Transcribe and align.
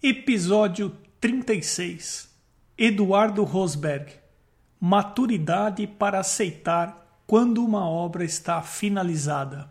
Episódio 0.00 0.96
36 1.20 2.28
Eduardo 2.78 3.42
Rosberg 3.42 4.12
Maturidade 4.80 5.88
para 5.88 6.20
aceitar 6.20 7.20
quando 7.26 7.64
uma 7.64 7.84
obra 7.84 8.24
está 8.24 8.62
finalizada. 8.62 9.68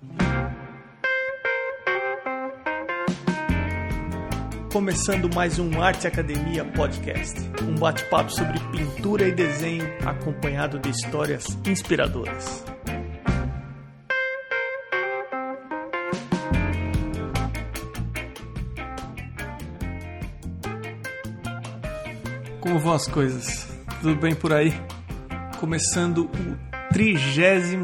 Começando 4.69 5.33
mais 5.33 5.59
um 5.59 5.81
Arte 5.81 6.07
Academia 6.07 6.65
Podcast, 6.65 7.39
um 7.63 7.75
bate-papo 7.75 8.29
sobre 8.29 8.59
pintura 8.69 9.29
e 9.29 9.31
desenho 9.31 9.85
acompanhado 10.05 10.77
de 10.77 10.89
histórias 10.89 11.57
inspiradoras. 11.65 12.65
Como 22.77 22.89
vão 22.89 22.93
as 22.93 23.07
coisas? 23.07 23.67
Tudo 24.01 24.15
bem 24.17 24.35
por 24.35 24.53
aí? 24.53 24.71
Começando 25.59 26.25
o 26.25 26.93
36 26.93 27.75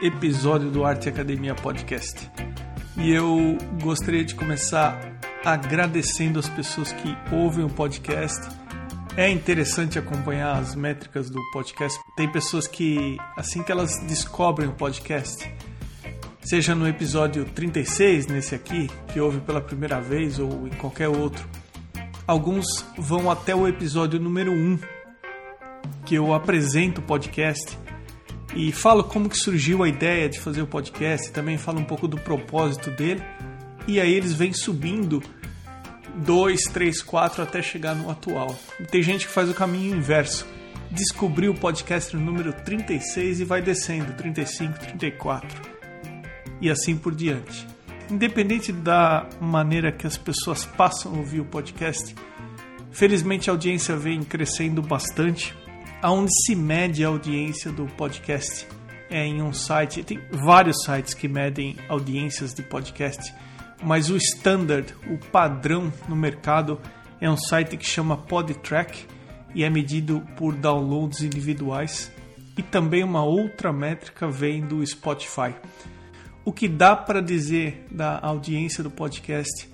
episódio 0.00 0.70
do 0.70 0.84
Arte 0.84 1.08
Academia 1.08 1.56
Podcast. 1.56 2.30
E 2.96 3.10
eu 3.10 3.58
gostaria 3.82 4.24
de 4.24 4.36
começar 4.36 5.18
agradecendo 5.44 6.38
as 6.38 6.48
pessoas 6.48 6.92
que 6.92 7.16
ouvem 7.32 7.64
o 7.64 7.68
podcast. 7.68 8.48
É 9.16 9.28
interessante 9.28 9.98
acompanhar 9.98 10.56
as 10.56 10.76
métricas 10.76 11.28
do 11.28 11.40
podcast. 11.52 11.98
Tem 12.16 12.30
pessoas 12.30 12.68
que, 12.68 13.16
assim 13.36 13.60
que 13.60 13.72
elas 13.72 13.98
descobrem 14.06 14.68
o 14.68 14.72
podcast, 14.72 15.52
seja 16.42 16.76
no 16.76 16.86
episódio 16.86 17.44
36, 17.44 18.28
nesse 18.28 18.54
aqui, 18.54 18.88
que 19.12 19.18
ouve 19.18 19.40
pela 19.40 19.60
primeira 19.60 20.00
vez, 20.00 20.38
ou 20.38 20.68
em 20.68 20.76
qualquer 20.76 21.08
outro, 21.08 21.44
alguns 22.30 22.86
vão 22.96 23.28
até 23.28 23.56
o 23.56 23.66
episódio 23.66 24.20
número 24.20 24.52
1, 24.52 24.78
que 26.06 26.14
eu 26.14 26.32
apresento 26.32 27.00
o 27.00 27.04
podcast 27.04 27.76
e 28.54 28.70
falo 28.70 29.02
como 29.02 29.28
que 29.28 29.36
surgiu 29.36 29.82
a 29.82 29.88
ideia 29.88 30.28
de 30.28 30.38
fazer 30.38 30.62
o 30.62 30.66
podcast, 30.66 31.32
também 31.32 31.58
falo 31.58 31.80
um 31.80 31.84
pouco 31.84 32.06
do 32.06 32.16
propósito 32.16 32.88
dele, 32.92 33.20
e 33.88 34.00
aí 34.00 34.14
eles 34.14 34.32
vêm 34.32 34.52
subindo 34.52 35.20
2, 36.18 36.60
3, 36.72 37.02
4 37.02 37.42
até 37.42 37.60
chegar 37.62 37.96
no 37.96 38.08
atual. 38.08 38.56
Tem 38.92 39.02
gente 39.02 39.26
que 39.26 39.32
faz 39.32 39.50
o 39.50 39.54
caminho 39.54 39.96
inverso. 39.96 40.46
Descobriu 40.88 41.50
o 41.50 41.58
podcast 41.58 42.14
no 42.14 42.22
número 42.24 42.52
36 42.52 43.40
e 43.40 43.44
vai 43.44 43.60
descendo, 43.60 44.12
35, 44.12 44.78
34 44.78 45.62
e 46.60 46.70
assim 46.70 46.96
por 46.96 47.12
diante. 47.12 47.66
Independente 48.10 48.72
da 48.72 49.28
maneira 49.40 49.92
que 49.92 50.06
as 50.06 50.18
pessoas 50.18 50.64
passam 50.64 51.14
a 51.14 51.18
ouvir 51.18 51.40
o 51.40 51.44
podcast, 51.44 52.14
felizmente 52.90 53.48
a 53.48 53.52
audiência 53.52 53.96
vem 53.96 54.24
crescendo 54.24 54.82
bastante. 54.82 55.54
Aonde 56.02 56.32
se 56.44 56.56
mede 56.56 57.04
a 57.04 57.08
audiência 57.08 57.70
do 57.70 57.86
podcast 57.86 58.66
é 59.08 59.24
em 59.24 59.40
um 59.40 59.52
site, 59.52 60.02
tem 60.02 60.20
vários 60.30 60.82
sites 60.84 61.14
que 61.14 61.28
medem 61.28 61.76
audiências 61.88 62.52
de 62.52 62.62
podcast, 62.62 63.32
mas 63.82 64.10
o 64.10 64.16
standard, 64.16 64.92
o 65.08 65.16
padrão 65.16 65.92
no 66.08 66.16
mercado 66.16 66.80
é 67.20 67.30
um 67.30 67.36
site 67.36 67.76
que 67.76 67.86
chama 67.86 68.16
PodTrack 68.16 69.06
e 69.54 69.62
é 69.62 69.70
medido 69.70 70.20
por 70.36 70.54
downloads 70.54 71.22
individuais. 71.22 72.10
E 72.56 72.62
também 72.62 73.04
uma 73.04 73.22
outra 73.22 73.72
métrica 73.72 74.28
vem 74.28 74.66
do 74.66 74.84
Spotify. 74.84 75.54
O 76.50 76.52
que 76.52 76.66
dá 76.66 76.96
para 76.96 77.22
dizer 77.22 77.86
da 77.88 78.18
audiência 78.18 78.82
do 78.82 78.90
podcast 78.90 79.68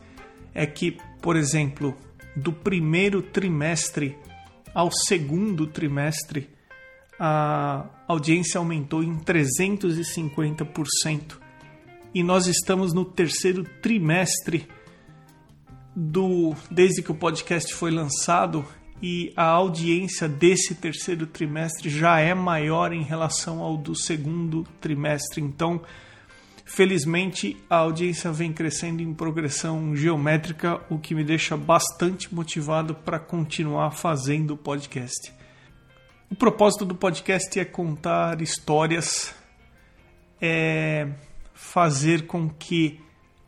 é 0.52 0.66
que, 0.66 0.98
por 1.22 1.34
exemplo, 1.34 1.96
do 2.36 2.52
primeiro 2.52 3.22
trimestre 3.22 4.14
ao 4.74 4.90
segundo 4.92 5.66
trimestre, 5.66 6.50
a 7.18 7.86
audiência 8.06 8.58
aumentou 8.58 9.02
em 9.02 9.16
350%. 9.16 11.38
E 12.12 12.22
nós 12.22 12.46
estamos 12.46 12.92
no 12.92 13.06
terceiro 13.06 13.64
trimestre 13.80 14.68
do 15.96 16.54
desde 16.70 17.02
que 17.02 17.10
o 17.10 17.14
podcast 17.14 17.72
foi 17.72 17.90
lançado 17.90 18.66
e 19.02 19.32
a 19.34 19.46
audiência 19.46 20.28
desse 20.28 20.74
terceiro 20.74 21.26
trimestre 21.26 21.88
já 21.88 22.20
é 22.20 22.34
maior 22.34 22.92
em 22.92 23.02
relação 23.02 23.60
ao 23.60 23.78
do 23.78 23.94
segundo 23.94 24.62
trimestre. 24.78 25.40
Então, 25.40 25.80
Felizmente, 26.68 27.56
a 27.70 27.76
audiência 27.76 28.32
vem 28.32 28.52
crescendo 28.52 29.00
em 29.00 29.14
progressão 29.14 29.94
geométrica, 29.94 30.82
o 30.90 30.98
que 30.98 31.14
me 31.14 31.22
deixa 31.22 31.56
bastante 31.56 32.34
motivado 32.34 32.92
para 32.92 33.20
continuar 33.20 33.92
fazendo 33.92 34.54
o 34.54 34.56
podcast. 34.56 35.32
O 36.28 36.34
propósito 36.34 36.84
do 36.84 36.96
podcast 36.96 37.58
é 37.58 37.64
contar 37.64 38.42
histórias, 38.42 39.32
é 40.42 41.08
fazer 41.54 42.26
com 42.26 42.50
que 42.50 43.00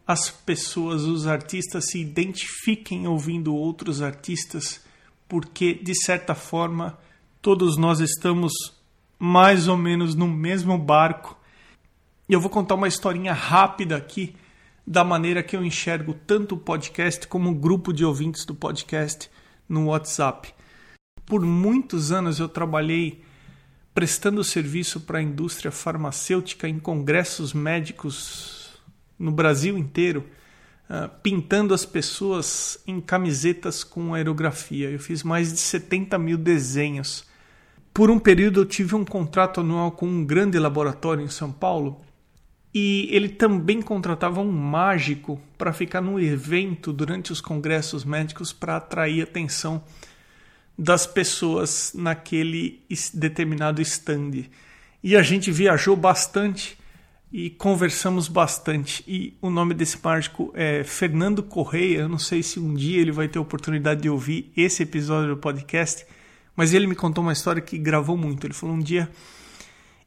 as 0.07 0.31
pessoas, 0.31 1.03
os 1.03 1.27
artistas, 1.27 1.87
se 1.91 2.01
identifiquem 2.01 3.09
ouvindo 3.09 3.53
outros 3.53 4.01
artistas, 4.01 4.81
porque 5.29 5.75
de 5.75 5.95
certa 6.05 6.37
forma 6.37 6.97
todos 7.43 7.77
nós 7.77 7.99
estamos 7.99 8.53
mais 9.19 9.67
ou 9.67 9.77
menos 9.77 10.15
no 10.15 10.29
mesmo 10.29 10.79
barco 10.79 11.38
e 12.29 12.33
eu 12.33 12.41
vou 12.41 12.51
contar 12.51 12.75
uma 12.75 12.89
historinha 12.89 13.33
rápida 13.33 13.97
aqui 13.97 14.37
da 14.87 15.03
maneira 15.03 15.43
que 15.43 15.57
eu 15.57 15.65
enxergo 15.65 16.15
tanto 16.27 16.55
o 16.55 16.59
podcast 16.59 17.27
como 17.27 17.51
o 17.51 17.55
grupo 17.55 17.93
de 17.93 18.05
ouvintes 18.05 18.45
do 18.45 18.55
podcast 18.55 19.31
no 19.69 19.87
WhatsApp. 19.87 20.55
Por 21.25 21.41
muitos 21.41 22.13
anos 22.13 22.39
eu 22.39 22.49
trabalhei 22.49 23.23
prestando 23.95 24.45
serviço 24.45 25.01
para 25.01 25.19
a 25.19 25.23
indústria 25.23 25.71
farmacêutica 25.71 26.69
em 26.69 26.79
congressos 26.79 27.55
médicos 27.55 28.79
no 29.19 29.33
Brasil 29.33 29.77
inteiro, 29.77 30.25
uh, 30.89 31.09
pintando 31.23 31.73
as 31.73 31.85
pessoas 31.85 32.79
em 32.87 33.01
camisetas 33.01 33.83
com 33.83 34.15
aerografia. 34.15 34.91
Eu 34.91 34.99
fiz 34.99 35.23
mais 35.23 35.53
de 35.53 35.59
70 35.59 36.19
mil 36.19 36.37
desenhos. 36.37 37.27
Por 37.93 38.11
um 38.11 38.19
período 38.19 38.61
eu 38.61 38.67
tive 38.67 38.95
um 38.95 39.05
contrato 39.05 39.61
anual 39.61 39.93
com 39.93 40.07
um 40.07 40.25
grande 40.25 40.59
laboratório 40.59 41.25
em 41.25 41.29
São 41.29 41.51
Paulo 41.51 42.07
e 42.75 43.09
ele 43.11 43.29
também 43.29 43.81
contratava 43.81 44.41
um 44.41 44.53
mágico 44.53 45.41
para 45.57 45.73
ficar 45.73 46.01
no 46.01 46.21
evento 46.21 46.93
durante 46.93 47.33
os 47.33 47.41
congressos 47.41 48.05
médicos 48.05 48.53
para 48.53 48.77
atrair 48.77 49.21
a 49.21 49.25
atenção 49.25 49.83
das 50.79 51.07
pessoas 51.07 51.93
naquele 51.95 52.81
determinado 53.15 53.83
stand. 53.83 54.45
E 55.03 55.17
a 55.17 55.23
gente 55.23 55.51
viajou 55.51 55.97
bastante 55.97 56.79
e 57.33 57.51
conversamos 57.51 58.29
bastante. 58.29 59.03
E 59.07 59.37
o 59.41 59.51
nome 59.51 59.75
desse 59.75 59.99
mágico 60.03 60.53
é 60.55 60.85
Fernando 60.85 61.43
Correia. 61.43 61.99
Eu 61.99 62.09
não 62.09 62.19
sei 62.19 62.43
se 62.43 62.61
um 62.61 62.75
dia 62.75 63.01
ele 63.01 63.13
vai 63.13 63.29
ter 63.29 63.39
a 63.39 63.43
oportunidade 63.43 64.03
de 64.03 64.11
ouvir 64.11 64.53
esse 64.57 64.83
episódio 64.83 65.35
do 65.35 65.37
podcast, 65.37 66.07
mas 66.55 66.73
ele 66.73 66.87
me 66.87 66.95
contou 66.95 67.25
uma 67.25 67.33
história 67.33 67.63
que 67.63 67.77
gravou 67.79 68.17
muito. 68.17 68.47
Ele 68.47 68.55
falou 68.55 68.77
um 68.77 68.81
dia 68.81 69.11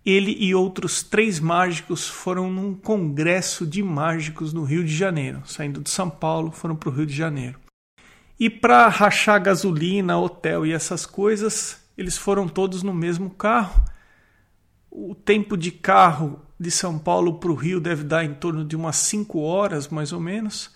ele 0.06 0.35
e 0.39 0.56
outros 0.56 1.03
três 1.03 1.39
mágicos 1.39 2.07
foram 2.07 2.50
num 2.51 2.73
congresso 2.73 3.66
de 3.66 3.84
mágicos 3.84 4.51
no 4.51 4.63
Rio 4.63 4.84
de 4.84 4.95
Janeiro. 4.95 5.44
Saindo 5.45 5.81
de 5.81 5.89
São 5.89 6.09
Paulo, 6.09 6.51
foram 6.51 6.75
para 6.75 6.89
o 6.89 6.91
Rio 6.91 7.06
de 7.06 7.16
Janeiro. 7.16 7.59
E 8.39 8.50
para 8.50 8.88
rachar 8.88 9.41
gasolina, 9.41 10.17
hotel 10.17 10.66
e 10.66 10.72
essas 10.72 11.06
coisas, 11.06 11.79
eles 11.95 12.17
foram 12.17 12.47
todos 12.47 12.81
no 12.81 12.94
mesmo 12.94 13.29
carro. 13.29 13.84
O 14.89 15.13
tempo 15.13 15.56
de 15.56 15.72
carro 15.72 16.41
de 16.59 16.72
São 16.72 16.97
Paulo 16.97 17.35
para 17.35 17.51
o 17.51 17.56
Rio 17.56 17.79
deve 17.79 18.03
dar 18.03 18.25
em 18.25 18.33
torno 18.33 18.66
de 18.66 18.75
umas 18.75 18.95
5 18.95 19.39
horas, 19.39 19.88
mais 19.88 20.12
ou 20.12 20.19
menos. 20.19 20.75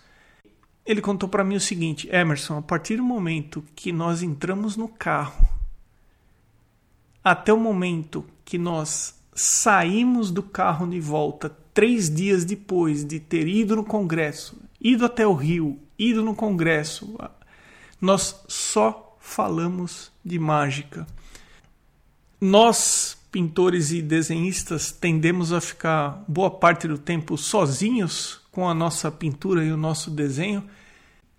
Ele 0.84 1.00
contou 1.00 1.28
para 1.28 1.42
mim 1.42 1.56
o 1.56 1.60
seguinte: 1.60 2.08
Emerson, 2.12 2.58
a 2.58 2.62
partir 2.62 2.96
do 2.96 3.02
momento 3.02 3.64
que 3.74 3.90
nós 3.90 4.22
entramos 4.22 4.76
no 4.76 4.86
carro, 4.86 5.44
até 7.24 7.52
o 7.52 7.58
momento 7.58 8.24
que 8.44 8.56
nós 8.56 9.15
saímos 9.36 10.30
do 10.30 10.42
carro 10.42 10.86
de 10.86 10.98
volta 10.98 11.54
três 11.74 12.08
dias 12.08 12.44
depois 12.44 13.04
de 13.04 13.20
ter 13.20 13.46
ido 13.46 13.76
no 13.76 13.84
Congresso, 13.84 14.56
ido 14.80 15.04
até 15.04 15.26
o 15.26 15.34
Rio, 15.34 15.78
ido 15.98 16.24
no 16.24 16.34
Congresso, 16.34 17.16
nós 18.00 18.42
só 18.48 19.16
falamos 19.20 20.10
de 20.24 20.38
mágica. 20.38 21.06
Nós, 22.40 23.16
pintores 23.30 23.92
e 23.92 24.00
desenhistas, 24.00 24.90
tendemos 24.90 25.52
a 25.52 25.60
ficar 25.60 26.24
boa 26.26 26.50
parte 26.50 26.88
do 26.88 26.96
tempo 26.96 27.36
sozinhos 27.36 28.40
com 28.50 28.66
a 28.68 28.74
nossa 28.74 29.10
pintura 29.10 29.62
e 29.62 29.70
o 29.70 29.76
nosso 29.76 30.10
desenho 30.10 30.64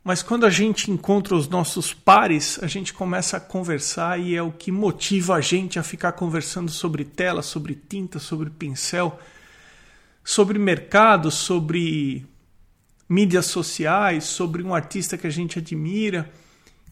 mas 0.08 0.24
quando 0.24 0.46
a 0.46 0.50
gente 0.50 0.90
encontra 0.90 1.36
os 1.36 1.50
nossos 1.50 1.94
pares, 1.94 2.58
a 2.64 2.68
gente 2.68 2.94
começa 2.94 3.36
a 3.36 3.42
conversar 3.42 4.18
e 4.18 4.38
é 4.38 4.42
o 4.42 4.54
que 4.54 4.72
motiva 4.72 5.36
a 5.36 5.42
gente 5.42 5.78
a 5.78 5.84
ficar 5.84 6.14
conversando 6.14 6.72
sobre 6.72 7.04
tela, 7.04 7.42
sobre 7.42 7.76
tinta, 7.76 8.18
sobre 8.18 8.50
pincel, 8.50 9.20
sobre 10.24 10.58
mercado, 10.58 11.30
sobre 11.30 12.26
mídias 13.10 13.48
sociais 13.48 14.24
sobre 14.24 14.64
um 14.64 14.74
artista 14.74 15.18
que 15.18 15.28
a 15.28 15.30
gente 15.30 15.60
admira. 15.60 16.32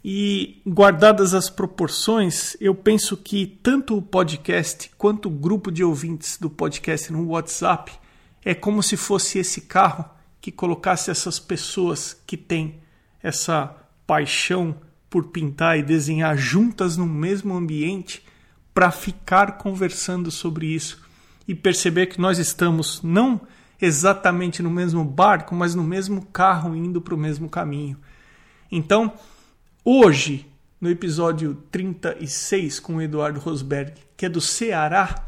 E 0.03 0.61
guardadas 0.67 1.33
as 1.33 1.49
proporções, 1.49 2.57
eu 2.59 2.75
penso 2.75 3.15
que 3.15 3.47
tanto 3.47 3.97
o 3.97 4.01
podcast 4.01 4.91
quanto 4.97 5.29
o 5.29 5.31
grupo 5.31 5.71
de 5.71 5.85
ouvintes 5.85 6.37
do 6.37 6.49
podcast 6.49 7.13
no 7.13 7.29
WhatsApp 7.29 7.93
é 8.43 8.53
como 8.53 8.83
se 8.83 8.97
fosse 8.97 9.39
esse 9.39 9.61
carro 9.61 10.03
que 10.41 10.51
colocasse 10.51 11.09
essas 11.09 11.39
pessoas 11.39 12.21
que 12.27 12.35
têm 12.35 12.83
essa 13.25 13.75
paixão 14.05 14.75
por 15.09 15.29
pintar 15.29 15.79
e 15.79 15.83
desenhar 15.83 16.37
juntas 16.37 16.95
no 16.95 17.07
mesmo 17.07 17.55
ambiente 17.55 18.23
para 18.71 18.91
ficar 18.91 19.57
conversando 19.57 20.29
sobre 20.29 20.67
isso 20.67 21.03
e 21.47 21.55
perceber 21.55 22.05
que 22.05 22.21
nós 22.21 22.37
estamos 22.37 23.01
não 23.01 23.41
exatamente 23.81 24.61
no 24.61 24.69
mesmo 24.69 25.03
barco, 25.03 25.55
mas 25.55 25.73
no 25.73 25.83
mesmo 25.83 26.23
carro 26.27 26.75
indo 26.75 27.01
para 27.01 27.15
o 27.15 27.17
mesmo 27.17 27.49
caminho. 27.49 27.97
Então, 28.71 29.13
hoje, 29.83 30.45
no 30.79 30.87
episódio 30.87 31.55
36 31.71 32.79
com 32.79 32.97
o 32.97 33.01
Eduardo 33.01 33.39
Rosberg, 33.39 33.93
que 34.15 34.27
é 34.27 34.29
do 34.29 34.39
Ceará, 34.39 35.25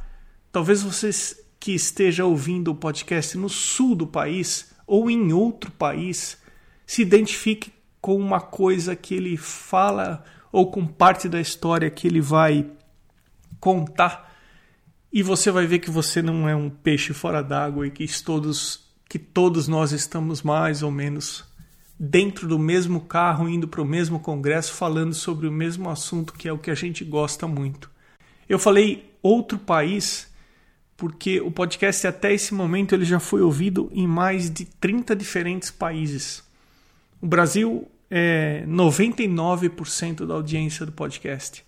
talvez 0.52 0.84
vocês 0.84 1.44
que 1.60 1.72
esteja 1.72 2.26
ouvindo 2.26 2.70
o 2.70 2.76
podcast 2.76 3.36
no 3.40 3.50
sul 3.50 3.96
do 3.96 4.06
país 4.06 4.72
ou 4.86 5.10
em 5.10 5.34
outro 5.34 5.72
país 5.72 6.38
se 6.86 7.02
identifique 7.02 7.72
com 8.08 8.16
uma 8.16 8.40
coisa 8.40 8.96
que 8.96 9.14
ele 9.14 9.36
fala 9.36 10.24
ou 10.50 10.72
com 10.72 10.88
parte 10.88 11.28
da 11.28 11.42
história 11.42 11.90
que 11.90 12.08
ele 12.08 12.22
vai 12.22 12.66
contar 13.60 14.34
e 15.12 15.22
você 15.22 15.52
vai 15.52 15.68
ver 15.68 15.80
que 15.80 15.92
você 15.92 16.22
não 16.22 16.48
é 16.48 16.56
um 16.56 16.70
peixe 16.70 17.12
fora 17.12 17.44
d'água 17.44 17.86
e 17.86 17.92
que 17.92 18.08
todos 18.24 18.88
que 19.10 19.20
todos 19.20 19.68
nós 19.68 19.92
estamos 19.92 20.42
mais 20.42 20.84
ou 20.84 20.90
menos 20.90 21.44
dentro 22.00 22.48
do 22.48 22.58
mesmo 22.58 23.02
carro 23.02 23.50
indo 23.50 23.68
para 23.68 23.82
o 23.82 23.86
mesmo 23.86 24.22
congresso 24.22 24.72
falando 24.72 25.14
sobre 25.14 25.46
o 25.46 25.52
mesmo 25.52 25.90
assunto 25.90 26.32
que 26.32 26.48
é 26.48 26.54
o 26.54 26.58
que 26.58 26.72
a 26.72 26.76
gente 26.76 27.04
gosta 27.04 27.46
muito. 27.46 27.92
Eu 28.48 28.58
falei 28.58 29.14
outro 29.22 29.60
país 29.60 30.34
porque 30.96 31.42
o 31.42 31.52
podcast 31.52 32.08
até 32.08 32.34
esse 32.34 32.54
momento 32.54 32.96
ele 32.96 33.04
já 33.04 33.20
foi 33.20 33.42
ouvido 33.42 33.90
em 33.92 34.08
mais 34.08 34.50
de 34.50 34.64
30 34.64 35.14
diferentes 35.14 35.70
países. 35.70 36.42
O 37.22 37.28
Brasil 37.28 37.86
é 38.10 38.64
99% 38.68 40.26
da 40.26 40.34
audiência 40.34 40.86
do 40.86 40.92
podcast. 40.92 41.66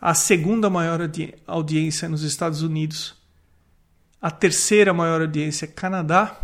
A 0.00 0.14
segunda 0.14 0.68
maior 0.68 1.00
audi 1.00 1.34
audiência 1.46 2.08
nos 2.08 2.22
Estados 2.22 2.62
Unidos. 2.62 3.14
A 4.20 4.30
terceira 4.30 4.92
maior 4.92 5.20
audiência 5.20 5.64
é 5.64 5.68
Canadá. 5.68 6.40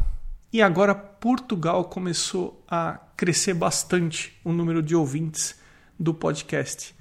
E 0.52 0.60
agora 0.60 0.94
Portugal 0.94 1.84
começou 1.84 2.64
a 2.68 2.98
crescer 3.16 3.54
bastante 3.54 4.36
o 4.44 4.52
número 4.52 4.82
de 4.82 4.96
ouvintes 4.96 5.58
do 5.98 6.12
podcast. 6.12 6.94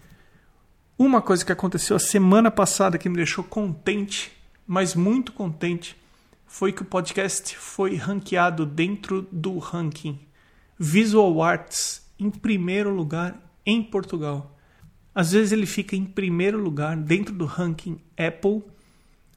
Uma 0.98 1.22
coisa 1.22 1.46
que 1.46 1.52
aconteceu 1.52 1.96
a 1.96 2.00
semana 2.00 2.52
passada 2.52 2.98
que 2.98 3.10
me 3.10 3.16
deixou 3.16 3.44
contente 3.44 4.38
mas 4.72 4.94
muito 4.94 5.32
contente 5.32 5.98
foi 6.46 6.72
que 6.72 6.84
o 6.84 6.86
podcast 6.86 7.58
foi 7.58 7.96
ranqueado 7.96 8.68
dentro 8.68 9.28
do 9.32 9.58
ranking 9.58 10.20
Visual 10.78 11.42
Arts 11.42 12.08
em 12.20 12.30
primeiro 12.30 12.94
lugar 12.94 13.42
em 13.66 13.82
Portugal. 13.82 14.58
Às 15.14 15.32
vezes 15.32 15.52
ele 15.52 15.66
fica 15.66 15.96
em 15.96 16.06
primeiro 16.06 16.60
lugar 16.60 16.96
dentro 16.96 17.34
do 17.34 17.46
ranking 17.46 18.00
Apple, 18.18 18.64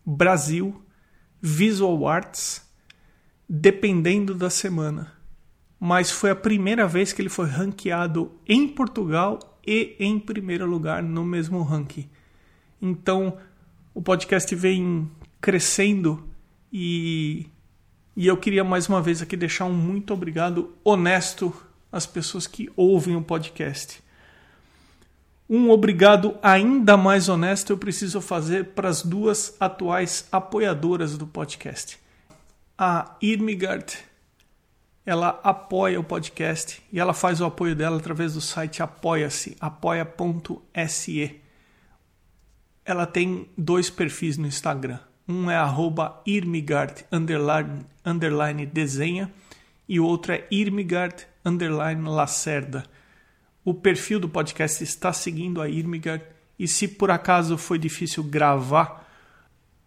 Brasil, 0.05 0.82
Visual 1.40 2.06
Arts, 2.06 2.69
dependendo 3.49 4.34
da 4.34 4.50
semana. 4.50 5.12
Mas 5.79 6.11
foi 6.11 6.31
a 6.31 6.37
primeira 6.37 6.87
vez 6.87 7.12
que 7.12 7.20
ele 7.20 7.29
foi 7.29 7.46
ranqueado 7.46 8.32
em 8.46 8.69
Portugal 8.69 9.38
e 9.67 9.96
em 9.99 10.19
primeiro 10.19 10.67
lugar 10.67 11.02
no 11.02 11.25
mesmo 11.25 11.62
ranking. 11.62 12.08
Então, 12.81 13.38
o 13.94 14.00
podcast 14.00 14.55
vem 14.55 15.11
crescendo 15.40 16.29
e, 16.73 17.46
e 18.17 18.26
eu 18.26 18.37
queria 18.37 18.64
mais 18.64 18.88
uma 18.88 19.02
vez 19.02 19.20
aqui 19.20 19.37
deixar 19.37 19.64
um 19.64 19.73
muito 19.73 20.14
obrigado 20.14 20.73
honesto 20.84 21.52
às 21.92 22.06
pessoas 22.06 22.46
que 22.46 22.70
ouvem 22.74 23.14
o 23.14 23.22
podcast. 23.22 24.02
Um 25.48 25.70
obrigado 25.70 26.38
ainda 26.42 26.96
mais 26.96 27.28
honesto 27.28 27.74
eu 27.74 27.76
preciso 27.76 28.22
fazer 28.22 28.68
para 28.68 28.88
as 28.88 29.02
duas 29.02 29.54
atuais 29.60 30.26
apoiadoras 30.32 31.18
do 31.18 31.26
podcast. 31.26 31.98
A 32.78 33.16
Irmigard, 33.20 33.98
ela 35.04 35.38
apoia 35.44 36.00
o 36.00 36.04
podcast 36.04 36.82
e 36.90 36.98
ela 36.98 37.12
faz 37.12 37.40
o 37.40 37.44
apoio 37.44 37.76
dela 37.76 37.98
através 37.98 38.32
do 38.32 38.40
site 38.40 38.82
apoia-se, 38.82 39.54
apoia.se. 39.60 41.40
Ela 42.84 43.04
tem 43.04 43.46
dois 43.56 43.90
perfis 43.90 44.38
no 44.38 44.46
Instagram. 44.46 45.00
Um 45.28 45.50
é 45.50 45.56
arroba 45.56 46.22
Irmigard 46.24 47.04
underline, 47.12 47.84
underline 48.04 48.64
desenha 48.64 49.30
e 49.86 50.00
o 50.00 50.06
outro 50.06 50.32
é 50.32 50.46
Irmigard 50.50 51.26
underline 51.44 52.08
Lacerda. 52.08 52.84
O 53.64 53.72
perfil 53.72 54.18
do 54.18 54.28
podcast 54.28 54.82
está 54.82 55.12
seguindo 55.12 55.60
a 55.60 55.68
Irmigard 55.68 56.24
e 56.58 56.66
se 56.66 56.88
por 56.88 57.10
acaso 57.10 57.56
foi 57.56 57.78
difícil 57.78 58.24
gravar, 58.24 59.08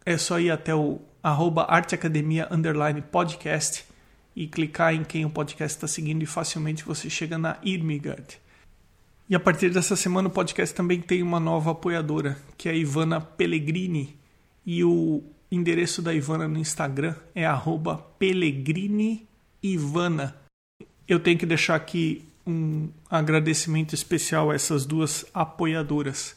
é 0.05 0.17
só 0.17 0.39
ir 0.39 0.51
até 0.51 0.73
o 0.73 1.01
arroba 1.21 1.63
arteacademia 1.63 2.47
underline 2.51 3.01
podcast 3.01 3.83
e 4.35 4.47
clicar 4.47 4.93
em 4.93 5.03
quem 5.03 5.25
o 5.25 5.29
podcast 5.29 5.77
está 5.77 5.87
seguindo 5.87 6.21
e 6.21 6.25
facilmente 6.25 6.83
você 6.83 7.09
chega 7.09 7.37
na 7.37 7.57
Irmigard. 7.63 8.37
E 9.27 9.35
a 9.35 9.39
partir 9.39 9.71
dessa 9.71 9.95
semana 9.95 10.27
o 10.27 10.31
podcast 10.31 10.75
também 10.75 11.01
tem 11.01 11.23
uma 11.23 11.39
nova 11.39 11.71
apoiadora, 11.71 12.37
que 12.57 12.69
é 12.69 12.73
a 12.73 12.75
Ivana 12.75 13.19
Pellegrini 13.19 14.15
e 14.65 14.83
o 14.83 15.23
endereço 15.51 16.01
da 16.01 16.13
Ivana 16.13 16.47
no 16.47 16.59
Instagram 16.59 17.15
é 17.33 17.45
@pelegrini_ivana. 18.19 20.44
Eu 21.07 21.19
tenho 21.19 21.37
que 21.37 21.45
deixar 21.45 21.75
aqui 21.75 22.25
um 22.47 22.89
agradecimento 23.09 23.93
especial 23.93 24.51
a 24.51 24.55
essas 24.55 24.85
duas 24.85 25.25
apoiadoras. 25.33 26.35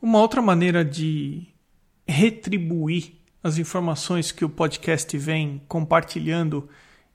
Uma 0.00 0.18
outra 0.18 0.42
maneira 0.42 0.84
de 0.84 1.46
retribuir 2.06 3.12
as 3.42 3.58
informações 3.58 4.32
que 4.32 4.44
o 4.44 4.48
podcast 4.48 5.16
vem 5.16 5.62
compartilhando 5.68 6.68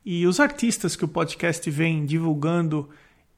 e 0.05 0.25
os 0.25 0.39
artistas 0.39 0.95
que 0.95 1.03
o 1.03 1.07
podcast 1.07 1.69
vem 1.69 2.05
divulgando 2.05 2.89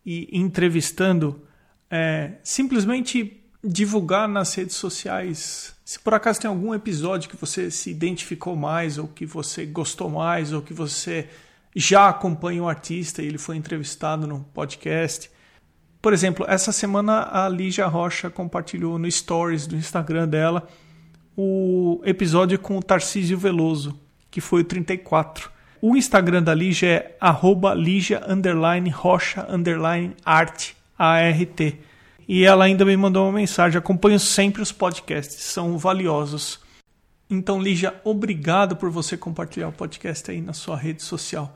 e 0.05 0.29
entrevistando 0.31 1.41
é 1.89 2.33
simplesmente 2.43 3.41
divulgar 3.63 4.27
nas 4.27 4.53
redes 4.53 4.75
sociais. 4.75 5.75
Se 5.83 5.99
por 5.99 6.13
acaso 6.13 6.41
tem 6.41 6.49
algum 6.49 6.73
episódio 6.73 7.29
que 7.29 7.37
você 7.37 7.71
se 7.71 7.89
identificou 7.89 8.55
mais, 8.55 8.97
ou 8.97 9.07
que 9.07 9.25
você 9.25 9.65
gostou 9.65 10.09
mais, 10.09 10.53
ou 10.53 10.61
que 10.61 10.73
você 10.73 11.29
já 11.75 12.09
acompanha 12.09 12.63
o 12.63 12.69
artista 12.69 13.21
e 13.21 13.27
ele 13.27 13.37
foi 13.37 13.55
entrevistado 13.55 14.25
no 14.25 14.41
podcast. 14.53 15.29
Por 16.01 16.13
exemplo, 16.13 16.45
essa 16.47 16.71
semana 16.71 17.29
a 17.31 17.49
Lígia 17.49 17.87
Rocha 17.87 18.29
compartilhou 18.29 18.97
no 18.97 19.09
Stories 19.09 19.67
do 19.67 19.75
Instagram 19.75 20.27
dela 20.27 20.67
o 21.35 22.01
episódio 22.03 22.57
com 22.57 22.77
o 22.77 22.83
Tarcísio 22.83 23.37
Veloso, 23.37 23.99
que 24.31 24.41
foi 24.41 24.61
o 24.61 24.65
34. 24.65 25.51
O 25.79 25.95
Instagram 25.95 26.41
da 26.41 26.55
Lígia 26.55 26.87
é 26.87 27.15
arroba 27.21 27.73
Lígia 27.75 28.21
Rocha 28.91 29.47
Art, 30.25 30.71
A-R-T. 30.97 31.79
E 32.27 32.43
ela 32.43 32.65
ainda 32.65 32.83
me 32.83 32.97
mandou 32.97 33.25
uma 33.25 33.37
mensagem: 33.37 33.77
acompanho 33.77 34.19
sempre 34.19 34.61
os 34.61 34.71
podcasts, 34.71 35.43
são 35.43 35.77
valiosos. 35.77 36.59
Então, 37.29 37.61
Lígia, 37.61 37.99
obrigado 38.03 38.75
por 38.75 38.89
você 38.89 39.17
compartilhar 39.17 39.67
o 39.67 39.73
podcast 39.73 40.31
aí 40.31 40.41
na 40.41 40.53
sua 40.53 40.77
rede 40.77 41.03
social. 41.03 41.55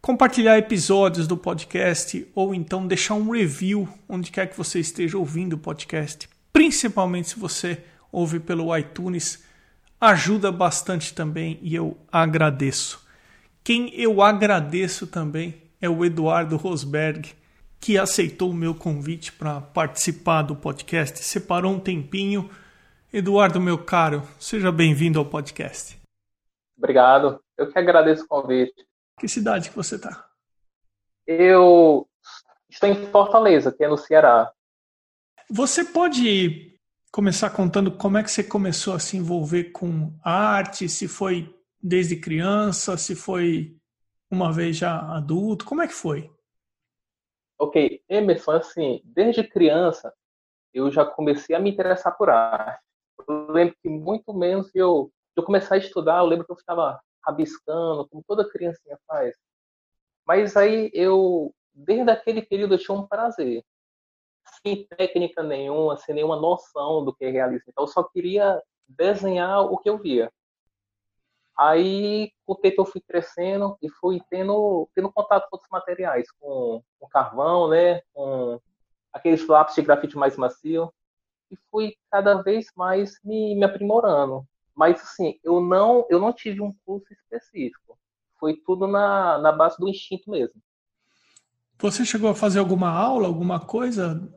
Compartilhar 0.00 0.56
episódios 0.56 1.26
do 1.26 1.36
podcast 1.36 2.26
ou 2.34 2.54
então 2.54 2.86
deixar 2.86 3.14
um 3.14 3.30
review 3.30 3.88
onde 4.08 4.30
quer 4.30 4.46
que 4.46 4.56
você 4.56 4.80
esteja 4.80 5.18
ouvindo 5.18 5.54
o 5.54 5.58
podcast, 5.58 6.28
principalmente 6.52 7.30
se 7.30 7.38
você 7.38 7.82
ouve 8.10 8.40
pelo 8.40 8.74
iTunes, 8.76 9.42
ajuda 10.00 10.50
bastante 10.50 11.12
também 11.12 11.58
e 11.60 11.74
eu 11.74 11.98
agradeço. 12.10 13.04
Quem 13.62 13.92
eu 13.94 14.22
agradeço 14.22 15.06
também 15.06 15.62
é 15.80 15.88
o 15.88 16.04
Eduardo 16.04 16.56
Rosberg 16.56 17.34
que 17.80 17.96
aceitou 17.96 18.50
o 18.50 18.54
meu 18.54 18.74
convite 18.74 19.32
para 19.32 19.60
participar 19.60 20.42
do 20.42 20.54
podcast, 20.54 21.24
separou 21.24 21.72
um 21.72 21.80
tempinho. 21.80 22.50
Eduardo, 23.12 23.60
meu 23.60 23.76
caro, 23.84 24.22
seja 24.38 24.70
bem-vindo 24.70 25.18
ao 25.18 25.24
podcast. 25.24 26.00
Obrigado, 26.78 27.42
eu 27.58 27.68
que 27.68 27.76
agradeço 27.76 28.22
o 28.22 28.28
convite. 28.28 28.86
Que 29.18 29.26
cidade 29.26 29.68
que 29.68 29.74
você 29.74 29.96
está? 29.96 30.30
Eu 31.26 32.08
estou 32.68 32.88
em 32.88 33.06
Fortaleza, 33.10 33.72
que 33.72 33.82
é 33.82 33.88
no 33.88 33.98
Ceará. 33.98 34.52
Você 35.50 35.84
pode 35.84 36.78
começar 37.10 37.50
contando 37.50 37.90
como 37.90 38.16
é 38.16 38.22
que 38.22 38.30
você 38.30 38.44
começou 38.44 38.94
a 38.94 39.00
se 39.00 39.16
envolver 39.16 39.72
com 39.72 40.16
arte, 40.22 40.88
se 40.88 41.08
foi 41.08 41.52
desde 41.82 42.14
criança, 42.14 42.96
se 42.96 43.16
foi 43.16 43.76
uma 44.30 44.52
vez 44.52 44.76
já 44.76 45.00
adulto? 45.16 45.64
Como 45.64 45.82
é 45.82 45.88
que 45.88 45.94
foi? 45.94 46.30
Ok, 47.58 48.04
Emerson, 48.08 48.52
assim, 48.52 49.02
desde 49.04 49.42
criança 49.42 50.14
eu 50.72 50.92
já 50.92 51.04
comecei 51.04 51.56
a 51.56 51.58
me 51.58 51.70
interessar 51.70 52.16
por 52.16 52.30
arte. 52.30 52.88
Eu 53.28 53.52
lembro 53.52 53.74
que 53.82 53.88
muito 53.88 54.32
menos 54.32 54.70
eu, 54.74 55.10
eu 55.36 55.42
começar 55.42 55.76
a 55.76 55.78
estudar, 55.78 56.18
eu 56.18 56.26
lembro 56.26 56.46
que 56.46 56.52
eu 56.52 56.56
ficava 56.56 57.00
rabiscando, 57.24 58.08
como 58.08 58.24
toda 58.26 58.48
criancinha 58.48 58.98
faz. 59.06 59.34
Mas 60.26 60.56
aí 60.56 60.90
eu, 60.94 61.54
desde 61.72 62.10
aquele 62.10 62.42
período, 62.42 62.74
eu 62.74 62.78
tinha 62.78 62.96
um 62.96 63.06
prazer. 63.06 63.64
Sem 64.62 64.86
técnica 64.86 65.42
nenhuma, 65.42 65.96
sem 65.96 66.14
nenhuma 66.14 66.36
noção 66.36 67.04
do 67.04 67.14
que 67.14 67.24
é 67.24 67.30
realismo. 67.30 67.66
Então, 67.68 67.84
eu 67.84 67.88
só 67.88 68.02
queria 68.02 68.62
desenhar 68.88 69.62
o 69.62 69.78
que 69.78 69.88
eu 69.88 69.98
via. 69.98 70.30
Aí, 71.56 72.32
com 72.46 72.54
o 72.54 72.56
tempo, 72.56 72.80
eu 72.80 72.86
fui 72.86 73.00
crescendo 73.00 73.76
e 73.82 73.90
fui 73.90 74.20
tendo, 74.30 74.88
tendo 74.94 75.12
contato 75.12 75.48
com 75.48 75.56
outros 75.56 75.70
materiais, 75.70 76.30
com, 76.40 76.82
com 76.98 77.08
carvão, 77.08 77.68
né, 77.68 78.00
com 78.14 78.58
aqueles 79.12 79.46
lápis 79.46 79.74
de 79.74 79.82
grafite 79.82 80.16
mais 80.16 80.36
macio, 80.36 80.92
e 81.50 81.56
fui 81.70 81.96
cada 82.10 82.42
vez 82.42 82.66
mais 82.76 83.18
me, 83.24 83.54
me 83.54 83.64
aprimorando. 83.64 84.46
Mas, 84.74 85.00
assim, 85.00 85.38
eu 85.42 85.60
não, 85.60 86.06
eu 86.08 86.18
não 86.18 86.32
tive 86.32 86.60
um 86.60 86.74
curso 86.84 87.12
específico. 87.12 87.98
Foi 88.38 88.56
tudo 88.56 88.86
na, 88.86 89.38
na 89.38 89.52
base 89.52 89.76
do 89.78 89.88
instinto 89.88 90.30
mesmo. 90.30 90.60
Você 91.78 92.04
chegou 92.04 92.30
a 92.30 92.34
fazer 92.34 92.58
alguma 92.58 92.90
aula, 92.90 93.26
alguma 93.26 93.58
coisa? 93.58 94.30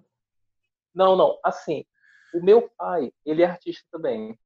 Não, 0.93 1.15
não. 1.15 1.39
Assim, 1.43 1.86
o 2.34 2.43
meu 2.43 2.70
pai, 2.77 3.12
ele 3.25 3.43
é 3.43 3.46
artista 3.46 3.86
também. 3.91 4.38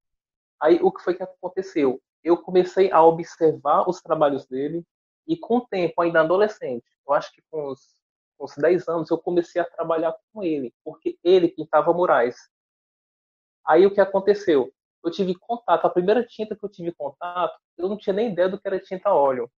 Aí, 0.62 0.80
o 0.82 0.92
que 0.92 1.04
foi 1.04 1.14
que 1.14 1.24
aconteceu? 1.24 2.02
Eu 2.24 2.38
comecei 2.38 2.92
a 2.92 3.04
observar 3.04 3.88
os 3.90 4.02
trabalhos 4.02 4.46
dele 4.48 4.84
e, 5.28 5.38
com 5.38 5.58
o 5.58 5.68
tempo, 5.68 6.02
ainda 6.02 6.22
adolescente, 6.22 6.86
eu 7.08 7.14
acho 7.14 7.32
que 7.32 7.42
com 7.50 7.72
uns, 7.72 7.96
uns 8.40 8.56
10 8.58 8.88
anos, 8.88 9.10
eu 9.10 9.18
comecei 9.18 9.62
a 9.62 9.66
trabalhar 9.66 10.16
com 10.34 10.44
ele, 10.44 10.74
porque 10.84 11.18
ele 11.24 11.50
pintava 11.50 11.94
murais. 11.94 12.36
Aí, 13.68 13.86
o 13.86 13.94
que 13.94 14.02
aconteceu? 14.02 14.72
eu 15.08 15.12
tive 15.12 15.36
contato, 15.36 15.86
a 15.86 15.90
primeira 15.90 16.24
tinta 16.24 16.56
que 16.56 16.64
eu 16.64 16.70
tive 16.70 16.92
contato, 16.92 17.58
eu 17.78 17.88
não 17.88 17.98
tinha 17.98 18.14
nem 18.14 18.32
ideia 18.32 18.50
do 18.50 18.60
que 18.60 18.68
era 18.68 18.80
tinta 18.80 19.12
óleo. 19.12 19.50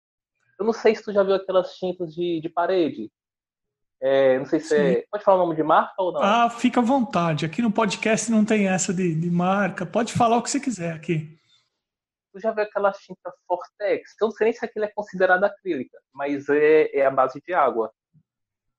Eu 0.58 0.64
não 0.64 0.72
sei 0.72 0.94
se 0.94 1.02
tu 1.02 1.12
já 1.12 1.22
viu 1.22 1.34
aquelas 1.34 1.74
tintas 1.76 2.14
de, 2.14 2.40
de 2.40 2.48
parede. 2.48 3.10
É, 4.02 4.38
não 4.38 4.46
sei 4.46 4.60
se 4.60 4.74
é, 4.74 5.04
Pode 5.10 5.24
falar 5.24 5.42
o 5.42 5.46
nome 5.46 5.56
de 5.56 5.62
marca 5.62 5.94
ou 5.98 6.12
não? 6.12 6.22
Ah, 6.22 6.48
fica 6.48 6.80
à 6.80 6.82
vontade. 6.82 7.44
Aqui 7.44 7.60
no 7.60 7.72
podcast 7.72 8.30
não 8.30 8.44
tem 8.44 8.68
essa 8.68 8.94
de, 8.94 9.14
de 9.14 9.30
marca. 9.30 9.84
Pode 9.84 10.12
falar 10.12 10.38
o 10.38 10.42
que 10.42 10.50
você 10.50 10.60
quiser 10.60 10.92
aqui. 10.92 11.38
Tu 12.32 12.40
já 12.40 12.52
viu 12.52 12.62
aquela 12.62 12.92
tinta 12.92 13.32
Fortex? 13.46 14.14
Eu 14.20 14.28
não 14.28 14.32
sei 14.32 14.46
nem 14.46 14.54
se 14.54 14.64
aquilo 14.64 14.84
é 14.84 14.92
considerada 14.94 15.46
acrílica, 15.46 15.98
mas 16.12 16.48
é, 16.48 16.96
é 16.96 17.04
a 17.04 17.10
base 17.10 17.40
de 17.44 17.52
água. 17.52 17.92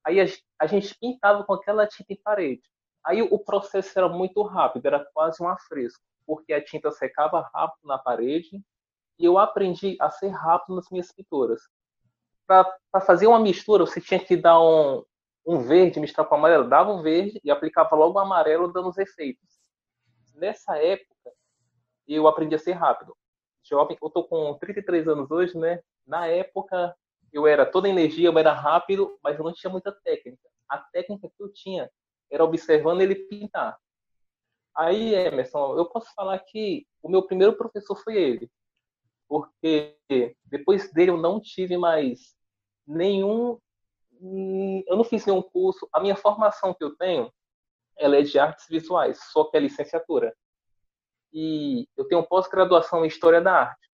Aí 0.06 0.22
a, 0.22 0.26
a 0.60 0.66
gente 0.66 0.96
pintava 1.00 1.44
com 1.44 1.54
aquela 1.54 1.86
tinta 1.86 2.14
em 2.14 2.22
parede. 2.24 2.64
Aí 3.06 3.22
o 3.22 3.40
processo 3.40 3.98
era 3.98 4.08
muito 4.08 4.42
rápido, 4.44 4.86
era 4.86 5.04
quase 5.14 5.42
um 5.42 5.48
afresco 5.48 6.04
porque 6.26 6.54
a 6.54 6.64
tinta 6.64 6.92
secava 6.92 7.50
rápido 7.54 7.86
na 7.86 7.98
parede 7.98 8.64
e 9.20 9.26
eu 9.26 9.38
aprendi 9.38 9.98
a 10.00 10.10
ser 10.10 10.30
rápido 10.30 10.76
nas 10.76 10.90
minhas 10.90 11.12
pinturas. 11.12 11.62
Para 12.48 13.02
fazer 13.06 13.28
uma 13.28 13.40
mistura, 13.40 13.86
você 13.86 14.00
tinha 14.00 14.20
que 14.20 14.36
dar 14.36 14.60
um, 14.62 15.04
um 15.46 15.60
verde, 15.60 16.00
misturar 16.00 16.28
com 16.28 16.36
amarelo, 16.36 16.70
dava 16.70 16.92
um 16.92 17.02
verde 17.02 17.40
e 17.44 17.52
aplicava 17.52 17.96
logo 17.96 18.18
o 18.18 18.22
amarelo, 18.22 18.72
dando 18.72 18.90
os 18.90 18.98
efeitos. 18.98 19.46
Nessa 20.36 20.78
época, 20.78 21.32
eu 22.08 22.28
aprendi 22.28 22.56
a 22.56 22.60
ser 22.60 22.74
rápido. 22.74 23.16
Jovem, 23.64 23.98
eu 24.02 24.10
tô 24.10 24.24
com 24.24 24.58
33 24.58 25.08
anos 25.08 25.30
hoje, 25.30 25.58
né? 25.58 25.82
Na 26.06 26.28
época, 26.28 26.96
eu 27.32 27.46
era 27.46 27.66
toda 27.66 27.88
energia, 27.88 28.30
eu 28.30 28.40
era 28.40 28.54
rápido, 28.54 29.18
mas 29.22 29.38
eu 29.38 29.44
não 29.46 29.54
tinha 29.54 29.70
muita 29.72 29.92
técnica. 29.92 30.50
A 30.68 30.78
técnica 30.78 31.30
que 31.30 31.44
eu 31.44 31.52
tinha 31.54 31.90
era 32.32 32.44
observando 32.44 33.02
ele 33.02 33.16
pintar. 33.16 33.78
Aí, 34.76 35.14
Emerson, 35.14 35.78
eu 35.78 35.86
posso 35.86 36.14
falar 36.14 36.40
que 36.40 36.88
o 37.04 37.10
meu 37.10 37.24
primeiro 37.24 37.58
professor 37.58 37.96
foi 37.96 38.16
ele. 38.16 38.50
Porque 39.28 39.98
depois 40.46 40.92
dele 40.94 41.12
eu 41.12 41.18
não 41.18 41.40
tive 41.40 41.78
mais 41.78 42.36
nenhum. 42.88 43.60
Eu 44.88 44.96
não 44.96 45.04
fiz 45.04 45.26
nenhum 45.26 45.42
curso. 45.42 45.88
A 45.94 46.00
minha 46.00 46.16
formação 46.16 46.74
que 46.74 46.84
eu 46.84 46.96
tenho 46.96 47.32
ela 47.98 48.18
é 48.18 48.22
de 48.22 48.40
artes 48.40 48.66
visuais, 48.68 49.20
só 49.32 49.44
que 49.44 49.58
é 49.58 49.60
licenciatura. 49.60 50.36
E 51.32 51.88
eu 51.96 52.08
tenho 52.08 52.26
pós-graduação 52.26 53.06
em 53.06 53.08
História 53.08 53.40
da 53.40 53.54
Arte. 53.54 53.90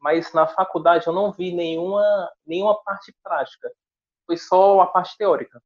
Mas 0.00 0.32
na 0.32 0.46
faculdade 0.46 1.06
eu 1.06 1.12
não 1.12 1.32
vi 1.32 1.52
nenhuma, 1.52 2.32
nenhuma 2.46 2.82
parte 2.82 3.14
prática. 3.22 3.70
Foi 4.26 4.36
só 4.36 4.80
a 4.80 4.86
parte 4.86 5.16
teórica. 5.16 5.62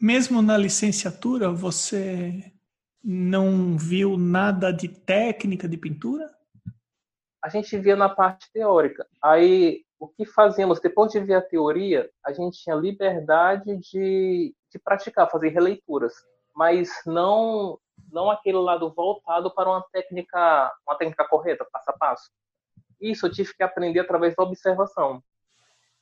Mesmo 0.00 0.40
na 0.40 0.56
licenciatura, 0.56 1.50
você 1.50 2.52
não 3.02 3.76
viu 3.76 4.16
nada 4.16 4.70
de 4.70 4.88
técnica 4.88 5.68
de 5.68 5.76
pintura? 5.76 6.30
A 7.42 7.48
gente 7.48 7.76
via 7.78 7.96
na 7.96 8.08
parte 8.08 8.50
teórica. 8.52 9.08
Aí, 9.20 9.84
o 9.98 10.06
que 10.06 10.24
fazíamos? 10.24 10.80
Depois 10.80 11.10
de 11.10 11.18
ver 11.18 11.34
a 11.34 11.42
teoria, 11.42 12.08
a 12.24 12.32
gente 12.32 12.62
tinha 12.62 12.76
liberdade 12.76 13.76
de, 13.78 14.54
de 14.70 14.78
praticar, 14.78 15.30
fazer 15.30 15.48
releituras, 15.48 16.12
mas 16.54 16.88
não 17.04 17.78
não 18.12 18.30
aquele 18.30 18.58
lado 18.58 18.92
voltado 18.94 19.52
para 19.52 19.68
uma 19.68 19.84
técnica, 19.92 20.72
uma 20.86 20.96
técnica 20.96 21.26
correta, 21.26 21.66
passo 21.72 21.90
a 21.90 21.92
passo. 21.94 22.30
Isso 23.00 23.26
eu 23.26 23.32
tive 23.32 23.52
que 23.52 23.62
aprender 23.62 24.00
através 24.00 24.36
da 24.36 24.44
observação. 24.44 25.22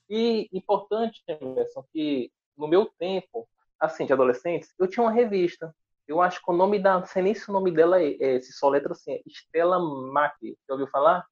E 0.09 0.49
importante, 0.53 1.23
Emerson, 1.27 1.83
que 1.91 2.31
no 2.57 2.69
meu 2.69 2.87
tempo, 2.99 3.49
assim, 3.81 4.07
de 4.07 4.13
adolescentes, 4.13 4.73
eu 4.79 4.89
tinha 4.89 5.05
uma 5.05 5.13
revista 5.13 5.75
eu 6.07 6.21
acho 6.21 6.41
que 6.43 6.51
o 6.51 6.55
nome 6.55 6.79
da. 6.79 7.01
Não 7.01 7.07
sei 7.07 7.23
nem 7.23 7.35
se 7.35 7.49
o 7.51 7.53
nome 7.53 7.71
dela 7.73 8.01
é, 8.01 8.17
é 8.21 8.41
se 8.41 8.53
só 8.53 8.69
letra 8.69 8.93
assim, 8.93 9.15
é 9.15 9.23
Stella 9.27 9.79
Mack. 9.79 10.37
Já 10.69 10.75
ouviu 10.75 10.87
falar? 10.89 11.27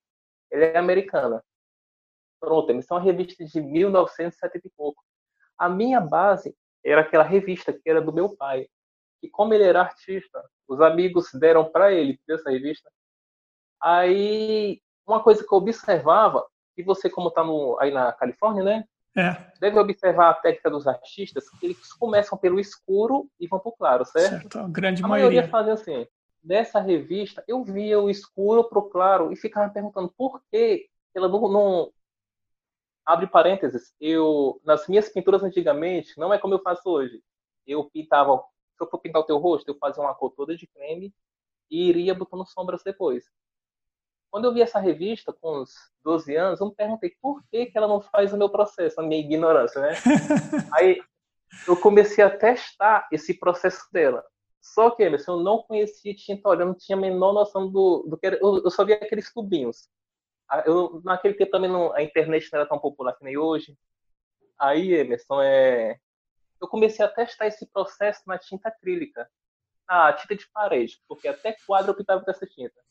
Ela 0.50 0.64
é 0.64 0.78
americana. 0.78 1.42
Pronto, 2.40 2.70
eles 2.70 2.86
são 2.86 2.98
revista 2.98 3.44
de 3.44 3.60
1970 3.60 4.66
e 4.66 4.70
pouco. 4.76 5.02
A 5.58 5.68
minha 5.68 6.00
base 6.00 6.54
era 6.84 7.02
aquela 7.02 7.24
revista 7.24 7.72
que 7.72 7.88
era 7.88 8.02
do 8.02 8.12
meu 8.12 8.36
pai. 8.36 8.66
E 9.22 9.30
como 9.30 9.54
ele 9.54 9.64
era 9.64 9.80
artista, 9.80 10.44
os 10.68 10.80
amigos 10.80 11.30
deram 11.34 11.70
para 11.70 11.92
ele 11.92 12.20
essa 12.28 12.50
revista. 12.50 12.90
Aí, 13.80 14.82
uma 15.06 15.22
coisa 15.22 15.46
que 15.46 15.54
eu 15.54 15.58
observava, 15.58 16.46
e 16.76 16.82
você 16.82 17.08
como 17.08 17.28
está 17.28 17.42
aí 17.80 17.90
na 17.92 18.12
Califórnia, 18.12 18.64
né? 18.64 18.84
É. 19.16 19.36
Deve 19.60 19.78
observar 19.78 20.30
a 20.30 20.34
técnica 20.34 20.70
dos 20.70 20.86
artistas, 20.86 21.44
eles 21.62 21.92
começam 21.92 22.36
pelo 22.36 22.58
escuro 22.58 23.30
e 23.38 23.46
vão 23.46 23.60
para 23.60 23.68
o 23.68 23.72
claro, 23.72 24.04
certo? 24.04 24.30
certo? 24.30 24.58
A 24.58 24.68
grande 24.68 25.04
a 25.04 25.06
maioria. 25.06 25.42
maioria 25.42 25.50
fazia 25.50 25.74
assim. 25.74 26.06
Nessa 26.42 26.80
revista, 26.80 27.42
eu 27.46 27.64
via 27.64 27.98
o 28.00 28.10
escuro 28.10 28.64
para 28.64 28.78
o 28.78 28.90
claro 28.90 29.32
e 29.32 29.36
ficava 29.36 29.72
perguntando 29.72 30.12
por 30.16 30.42
que 30.50 30.88
ela 31.14 31.28
não, 31.28 31.48
não, 31.48 31.92
Abre 33.04 33.26
parênteses, 33.26 33.94
eu, 34.00 34.58
nas 34.64 34.88
minhas 34.88 35.10
pinturas 35.10 35.42
antigamente, 35.42 36.18
não 36.18 36.32
é 36.32 36.38
como 36.38 36.54
eu 36.54 36.62
faço 36.62 36.88
hoje. 36.88 37.22
Eu 37.66 37.84
pintava, 37.90 38.42
se 38.76 38.82
eu 38.82 38.88
for 38.88 38.98
pintar 38.98 39.20
o 39.20 39.26
teu 39.26 39.36
rosto, 39.36 39.68
eu 39.68 39.76
fazia 39.76 40.02
uma 40.02 40.14
cor 40.14 40.30
toda 40.30 40.56
de 40.56 40.66
creme 40.66 41.14
e 41.70 41.86
iria 41.88 42.14
botando 42.14 42.46
sombras 42.46 42.82
depois. 42.82 43.24
Quando 44.34 44.46
eu 44.46 44.52
vi 44.52 44.62
essa 44.62 44.80
revista 44.80 45.32
com 45.32 45.60
uns 45.60 45.72
12 46.02 46.34
anos, 46.34 46.60
eu 46.60 46.66
me 46.66 46.74
perguntei 46.74 47.14
por 47.22 47.40
que, 47.52 47.66
que 47.66 47.78
ela 47.78 47.86
não 47.86 48.00
faz 48.00 48.32
o 48.32 48.36
meu 48.36 48.50
processo, 48.50 49.00
a 49.00 49.04
minha 49.04 49.20
ignorância, 49.20 49.80
né? 49.80 49.90
Aí 50.74 51.00
eu 51.68 51.76
comecei 51.76 52.24
a 52.24 52.36
testar 52.36 53.06
esse 53.12 53.38
processo 53.38 53.86
dela. 53.92 54.24
Só 54.60 54.90
que, 54.90 55.04
Emerson, 55.04 55.34
eu 55.34 55.40
não 55.44 55.62
conhecia 55.62 56.12
tinta 56.16 56.48
óleo, 56.48 56.62
eu 56.62 56.66
não 56.66 56.74
tinha 56.74 56.98
a 56.98 57.00
menor 57.00 57.32
noção 57.32 57.70
do, 57.70 58.08
do 58.08 58.18
que 58.18 58.26
era. 58.26 58.36
Eu, 58.42 58.60
eu 58.64 58.70
só 58.72 58.84
via 58.84 58.96
aqueles 58.96 59.32
tubinhos. 59.32 59.88
Ah, 60.50 60.64
eu, 60.66 61.00
naquele 61.04 61.34
tempo 61.34 61.52
também 61.52 61.70
não, 61.70 61.94
a 61.94 62.02
internet 62.02 62.48
não 62.52 62.58
era 62.58 62.68
tão 62.68 62.80
popular 62.80 63.12
que 63.16 63.22
nem 63.22 63.38
hoje. 63.38 63.78
Aí, 64.58 64.94
Emerson, 64.94 65.40
é... 65.42 65.96
eu 66.60 66.66
comecei 66.66 67.04
a 67.04 67.08
testar 67.08 67.46
esse 67.46 67.70
processo 67.70 68.22
na 68.26 68.36
tinta 68.36 68.68
acrílica, 68.68 69.30
na 69.88 70.12
tinta 70.12 70.34
de 70.34 70.50
parede, 70.52 71.00
porque 71.06 71.28
até 71.28 71.56
quadro 71.64 71.92
eu 71.92 71.96
pintava 71.96 72.24
com 72.24 72.30
essa 72.32 72.44
tinta. 72.44 72.83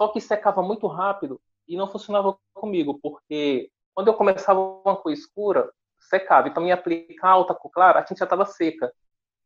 Só 0.00 0.08
que 0.08 0.18
secava 0.18 0.62
muito 0.62 0.86
rápido 0.86 1.38
e 1.68 1.76
não 1.76 1.86
funcionava 1.86 2.34
comigo, 2.54 2.98
porque 3.02 3.70
quando 3.92 4.08
eu 4.08 4.14
começava 4.14 4.58
uma 4.58 4.96
cor 4.96 5.12
escura, 5.12 5.70
secava. 6.08 6.48
Então, 6.48 6.62
me 6.62 6.72
aplicar 6.72 7.28
alta 7.28 7.54
cor 7.54 7.70
clara, 7.70 7.98
a 7.98 8.02
tinta 8.02 8.20
já 8.20 8.24
estava 8.24 8.46
seca. 8.46 8.90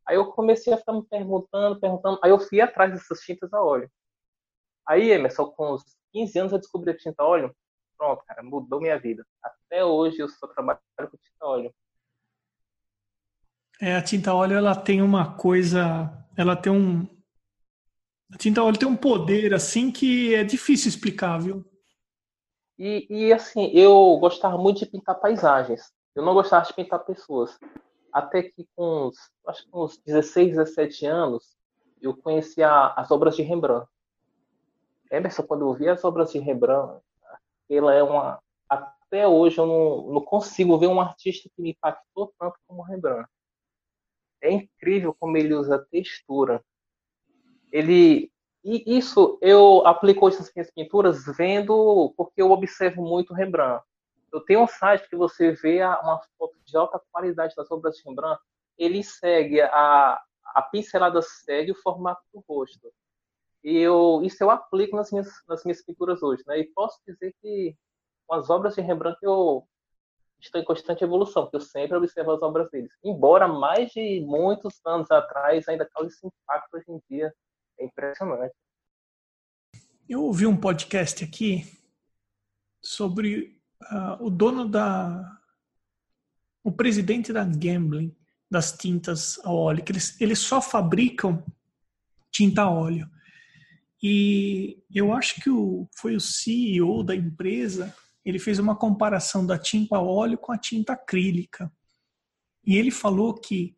Aí 0.06 0.14
eu 0.14 0.26
comecei 0.26 0.73
a 0.73 0.76
ficar 0.76 0.92
me 0.92 1.02
perguntando, 1.02 1.80
perguntando. 1.80 2.20
Aí 2.23 2.30
eu 2.30 2.38
fui 2.38 2.61
atrás 2.61 2.92
dessas 2.92 3.18
tintas 3.18 3.52
a 3.52 3.61
óleo. 3.61 3.90
Aí, 4.87 5.11
Emerson, 5.11 5.46
com 5.46 5.75
uns 5.75 5.82
15 6.12 6.38
anos 6.38 6.52
eu 6.52 6.58
descobri 6.61 6.92
a 6.92 6.96
tinta 6.96 7.25
a 7.25 7.26
óleo. 7.26 7.52
Pronto, 7.99 8.23
cara, 8.25 8.40
mudou 8.40 8.80
minha 8.80 8.96
vida. 8.96 9.26
Até 9.42 9.84
hoje 9.84 10.20
eu 10.20 10.28
só 10.28 10.46
trabalho 10.46 10.78
com 10.96 11.16
tinta 11.16 11.40
a 11.40 11.49
óleo. 11.49 11.75
É, 13.80 13.96
a 13.96 14.02
tinta 14.02 14.30
a 14.30 14.34
óleo 14.37 14.56
ela 14.56 14.76
tem 14.76 15.02
uma 15.02 15.34
coisa, 15.34 16.16
ela 16.37 16.54
tem 16.54 16.73
um, 16.73 17.08
a 18.33 18.37
tinta 18.37 18.62
óleo 18.62 18.78
tem 18.78 18.88
um 18.88 18.97
poder 18.97 19.54
assim 19.54 19.90
que 19.90 20.35
é 20.35 20.45
difícil 20.45 20.88
explicar, 20.88 21.38
viu? 21.38 21.64
E, 22.78 23.07
e 23.09 23.33
assim, 23.33 23.71
eu 23.73 24.16
gostava 24.19 24.59
muito 24.59 24.81
de 24.81 24.87
pintar 24.87 25.21
paisagens. 25.21 25.93
Eu 26.14 26.25
não 26.25 26.35
gostava 26.35 26.64
de 26.64 26.75
pintar 26.75 27.04
pessoas. 27.04 27.59
Até 28.12 28.43
que 28.43 28.66
com 28.75 29.09
uns, 29.09 29.16
acho 29.47 29.64
que 29.64 29.71
uns 29.73 29.99
16, 29.99 30.57
17 30.57 31.07
anos, 31.07 31.57
eu 32.00 32.16
conheci 32.16 32.62
a, 32.62 32.93
as 32.95 33.11
obras 33.11 33.37
de 33.37 33.43
Rembrandt. 33.43 33.88
Emerson, 35.11 35.43
quando 35.43 35.62
eu 35.62 35.75
vi 35.75 35.88
as 35.88 36.04
obras 36.04 36.33
de 36.33 36.38
Rembrandt, 36.38 37.00
ela 37.69 37.95
é 37.95 38.02
uma. 38.02 38.40
Até 38.69 39.26
hoje 39.26 39.59
eu 39.59 39.66
não, 39.66 40.12
não 40.12 40.21
consigo 40.21 40.78
ver 40.78 40.88
um 40.88 41.00
artista 41.00 41.49
que 41.54 41.62
me 41.62 41.71
impactou 41.71 42.33
tanto 42.38 42.57
como 42.66 42.83
Rembrandt. 42.83 43.28
É 44.43 44.50
incrível 44.50 45.14
como 45.19 45.37
ele 45.37 45.54
usa 45.54 45.87
textura. 45.90 46.62
Ele. 47.75 48.31
E 48.62 48.97
isso 48.97 49.37
eu 49.43 49.87
aplico 49.87 50.25
nas 50.26 50.52
minhas 50.54 50.71
pinturas 50.71 51.25
vendo, 51.37 52.14
porque 52.16 52.40
eu 52.40 52.50
observo 52.50 53.02
muito 53.02 53.35
Rembrandt. 53.35 53.85
Eu 54.33 54.40
tenho 54.40 54.62
um 54.62 54.66
site 54.66 55.09
que 55.09 55.16
você 55.16 55.52
vê 55.52 55.83
uma 55.83 56.21
foto 56.38 56.54
de 56.64 56.76
alta 56.76 57.00
qualidade 57.12 57.54
das 57.54 57.71
obras 57.71 57.97
de 57.97 58.02
Rembrandt. 58.09 58.40
Ele 58.78 59.02
segue 59.02 59.61
a, 59.61 60.23
a 60.54 60.62
pincelada 60.62 61.21
segue 61.21 61.73
o 61.73 61.83
formato 61.83 62.23
do 62.33 62.43
rosto. 62.49 62.90
E 63.62 63.76
eu, 63.78 64.21
isso 64.23 64.43
eu 64.43 64.50
aplico 64.50 64.97
nas 64.97 65.11
minhas, 65.11 65.28
nas 65.49 65.64
minhas 65.64 65.83
pinturas 65.83 66.23
hoje. 66.23 66.43
Né? 66.47 66.61
E 66.61 66.64
posso 66.73 66.99
dizer 67.07 67.35
que 67.43 67.76
com 68.26 68.35
as 68.35 68.49
obras 68.50 68.75
de 68.75 68.81
Rembrandt 68.81 69.19
eu 69.23 69.66
estou 70.40 70.61
em 70.61 70.64
constante 70.64 71.02
evolução, 71.02 71.45
porque 71.45 71.57
eu 71.57 71.61
sempre 71.61 71.97
observo 71.97 72.33
as 72.33 72.43
obras 72.43 72.71
deles. 72.71 72.93
Embora 73.02 73.49
mais 73.49 73.90
de 73.90 74.21
muitos 74.21 74.81
anos 74.87 75.11
atrás 75.11 75.69
ainda 75.69 75.88
cause 75.93 76.09
esse 76.09 76.26
impacto 76.26 76.76
hoje 76.76 76.87
em 76.88 77.00
dia. 77.11 77.35
É 77.78 77.85
impressionante. 77.85 78.54
Eu 80.09 80.23
ouvi 80.23 80.47
um 80.47 80.57
podcast 80.57 81.25
aqui 81.25 81.64
sobre 82.83 83.59
uh, 83.90 84.25
o 84.25 84.31
dono 84.31 84.69
da. 84.69 85.40
o 86.62 86.71
presidente 86.71 87.33
da 87.33 87.45
Gambling, 87.45 88.14
das 88.50 88.73
tintas 88.73 89.38
a 89.45 89.50
óleo, 89.50 89.83
que 89.83 89.93
eles, 89.93 90.21
eles 90.21 90.38
só 90.38 90.61
fabricam 90.61 91.45
tinta 92.31 92.62
a 92.62 92.71
óleo. 92.71 93.09
E 94.02 94.83
eu 94.95 95.12
acho 95.12 95.40
que 95.40 95.49
o, 95.49 95.88
foi 95.97 96.14
o 96.14 96.21
CEO 96.21 97.02
da 97.02 97.16
empresa, 97.16 97.97
ele 98.25 98.38
fez 98.38 98.59
uma 98.59 98.76
comparação 98.76 99.47
da 99.47 99.59
tinta 99.59 99.97
a 99.97 100.02
óleo 100.02 100.37
com 100.37 100.52
a 100.52 100.59
tinta 100.59 100.93
acrílica. 100.93 101.73
E 102.66 102.76
ele 102.76 102.90
falou 102.90 103.35
que 103.35 103.76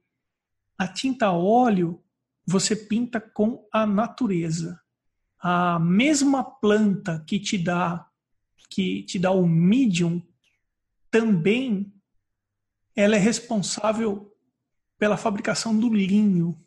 a 0.76 0.88
tinta 0.88 1.26
a 1.26 1.32
óleo 1.32 2.02
você 2.46 2.76
pinta 2.76 3.20
com 3.20 3.66
a 3.72 3.86
natureza. 3.86 4.80
A 5.38 5.78
mesma 5.78 6.44
planta 6.44 7.22
que 7.26 7.38
te 7.38 7.58
dá 7.58 8.06
que 8.68 9.04
te 9.04 9.18
dá 9.18 9.30
o 9.30 9.46
medium 9.46 10.20
também 11.08 11.92
ela 12.96 13.14
é 13.14 13.18
responsável 13.18 14.34
pela 14.98 15.16
fabricação 15.16 15.78
do 15.78 15.92
linho 15.92 16.58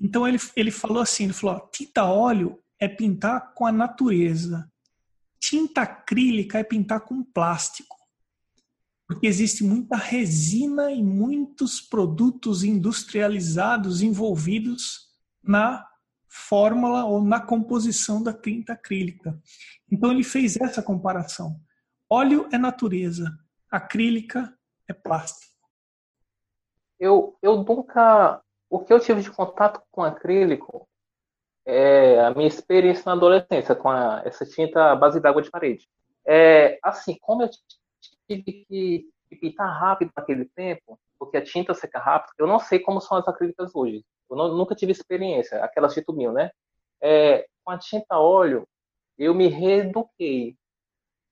então 0.00 0.26
ele, 0.26 0.38
ele 0.56 0.70
falou 0.70 1.02
assim, 1.02 1.24
ele 1.24 1.32
falou, 1.34 1.56
ó, 1.56 1.68
tinta 1.68 2.04
óleo 2.04 2.58
é 2.78 2.88
pintar 2.88 3.52
com 3.52 3.66
a 3.66 3.72
natureza. 3.72 4.72
Tinta 5.38 5.82
acrílica 5.82 6.58
é 6.58 6.64
pintar 6.64 7.00
com 7.00 7.22
plástico. 7.22 7.96
Porque 9.10 9.26
existe 9.26 9.64
muita 9.64 9.96
resina 9.96 10.92
e 10.92 11.02
muitos 11.02 11.80
produtos 11.80 12.62
industrializados 12.62 14.02
envolvidos 14.02 15.08
na 15.42 15.84
fórmula 16.28 17.04
ou 17.04 17.20
na 17.20 17.40
composição 17.40 18.22
da 18.22 18.32
tinta 18.32 18.74
acrílica. 18.74 19.36
Então 19.90 20.12
ele 20.12 20.22
fez 20.22 20.56
essa 20.60 20.80
comparação. 20.80 21.60
Óleo 22.08 22.48
é 22.52 22.56
natureza, 22.56 23.36
acrílica 23.68 24.56
é 24.86 24.92
plástico. 24.92 25.56
Eu, 26.96 27.36
eu 27.42 27.64
nunca 27.64 28.40
o 28.70 28.78
que 28.78 28.92
eu 28.92 29.00
tive 29.00 29.22
de 29.22 29.30
contato 29.32 29.82
com 29.90 30.04
acrílico 30.04 30.88
é 31.66 32.20
a 32.20 32.30
minha 32.30 32.46
experiência 32.46 33.02
na 33.06 33.14
adolescência 33.14 33.74
com 33.74 33.90
a, 33.90 34.22
essa 34.24 34.46
tinta 34.46 34.94
base 34.94 35.18
d'água 35.18 35.42
de 35.42 35.50
parede. 35.50 35.88
É, 36.24 36.78
assim, 36.80 37.18
como 37.20 37.42
eu 37.42 37.50
tive 38.38 38.64
que 38.68 39.10
pintar 39.40 39.68
rápido 39.68 40.10
naquele 40.16 40.44
tempo, 40.44 40.98
porque 41.18 41.36
a 41.36 41.44
tinta 41.44 41.74
seca 41.74 41.98
rápido, 41.98 42.32
eu 42.38 42.46
não 42.46 42.58
sei 42.58 42.78
como 42.78 43.00
são 43.00 43.18
as 43.18 43.28
acrílicas 43.28 43.74
hoje. 43.74 44.04
Eu 44.28 44.36
não, 44.36 44.56
nunca 44.56 44.74
tive 44.74 44.92
experiência, 44.92 45.62
aquelas 45.64 45.94
de 45.94 46.02
tubinho, 46.02 46.32
né? 46.32 46.50
É, 47.00 47.46
com 47.64 47.72
a 47.72 47.78
tinta 47.78 48.18
óleo, 48.18 48.66
eu 49.18 49.34
me 49.34 49.48
reeduquei. 49.48 50.56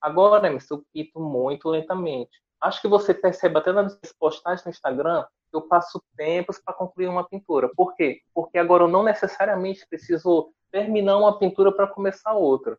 Agora, 0.01 0.49
eu 0.49 0.85
pinto 0.93 1.21
muito 1.21 1.69
lentamente. 1.69 2.31
Acho 2.61 2.81
que 2.81 2.89
você 2.89 3.15
percebe 3.15 3.59
até 3.59 3.73
nas 3.73 3.99
postagens 4.19 4.65
no 4.65 4.71
Instagram 4.71 5.25
eu 5.53 5.63
passo 5.63 6.03
tempos 6.17 6.59
para 6.59 6.75
concluir 6.75 7.09
uma 7.09 7.27
pintura. 7.27 7.71
Por 7.75 7.95
quê? 7.95 8.21
Porque 8.35 8.59
agora 8.59 8.85
eu 8.85 8.89
não 8.89 9.03
necessariamente 9.03 9.87
preciso 9.89 10.53
terminar 10.71 11.17
uma 11.17 11.39
pintura 11.39 11.73
para 11.73 11.87
começar 11.87 12.33
outra. 12.35 12.79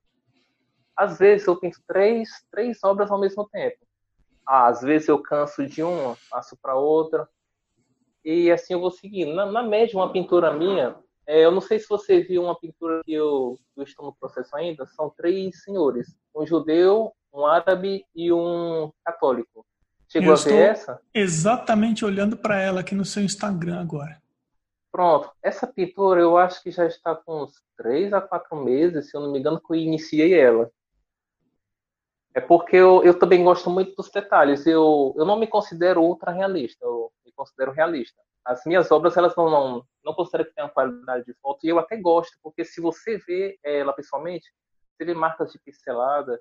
Às 0.95 1.17
vezes 1.17 1.47
eu 1.47 1.59
pinto 1.59 1.79
três, 1.87 2.29
três 2.51 2.83
obras 2.83 3.09
ao 3.09 3.19
mesmo 3.19 3.47
tempo. 3.49 3.77
Ah, 4.51 4.65
às 4.65 4.81
vezes 4.81 5.07
eu 5.07 5.21
canso 5.21 5.63
de 5.67 5.83
uma, 5.83 6.17
passo 6.27 6.57
para 6.59 6.73
outra. 6.73 7.29
E 8.25 8.49
assim 8.51 8.73
eu 8.73 8.79
vou 8.79 8.89
seguindo. 8.89 9.31
Na, 9.35 9.45
na 9.45 9.61
média, 9.61 9.95
uma 9.95 10.11
pintura 10.11 10.51
minha, 10.51 10.95
é, 11.27 11.45
eu 11.45 11.51
não 11.51 11.61
sei 11.61 11.77
se 11.77 11.87
você 11.87 12.21
viu 12.21 12.41
uma 12.41 12.59
pintura 12.59 13.03
que 13.05 13.13
eu, 13.13 13.59
eu 13.77 13.83
estou 13.83 14.07
no 14.07 14.15
processo 14.15 14.55
ainda, 14.55 14.87
são 14.87 15.13
três 15.15 15.61
senhores: 15.63 16.17
um 16.35 16.47
judeu, 16.47 17.13
um 17.31 17.45
árabe 17.45 18.03
e 18.15 18.33
um 18.33 18.91
católico. 19.05 19.63
Chegou 20.07 20.29
eu 20.29 20.33
a 20.33 20.37
ver 20.37 20.69
essa? 20.71 20.99
Exatamente 21.13 22.03
olhando 22.03 22.35
para 22.35 22.59
ela 22.59 22.79
aqui 22.79 22.95
no 22.95 23.05
seu 23.05 23.21
Instagram 23.21 23.79
agora. 23.79 24.19
Pronto. 24.91 25.29
Essa 25.43 25.67
pintura 25.67 26.21
eu 26.21 26.35
acho 26.35 26.63
que 26.63 26.71
já 26.71 26.87
está 26.87 27.13
com 27.13 27.43
uns 27.43 27.61
3 27.77 28.13
a 28.13 28.19
4 28.19 28.55
meses, 28.55 29.11
se 29.11 29.15
eu 29.15 29.21
não 29.21 29.31
me 29.31 29.37
engano, 29.37 29.61
que 29.61 29.71
eu 29.71 29.75
iniciei 29.75 30.33
ela. 30.33 30.71
É 32.39 32.41
porque 32.41 32.77
eu, 32.77 33.03
eu 33.03 33.19
também 33.19 33.43
gosto 33.43 33.69
muito 33.69 33.93
dos 33.97 34.09
detalhes. 34.09 34.65
Eu, 34.65 35.13
eu 35.17 35.25
não 35.25 35.37
me 35.37 35.45
considero 35.45 36.01
ultra 36.01 36.31
realista, 36.31 36.85
eu 36.85 37.11
me 37.25 37.33
considero 37.33 37.73
realista. 37.73 38.21
As 38.45 38.63
minhas 38.65 38.89
obras, 38.91 39.17
elas 39.17 39.35
não, 39.35 39.49
não, 39.49 39.85
não 40.05 40.13
considero 40.13 40.45
que 40.45 40.55
tenham 40.55 40.69
qualidade 40.69 41.25
de 41.25 41.33
foto, 41.33 41.59
e 41.65 41.69
eu 41.69 41.77
até 41.77 41.97
gosto, 41.97 42.37
porque 42.41 42.63
se 42.63 42.79
você 42.79 43.17
vê 43.17 43.59
ela 43.61 43.91
pessoalmente, 43.91 44.49
você 44.95 45.03
vê 45.03 45.13
marcas 45.13 45.51
de 45.51 45.59
pincelada, 45.59 46.39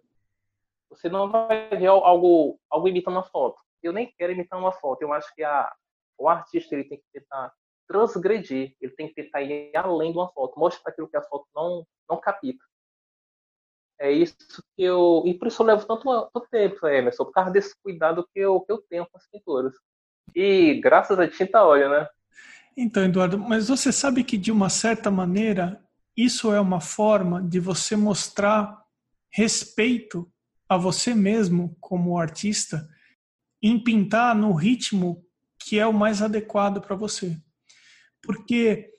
você 0.89 1.09
não 1.09 1.29
vai 1.29 1.69
ver 1.71 1.87
algo, 1.87 2.61
algo 2.71 2.89
imitando 2.89 3.17
uma 3.17 3.25
foto. 3.25 3.61
Eu 3.83 3.93
nem 3.93 4.15
quero 4.17 4.33
imitar 4.33 4.57
uma 4.57 4.71
foto. 4.71 5.03
Eu 5.03 5.13
acho 5.13 5.35
que 5.35 5.43
a, 5.43 5.69
o 6.17 6.29
artista 6.29 6.77
ele 6.77 6.85
tem 6.85 6.99
que 6.99 7.05
tentar 7.13 7.53
transgredir, 7.89 8.77
ele 8.81 8.93
tem 8.93 9.09
que 9.09 9.15
tentar 9.15 9.43
ir 9.43 9.77
além 9.77 10.13
de 10.13 10.19
uma 10.19 10.29
foto, 10.29 10.61
mostrar 10.61 10.93
aquilo 10.93 11.09
que 11.09 11.17
a 11.17 11.23
foto 11.23 11.49
não, 11.53 11.85
não 12.09 12.21
capita. 12.21 12.65
É 14.01 14.13
isso 14.13 14.37
que 14.77 14.83
eu. 14.83 15.23
E 15.27 15.35
por 15.35 15.49
isso 15.49 15.63
eu 15.63 15.67
levo 15.67 15.87
tanto, 15.87 16.31
tanto 16.33 16.49
tempo, 16.51 16.87
Emerson, 16.87 17.25
por 17.25 17.33
causa 17.33 17.51
desse 17.51 17.75
cuidado 17.83 18.27
que 18.33 18.41
eu, 18.41 18.61
que 18.61 18.73
eu 18.73 18.79
tenho 18.89 19.07
com 19.07 19.17
as 19.19 19.29
pinturas. 19.29 19.75
E 20.35 20.81
graças 20.81 21.19
a 21.19 21.29
tinta 21.29 21.65
óleo, 21.65 21.91
né? 21.91 22.09
Então, 22.77 23.05
Eduardo, 23.05 23.39
mas 23.39 23.69
você 23.69 23.93
sabe 23.93 24.23
que 24.23 24.37
de 24.37 24.53
uma 24.53 24.69
certa 24.69 25.11
maneira 25.11 25.83
isso 26.17 26.53
é 26.53 26.61
uma 26.61 26.81
forma 26.81 27.43
de 27.43 27.59
você 27.59 27.97
mostrar 27.97 28.81
respeito 29.33 30.31
a 30.69 30.77
você 30.77 31.15
mesmo 31.15 31.77
como 31.81 32.19
artista 32.19 32.89
em 33.63 33.83
pintar 33.83 34.35
no 34.35 34.53
ritmo 34.53 35.25
que 35.61 35.79
é 35.79 35.87
o 35.87 35.93
mais 35.93 36.23
adequado 36.23 36.81
para 36.81 36.95
você. 36.95 37.37
Porque 38.23 38.91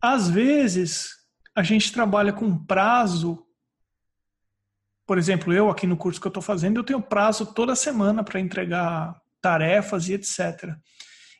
às 0.00 0.28
vezes 0.28 1.10
a 1.56 1.62
gente 1.62 1.92
trabalha 1.92 2.32
com 2.32 2.64
prazo. 2.64 3.43
Por 5.06 5.18
exemplo, 5.18 5.52
eu 5.52 5.68
aqui 5.68 5.86
no 5.86 5.96
curso 5.96 6.20
que 6.20 6.26
eu 6.26 6.30
estou 6.30 6.42
fazendo, 6.42 6.78
eu 6.80 6.84
tenho 6.84 7.02
prazo 7.02 7.52
toda 7.52 7.76
semana 7.76 8.24
para 8.24 8.40
entregar 8.40 9.20
tarefas 9.40 10.08
e 10.08 10.14
etc. 10.14 10.74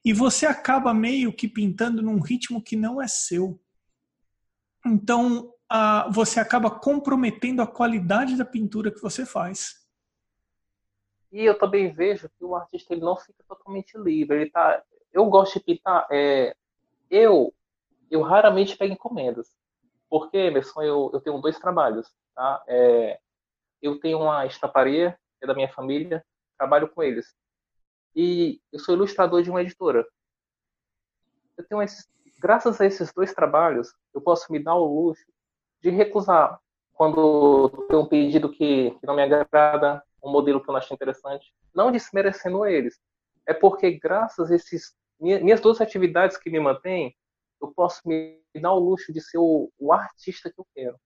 E 0.05 0.13
você 0.13 0.45
acaba 0.45 0.93
meio 0.93 1.35
que 1.35 1.49
pintando 1.49 2.03
num 2.03 2.21
ritmo 2.21 2.63
que 2.63 2.77
não 2.77 3.01
é 3.01 3.09
seu. 3.09 3.59
Então, 4.85 5.51
a, 5.69 6.11
você 6.11 6.39
acaba 6.39 6.71
comprometendo 6.71 7.63
a 7.63 7.67
qualidade 7.67 8.37
da 8.37 8.45
pintura 8.45 8.93
que 8.93 9.01
você 9.01 9.25
faz. 9.25 9.83
E 11.33 11.43
eu 11.43 11.59
também 11.59 11.91
vejo 11.91 12.29
que 12.39 12.45
o 12.45 12.55
artista 12.55 12.93
ele 12.93 13.01
não 13.01 13.17
fica 13.17 13.43
totalmente 13.49 13.97
livre. 13.97 14.43
Ele 14.43 14.51
tá, 14.51 14.83
eu 15.11 15.25
gosto 15.27 15.59
de 15.59 15.65
pintar. 15.65 16.07
É, 16.13 16.55
eu, 17.11 17.53
eu 18.11 18.21
raramente 18.21 18.77
pego 18.77 18.93
encomendas. 18.93 19.49
Porque, 20.09 20.37
Emerson, 20.37 20.83
eu, 20.83 21.11
eu 21.15 21.21
tenho 21.21 21.41
dois 21.41 21.59
trabalhos. 21.59 22.07
Tá? 22.35 22.63
É, 22.69 23.19
eu 23.85 24.01
tenho 24.01 24.19
uma 24.19 24.47
estamparia, 24.47 25.17
é 25.43 25.47
da 25.47 25.55
minha 25.55 25.69
família, 25.69 26.25
trabalho 26.57 26.89
com 26.89 27.03
eles. 27.03 27.35
E 28.17 28.59
eu 28.73 28.79
sou 28.79 28.95
ilustrador 28.95 29.43
de 29.43 29.51
uma 29.51 29.61
editora. 29.61 30.07
Eu 31.59 31.67
tenho 31.69 31.83
esses, 31.83 32.09
graças 32.41 32.81
a 32.81 32.87
esses 32.87 33.13
dois 33.13 33.35
trabalhos, 33.35 33.95
eu 34.15 34.23
posso 34.23 34.51
me 34.51 34.59
dar 34.59 34.75
o 34.75 34.87
luxo 34.87 35.25
de 35.83 35.91
recusar 35.91 36.59
quando 36.95 37.69
tem 37.89 37.99
um 37.99 38.07
pedido 38.07 38.51
que, 38.51 38.93
que 38.93 39.07
não 39.07 39.15
me 39.15 39.23
agrada, 39.23 40.03
um 40.23 40.31
modelo 40.31 40.63
que 40.63 40.71
eu 40.71 40.73
não 40.73 40.79
acho 40.79 40.95
interessante, 40.95 41.53
não 41.75 41.93
desmerecendo 41.93 42.65
eles. 42.65 42.99
É 43.47 43.53
porque 43.53 43.91
graças 43.91 44.51
a 44.51 44.55
esses 44.55 44.95
minhas 45.21 45.61
duas 45.61 45.81
atividades 45.81 46.39
que 46.39 46.49
me 46.49 46.59
mantêm, 46.59 47.15
eu 47.61 47.71
posso 47.75 48.01
me 48.07 48.41
dar 48.55 48.73
o 48.73 48.79
luxo 48.79 49.13
de 49.13 49.21
ser 49.21 49.39
o, 49.39 49.71
o 49.79 49.93
artista 49.93 50.51
que 50.51 50.59
eu 50.59 50.67
quero. 50.75 50.97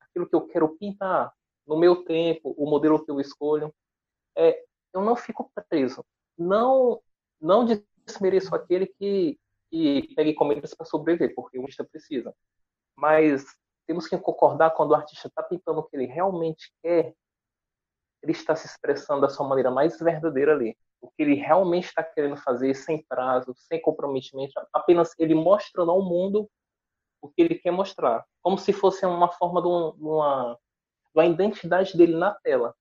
Aquilo 0.00 0.28
que 0.28 0.36
eu 0.36 0.46
quero 0.46 0.76
pintar 0.78 1.32
no 1.68 1.78
meu 1.78 2.02
tempo, 2.02 2.54
o 2.56 2.68
modelo 2.68 3.04
que 3.04 3.10
eu 3.10 3.20
escolho. 3.20 3.72
É, 4.36 4.64
eu 4.94 5.02
não 5.02 5.14
fico 5.14 5.52
preso. 5.68 6.02
Não, 6.36 7.00
não 7.40 7.66
desmereço 8.06 8.54
aquele 8.54 8.86
que, 8.86 9.38
que 9.70 10.14
pega 10.16 10.30
encomendas 10.30 10.72
para 10.74 10.86
sobreviver, 10.86 11.34
porque 11.34 11.58
o 11.58 11.62
artista 11.62 11.84
precisa. 11.84 12.34
Mas 12.96 13.44
temos 13.86 14.08
que 14.08 14.16
concordar 14.16 14.70
quando 14.70 14.92
o 14.92 14.94
artista 14.94 15.28
está 15.28 15.42
pintando 15.42 15.80
o 15.80 15.82
que 15.82 15.94
ele 15.94 16.06
realmente 16.06 16.72
quer, 16.82 17.14
ele 18.22 18.32
está 18.32 18.56
se 18.56 18.66
expressando 18.66 19.20
da 19.20 19.28
sua 19.28 19.46
maneira 19.46 19.70
mais 19.70 19.98
verdadeira 20.00 20.54
ali. 20.54 20.76
O 21.00 21.08
que 21.08 21.22
ele 21.22 21.34
realmente 21.34 21.84
está 21.84 22.02
querendo 22.02 22.36
fazer, 22.36 22.74
sem 22.74 23.04
prazo, 23.04 23.54
sem 23.56 23.80
comprometimento, 23.80 24.52
apenas 24.72 25.14
ele 25.18 25.34
mostrando 25.34 25.90
ao 25.90 26.02
mundo 26.02 26.50
o 27.20 27.28
que 27.28 27.42
ele 27.42 27.56
quer 27.56 27.70
mostrar. 27.70 28.24
Como 28.42 28.58
se 28.58 28.72
fosse 28.72 29.04
uma 29.06 29.28
forma 29.28 29.60
de 29.60 29.68
uma, 29.68 30.58
uma 31.14 31.26
identidade 31.26 31.96
dele 31.96 32.16
na 32.16 32.32
tela. 32.32 32.74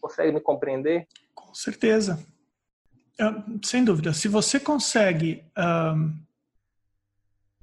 Consegue 0.00 0.32
me 0.32 0.40
compreender? 0.40 1.06
Com 1.34 1.54
certeza. 1.54 2.24
sem 3.64 3.84
dúvida. 3.84 4.12
Se 4.12 4.28
você 4.28 4.58
consegue. 4.58 5.44
Um... 5.56 6.16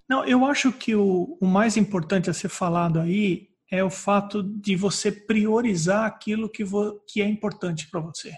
Não, 0.07 0.23
eu 0.25 0.45
acho 0.45 0.71
que 0.71 0.95
o, 0.95 1.37
o 1.41 1.45
mais 1.47 1.77
importante 1.77 2.29
a 2.29 2.33
ser 2.33 2.49
falado 2.49 2.99
aí 2.99 3.49
é 3.71 3.83
o 3.83 3.89
fato 3.89 4.43
de 4.43 4.75
você 4.75 5.11
priorizar 5.11 6.05
aquilo 6.05 6.49
que, 6.49 6.63
vo, 6.63 7.01
que 7.07 7.21
é 7.21 7.27
importante 7.27 7.89
para 7.89 7.99
você. 7.99 8.31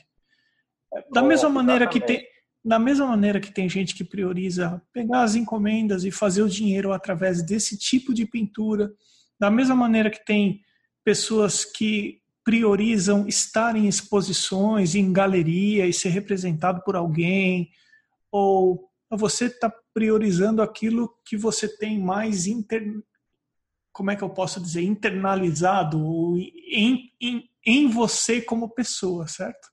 Da 1.12 1.22
mesma 1.22 1.50
maneira 1.50 1.86
que 1.88 2.00
tem, 2.00 2.26
da 2.64 2.80
mesma 2.80 3.08
maneira 3.08 3.40
que 3.40 3.52
tem 3.52 3.68
gente 3.68 3.94
que 3.94 4.04
prioriza 4.04 4.82
pegar 4.94 5.24
as 5.24 5.36
encomendas 5.36 6.04
e 6.04 6.12
fazer 6.12 6.42
o 6.42 6.50
dinheiro 6.50 6.94
através 6.94 7.44
desse 7.44 7.78
tipo 7.78 8.14
de 8.14 8.26
pintura, 8.26 8.92
da 9.40 9.52
mesma 9.52 9.76
maneira 9.76 10.10
que 10.10 10.24
tem 10.26 10.62
pessoas 11.08 11.64
que 11.64 12.22
priorizam 12.44 13.30
estar 13.30 13.78
em 13.78 13.88
exposições, 13.88 14.94
em 14.94 15.14
galeria 15.14 15.88
e 15.88 15.94
ser 15.94 16.10
representado 16.10 16.84
por 16.84 16.98
alguém, 16.98 17.72
ou 18.30 18.92
você 19.10 19.46
está 19.46 19.74
priorizando 19.94 20.62
aquilo 20.62 21.18
que 21.24 21.38
você 21.38 21.66
tem 21.78 21.98
mais 21.98 22.46
inter... 22.46 23.02
como 23.94 24.12
é 24.12 24.18
que 24.18 24.22
eu 24.22 24.30
posso 24.30 24.60
dizer 24.60 24.82
internalizado 24.82 25.98
em, 26.70 27.10
em, 27.22 27.50
em 27.66 27.88
você 27.90 28.42
como 28.42 28.74
pessoa, 28.74 29.30
certo? 29.30 29.72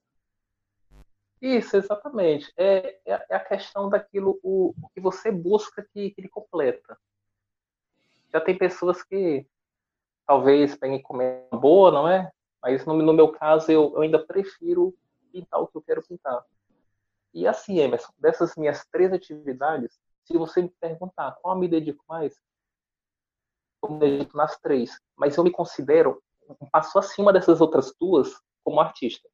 Isso, 1.43 1.77
exatamente. 1.77 2.53
É, 2.57 3.01
é, 3.05 3.27
é 3.29 3.35
a 3.35 3.41
questão 3.41 3.91
daquilo 3.91 4.39
o, 4.41 4.73
o, 4.81 4.89
que 4.91 5.01
você 5.01 5.33
busca 5.33 5.85
que, 5.93 6.11
que 6.11 6.21
ele 6.21 6.29
completa. 6.29 6.97
Já 8.33 8.41
tem 8.41 8.57
pessoas 8.57 9.03
que 9.03 9.45
talvez 10.27 10.77
peguem 10.77 11.01
comer 11.01 11.47
boa, 11.53 11.91
não 11.91 12.09
é? 12.09 12.31
Mas 12.63 12.85
no, 12.87 12.95
no 12.95 13.13
meu 13.13 13.31
caso, 13.33 13.71
eu, 13.71 13.93
eu, 13.95 14.03
ainda 14.03 14.19
prefiro 14.19 14.95
pintar 15.31 15.61
o 15.61 15.67
que 15.67 15.77
eu 15.77 15.83
quero 15.83 16.03
pintar. 16.03 16.45
E 17.33 17.47
assim, 17.47 17.79
Emerson, 17.79 18.13
dessas 18.19 18.55
minhas 18.57 18.87
três 18.87 19.13
atividades, 19.13 19.99
se 20.25 20.37
você 20.39 20.63
me 20.63 20.73
perguntar 20.81 21.33
qual 21.43 21.59
me 21.59 21.69
dedico 21.69 22.05
mais, 22.09 22.41
eu 23.83 23.91
me 23.91 23.99
dedico 23.99 24.37
nas 24.37 24.59
três. 24.59 24.99
Mas 25.17 25.37
eu 25.37 25.45
me 25.45 25.51
considero 25.51 26.23
um 26.49 26.69
passo 26.71 26.99
acima 26.99 27.33
dessas 27.33 27.61
outras 27.61 27.95
duas 28.01 28.33
como 28.63 28.81
artista. 28.81 29.29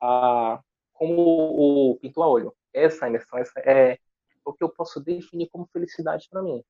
A, 0.00 0.60
como 0.92 1.92
o 1.92 1.96
pinto 1.98 2.22
a 2.22 2.28
olho. 2.28 2.54
Essa, 2.72 3.06
Emerson, 3.06 3.38
essa 3.38 3.60
é 3.60 3.98
o 4.44 4.52
que 4.52 4.64
eu 4.64 4.68
posso 4.68 4.98
definir 5.00 5.48
como 5.48 5.68
felicidade 5.72 6.28
para 6.28 6.42
mim. 6.42 6.64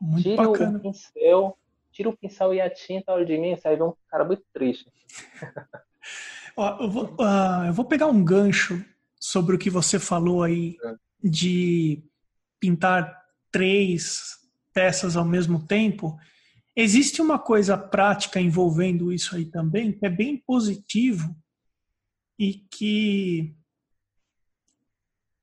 Muito 0.00 0.22
tira 0.22 0.48
bacana. 0.48 0.78
o 0.78 0.80
pincel, 0.80 1.58
tira 1.92 2.08
o 2.08 2.16
pincel 2.16 2.54
e 2.54 2.60
a 2.60 2.70
tinta 2.70 3.12
olha 3.12 3.24
de 3.24 3.38
mim, 3.38 3.54
ver 3.54 3.82
um 3.82 3.92
cara 4.08 4.24
muito 4.24 4.44
triste. 4.52 4.90
Eu, 6.54 6.90
vou, 6.90 7.04
uh, 7.14 7.64
eu 7.66 7.72
vou 7.72 7.86
pegar 7.86 8.08
um 8.08 8.22
gancho 8.22 8.84
sobre 9.18 9.56
o 9.56 9.58
que 9.58 9.70
você 9.70 9.98
falou 9.98 10.42
aí 10.42 10.76
é. 10.84 10.94
de 11.22 12.02
pintar 12.60 13.24
três 13.50 14.36
peças 14.70 15.16
ao 15.16 15.24
mesmo 15.24 15.66
tempo. 15.66 16.14
Existe 16.76 17.22
uma 17.22 17.38
coisa 17.38 17.78
prática 17.78 18.38
envolvendo 18.38 19.10
isso 19.10 19.34
aí 19.34 19.46
também, 19.46 19.92
que 19.92 20.04
é 20.04 20.10
bem 20.10 20.36
positivo, 20.36 21.34
e 22.38 22.54
que 22.70 23.54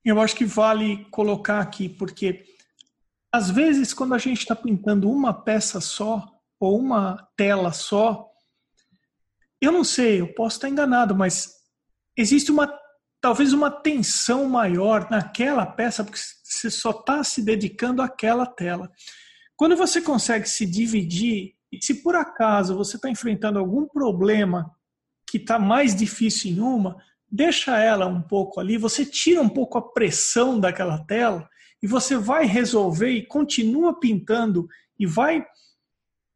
eu 0.04 0.20
acho 0.20 0.36
que 0.36 0.44
vale 0.44 1.06
colocar 1.06 1.60
aqui, 1.60 1.88
porque 1.88 2.44
às 3.32 3.50
vezes 3.50 3.94
quando 3.94 4.14
a 4.14 4.18
gente 4.18 4.40
está 4.40 4.54
pintando 4.54 5.10
uma 5.10 5.32
peça 5.32 5.80
só 5.80 6.39
ou 6.60 6.78
uma 6.78 7.26
tela 7.36 7.72
só, 7.72 8.28
eu 9.60 9.72
não 9.72 9.82
sei, 9.82 10.20
eu 10.20 10.34
posso 10.34 10.56
estar 10.56 10.68
enganado, 10.68 11.16
mas 11.16 11.48
existe 12.16 12.52
uma 12.52 12.78
talvez 13.20 13.52
uma 13.52 13.70
tensão 13.70 14.48
maior 14.48 15.10
naquela 15.10 15.66
peça 15.66 16.02
porque 16.02 16.18
você 16.42 16.70
só 16.70 16.90
está 16.90 17.22
se 17.22 17.42
dedicando 17.42 18.00
àquela 18.00 18.46
tela. 18.46 18.90
Quando 19.56 19.76
você 19.76 20.00
consegue 20.00 20.48
se 20.48 20.64
dividir 20.64 21.54
e 21.70 21.84
se 21.84 22.02
por 22.02 22.16
acaso 22.16 22.74
você 22.74 22.96
está 22.96 23.10
enfrentando 23.10 23.58
algum 23.58 23.86
problema 23.86 24.70
que 25.28 25.36
está 25.36 25.58
mais 25.58 25.94
difícil 25.94 26.52
em 26.52 26.60
uma, 26.60 26.96
deixa 27.30 27.78
ela 27.78 28.06
um 28.06 28.22
pouco 28.22 28.58
ali, 28.58 28.78
você 28.78 29.04
tira 29.04 29.40
um 29.42 29.48
pouco 29.48 29.76
a 29.76 29.92
pressão 29.92 30.58
daquela 30.58 31.04
tela 31.04 31.46
e 31.82 31.86
você 31.86 32.16
vai 32.16 32.46
resolver 32.46 33.10
e 33.10 33.26
continua 33.26 34.00
pintando 34.00 34.66
e 34.98 35.06
vai 35.06 35.44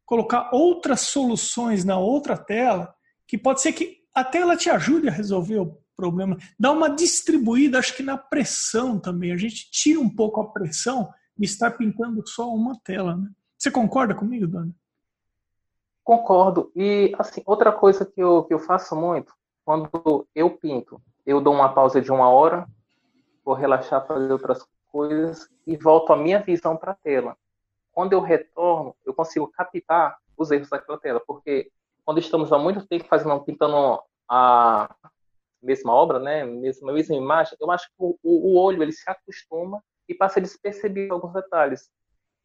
colocar 0.05 0.51
outras 0.53 1.01
soluções 1.03 1.85
na 1.85 1.99
outra 1.99 2.37
tela, 2.37 2.95
que 3.27 3.39
pode 3.39 3.61
ser 3.61 3.73
que 3.73 3.99
a 4.15 4.23
tela 4.23 4.57
te 4.57 4.71
ajude 4.71 5.09
a 5.09 5.13
resolver 5.13 5.59
o 5.59 5.79
problema. 5.97 6.37
Dá 6.59 6.71
uma 6.71 6.91
distribuída, 6.91 7.79
acho 7.79 7.97
que 7.97 8.03
na 8.03 8.17
pressão 8.17 8.99
também. 8.99 9.33
A 9.33 9.37
gente 9.37 9.71
tira 9.71 10.01
um 10.01 10.09
pouco 10.09 10.41
a 10.41 10.49
pressão 10.49 11.13
de 11.37 11.47
estar 11.47 11.73
pintando 11.73 12.27
só 12.27 12.49
uma 12.53 12.79
tela. 12.85 13.17
Né? 13.17 13.29
Você 13.59 13.71
concorda 13.71 14.15
comigo, 14.15 14.47
Dona? 14.47 14.75
Concordo. 16.03 16.71
E, 16.77 17.15
assim, 17.19 17.43
outra 17.47 17.73
coisa 17.73 18.05
que 18.05 18.23
eu, 18.23 18.45
que 18.45 18.53
eu 18.53 18.59
faço 18.59 18.95
muito, 18.95 19.33
quando 19.65 20.29
eu 20.35 20.51
pinto, 20.51 21.01
eu 21.25 21.41
dou 21.41 21.55
uma 21.55 21.73
pausa 21.73 22.01
de 22.01 22.13
uma 22.13 22.29
hora, 22.29 22.69
vou 23.45 23.55
relaxar, 23.55 24.07
fazer 24.07 24.31
outras 24.31 24.67
coisas 24.93 25.49
e 25.67 25.77
volto 25.77 26.13
a 26.13 26.17
minha 26.17 26.41
visão 26.41 26.77
para 26.77 26.93
a 26.93 26.97
tela. 26.97 27.37
Quando 27.95 28.13
eu 28.13 28.21
retorno, 28.21 28.95
eu 29.07 29.15
consigo 29.15 29.49
captar 29.49 30.19
os 30.37 30.51
erros 30.51 30.69
daquela 30.69 30.99
tela, 30.99 31.23
porque 31.25 31.71
quando 32.05 32.19
estamos 32.19 32.53
há 32.53 32.59
muito 32.59 32.87
tempo 32.87 33.05
fazendo, 33.05 33.41
pintando 33.45 34.03
a 34.29 34.95
mesma 35.63 35.93
obra, 35.93 36.19
né, 36.19 36.45
mesma, 36.45 36.93
mesma 36.93 37.15
imagem, 37.15 37.57
eu 37.61 37.71
acho 37.71 37.87
que 37.89 37.95
o, 37.99 38.19
o 38.23 38.59
olho 38.59 38.83
ele 38.83 38.93
se 38.93 39.09
acostuma 39.09 39.83
e 40.09 40.15
passa 40.15 40.39
a 40.39 40.43
desperceber 40.43 41.11
alguns 41.11 41.33
detalhes. 41.33 41.91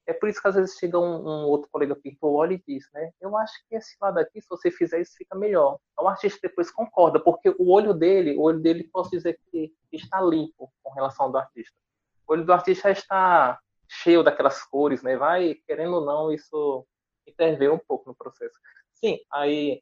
É 0.07 0.13
por 0.13 0.29
isso 0.29 0.41
que 0.41 0.47
às 0.47 0.55
vezes 0.55 0.75
chega 0.77 0.97
um, 0.97 1.27
um 1.27 1.45
outro 1.45 1.69
colega 1.71 1.95
pintor, 1.95 2.33
olha 2.33 2.53
e 2.53 2.63
diz, 2.67 2.89
né? 2.93 3.11
Eu 3.21 3.37
acho 3.37 3.53
que 3.67 3.75
esse 3.75 3.95
lado 4.01 4.17
aqui, 4.17 4.41
se 4.41 4.47
você 4.49 4.71
fizer 4.71 5.01
isso, 5.01 5.13
fica 5.15 5.37
melhor. 5.37 5.77
Então 5.91 6.05
o 6.05 6.07
artista 6.07 6.39
depois 6.41 6.71
concorda, 6.71 7.19
porque 7.19 7.49
o 7.59 7.71
olho 7.71 7.93
dele, 7.93 8.35
o 8.35 8.41
olho 8.41 8.59
dele, 8.59 8.89
posso 8.91 9.11
dizer 9.11 9.39
que 9.51 9.71
está 9.91 10.19
limpo 10.21 10.71
com 10.81 10.91
relação 10.93 11.27
ao 11.27 11.31
do 11.31 11.37
artista. 11.37 11.75
O 12.27 12.33
olho 12.33 12.45
do 12.45 12.53
artista 12.53 12.89
está 12.89 13.59
cheio 13.89 14.23
daquelas 14.23 14.63
cores, 14.63 15.01
né? 15.03 15.17
Vai, 15.17 15.55
querendo 15.67 15.95
ou 15.95 16.05
não, 16.05 16.31
isso 16.31 16.85
intervém 17.27 17.69
um 17.69 17.79
pouco 17.79 18.09
no 18.09 18.15
processo. 18.15 18.55
Sim, 18.93 19.19
aí 19.31 19.81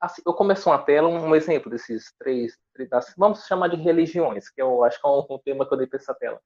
assim, 0.00 0.22
eu 0.26 0.34
começo 0.34 0.68
uma 0.68 0.78
tela, 0.78 1.08
um 1.08 1.34
exemplo 1.34 1.70
desses 1.70 2.12
três, 2.18 2.56
três 2.74 2.88
vamos 3.16 3.46
chamar 3.46 3.68
de 3.68 3.76
religiões, 3.76 4.48
que 4.50 4.60
eu 4.60 4.84
acho 4.84 5.00
que 5.00 5.06
é 5.06 5.10
um, 5.10 5.26
um 5.30 5.38
tema 5.38 5.66
que 5.66 5.72
eu 5.72 5.78
dei 5.78 5.86
para 5.86 5.98
essa 5.98 6.14
tela. 6.14 6.40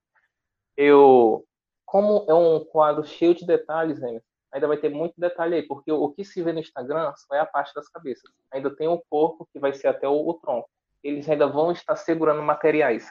Eu 0.77 1.45
como 1.85 2.25
é 2.29 2.35
um 2.35 2.65
quadro 2.65 3.05
cheio 3.05 3.35
de 3.35 3.45
detalhes, 3.45 3.99
né, 4.01 4.21
ainda 4.53 4.69
vai 4.69 4.77
ter 4.77 4.91
muito 4.91 5.15
detalhe 5.19 5.57
aí, 5.57 5.63
porque 5.63 5.91
o 5.91 6.11
que 6.11 6.25
se 6.25 6.43
vê 6.43 6.53
no 6.53 6.61
Instagram 6.61 7.13
só 7.17 7.35
é 7.35 7.41
a 7.41 7.47
parte 7.47 7.75
das 7.75 7.89
cabeças. 7.89 8.31
Ainda 8.53 8.75
tem 8.75 8.89
o 8.89 9.03
corpo, 9.09 9.49
que 9.53 9.59
vai 9.59 9.73
ser 9.73 9.89
até 9.89 10.09
o, 10.09 10.29
o 10.29 10.35
tronco. 10.35 10.69
Eles 11.03 11.29
ainda 11.29 11.47
vão 11.47 11.73
estar 11.73 11.97
segurando 11.97 12.43
materiais. 12.43 13.11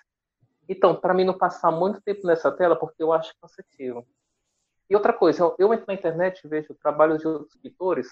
Então, 0.69 0.95
para 0.95 1.15
mim 1.15 1.23
não 1.23 1.36
passar 1.36 1.71
muito 1.71 1.99
tempo 1.99 2.27
nessa 2.27 2.51
tela, 2.51 2.75
porque 2.75 3.01
eu 3.01 3.12
acho 3.12 3.34
cansativo. 3.41 4.08
E 4.88 4.95
outra 4.95 5.12
coisa, 5.12 5.55
eu, 5.58 5.73
entro 5.73 5.88
na 5.88 5.95
internet 5.95 6.43
e 6.43 6.47
vejo 6.47 6.75
trabalhos 6.75 7.19
de 7.19 7.27
outros 7.27 7.60
pintores, 7.60 8.08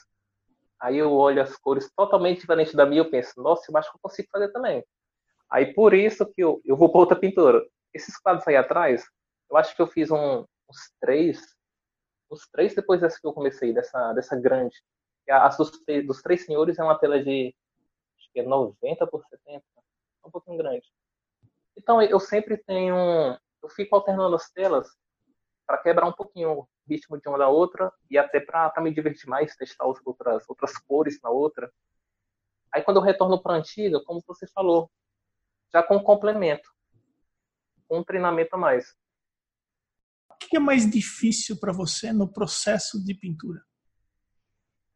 aí 0.79 0.97
eu 0.97 1.13
olho 1.13 1.39
as 1.41 1.55
cores 1.55 1.91
totalmente 1.95 2.41
diferentes 2.41 2.73
da 2.73 2.85
minha 2.85 3.01
e 3.01 3.05
eu 3.05 3.09
penso, 3.11 3.39
nossa, 3.41 3.71
eu 3.71 3.77
acho 3.77 3.91
que 3.91 3.97
eu 3.97 4.01
consigo 4.01 4.27
fazer 4.31 4.49
também. 4.49 4.83
Aí 5.51 5.71
por 5.73 5.93
isso 5.93 6.25
que 6.25 6.43
eu, 6.43 6.59
eu 6.65 6.75
vou 6.75 6.89
para 6.89 6.99
outra 6.99 7.19
pintura. 7.19 7.63
Esses 7.93 8.17
quadros 8.17 8.47
aí 8.47 8.55
atrás, 8.55 9.05
eu 9.49 9.57
acho 9.57 9.75
que 9.75 9.81
eu 9.81 9.87
fiz 9.87 10.09
um, 10.09 10.39
uns 10.69 10.91
três, 10.99 11.39
uns 12.29 12.47
três 12.49 12.73
depois 12.73 13.01
dessa 13.01 13.19
que 13.19 13.27
eu 13.27 13.33
comecei, 13.33 13.71
dessa, 13.71 14.13
dessa 14.13 14.35
grande. 14.35 14.75
As 15.29 15.57
dos, 15.57 15.71
dos 16.05 16.21
três 16.23 16.43
senhores 16.45 16.79
é 16.79 16.83
uma 16.83 16.97
tela 16.97 17.23
de 17.23 17.55
acho 18.17 18.31
que 18.33 18.39
é 18.39 18.43
90 18.43 19.05
por 19.07 19.23
70, 19.25 19.63
é 20.23 20.27
um 20.27 20.31
pouquinho 20.31 20.57
grande. 20.57 20.87
Então 21.77 22.01
eu 22.01 22.19
sempre 22.19 22.57
tenho, 22.57 23.37
eu 23.61 23.69
fico 23.69 23.95
alternando 23.95 24.35
as 24.35 24.49
telas 24.49 24.89
para 25.65 25.77
quebrar 25.77 26.07
um 26.07 26.13
pouquinho 26.13 26.51
o 26.51 26.69
ritmo 26.89 27.19
de 27.19 27.27
uma 27.27 27.37
da 27.37 27.49
outra 27.49 27.93
e 28.09 28.17
até 28.17 28.39
para 28.39 28.73
me 28.81 28.93
divertir 28.93 29.29
mais, 29.29 29.55
testar 29.55 29.85
outras, 29.85 30.43
outras 30.49 30.77
cores 30.79 31.21
na 31.21 31.29
outra. 31.29 31.71
Aí 32.73 32.81
quando 32.81 32.97
eu 32.97 33.03
retorno 33.03 33.41
para 33.41 33.53
a 33.53 33.57
antiga, 33.57 34.01
como 34.03 34.23
você 34.25 34.47
falou, 34.47 34.89
já 35.71 35.83
com 35.83 36.01
complemento, 36.01 36.69
com 37.87 37.99
um 37.99 38.03
treinamento 38.03 38.55
a 38.55 38.57
mais. 38.57 38.95
O 40.29 40.35
que 40.39 40.57
é 40.57 40.59
mais 40.59 40.89
difícil 40.89 41.59
para 41.59 41.73
você 41.73 42.11
no 42.13 42.31
processo 42.31 43.03
de 43.03 43.13
pintura? 43.13 43.61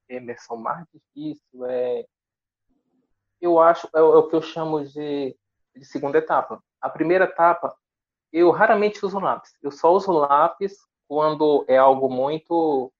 Emerson, 0.07 0.55
mais 0.55 0.85
difícil 0.93 1.65
é. 1.65 2.05
Eu 3.39 3.59
acho, 3.59 3.89
é 3.95 4.01
o, 4.01 4.13
é 4.13 4.17
o 4.17 4.27
que 4.29 4.35
eu 4.35 4.41
chamo 4.41 4.85
de, 4.85 5.35
de 5.75 5.85
segunda 5.85 6.17
etapa. 6.17 6.63
A 6.81 6.89
primeira 6.89 7.25
etapa, 7.25 7.75
eu 8.33 8.49
raramente 8.51 9.05
uso 9.05 9.19
lápis. 9.19 9.55
Eu 9.61 9.71
só 9.71 9.91
uso 9.93 10.11
lápis 10.11 10.77
quando 11.07 11.65
é 11.67 11.77
algo 11.77 12.09
muito. 12.09 12.91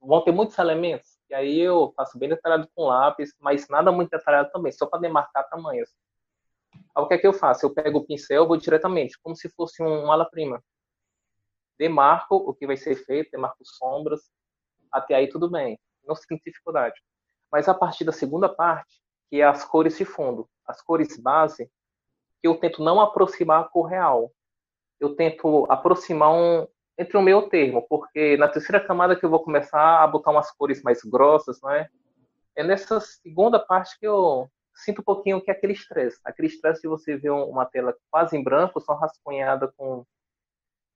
vão 0.00 0.22
ter 0.22 0.32
muitos 0.32 0.58
elementos. 0.58 1.18
E 1.28 1.34
aí 1.34 1.60
eu 1.60 1.92
faço 1.96 2.18
bem 2.18 2.28
detalhado 2.28 2.68
com 2.74 2.86
lápis, 2.86 3.34
mas 3.38 3.68
nada 3.68 3.92
muito 3.92 4.10
detalhado 4.10 4.50
também, 4.50 4.72
só 4.72 4.86
para 4.86 5.00
demarcar 5.00 5.48
tamanhos. 5.48 5.88
O 6.96 7.06
que 7.06 7.14
é 7.14 7.18
que 7.18 7.26
eu 7.26 7.32
faço? 7.32 7.64
Eu 7.64 7.72
pego 7.72 7.98
o 7.98 8.06
pincel, 8.06 8.46
vou 8.46 8.56
diretamente, 8.56 9.18
como 9.22 9.36
se 9.36 9.48
fosse 9.50 9.82
um 9.82 10.10
ala-prima. 10.10 10.62
Demarco 11.78 12.34
o 12.34 12.52
que 12.52 12.66
vai 12.66 12.76
ser 12.76 12.96
feito, 12.96 13.30
demarco 13.30 13.64
sombras, 13.64 14.20
até 14.90 15.14
aí 15.14 15.28
tudo 15.28 15.48
bem, 15.48 15.78
não 16.04 16.14
sinto 16.16 16.42
dificuldade. 16.44 17.00
Mas 17.50 17.68
a 17.68 17.74
partir 17.74 18.04
da 18.04 18.12
segunda 18.12 18.48
parte, 18.48 19.00
que 19.28 19.40
é 19.40 19.44
as 19.44 19.64
cores 19.64 19.96
de 19.96 20.04
fundo, 20.04 20.48
as 20.66 20.82
cores 20.82 21.16
base, 21.16 21.70
eu 22.42 22.56
tento 22.56 22.82
não 22.82 23.00
aproximar 23.00 23.62
a 23.62 23.68
cor 23.68 23.86
real. 23.86 24.32
Eu 24.98 25.14
tento 25.14 25.66
aproximar 25.68 26.32
um 26.32 26.66
entre 26.98 27.16
o 27.16 27.22
meu 27.22 27.48
termo, 27.48 27.86
porque 27.88 28.36
na 28.36 28.46
terceira 28.46 28.78
camada 28.78 29.16
que 29.16 29.24
eu 29.24 29.30
vou 29.30 29.42
começar 29.42 30.02
a 30.02 30.06
botar 30.06 30.30
umas 30.30 30.50
cores 30.52 30.82
mais 30.82 31.02
grossas, 31.02 31.58
não 31.62 31.70
é? 31.70 31.88
É 32.54 32.62
nessa 32.62 33.00
segunda 33.00 33.58
parte 33.58 33.98
que 33.98 34.06
eu 34.06 34.50
sinto 34.74 35.00
um 35.00 35.04
pouquinho 35.04 35.40
que 35.40 35.50
é 35.50 35.54
aquele 35.54 35.72
estresse. 35.72 36.20
Aquele 36.24 36.48
estresse 36.48 36.82
de 36.82 36.88
você 36.88 37.16
ver 37.16 37.30
uma 37.30 37.64
tela 37.64 37.96
quase 38.10 38.36
em 38.36 38.42
branco, 38.44 38.80
só 38.80 38.94
rascunhada 38.94 39.72
com 39.76 40.04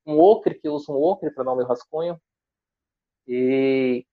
um 0.07 0.21
ocre, 0.21 0.55
que 0.55 0.69
eu 0.69 0.75
uso 0.75 0.93
um 0.93 1.03
ocre 1.03 1.31
para 1.31 1.45
dar 1.45 1.53
o 1.53 1.57
meu 1.57 1.67
rascunho. 1.67 2.21
E 3.27 4.05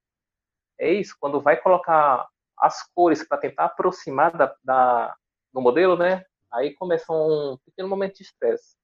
é 0.79 0.93
isso, 0.93 1.15
quando 1.19 1.41
vai 1.41 1.57
colocar 1.57 2.27
as 2.57 2.83
cores 2.93 3.27
para 3.27 3.37
tentar 3.37 3.65
aproximar 3.65 4.35
da, 4.35 4.55
da, 4.63 5.15
do 5.53 5.61
modelo, 5.61 5.97
né? 5.97 6.23
Aí 6.53 6.73
começa 6.75 7.11
um 7.11 7.57
pequeno 7.65 7.87
momento 7.87 8.17
de 8.17 8.23
estresse. 8.23 8.75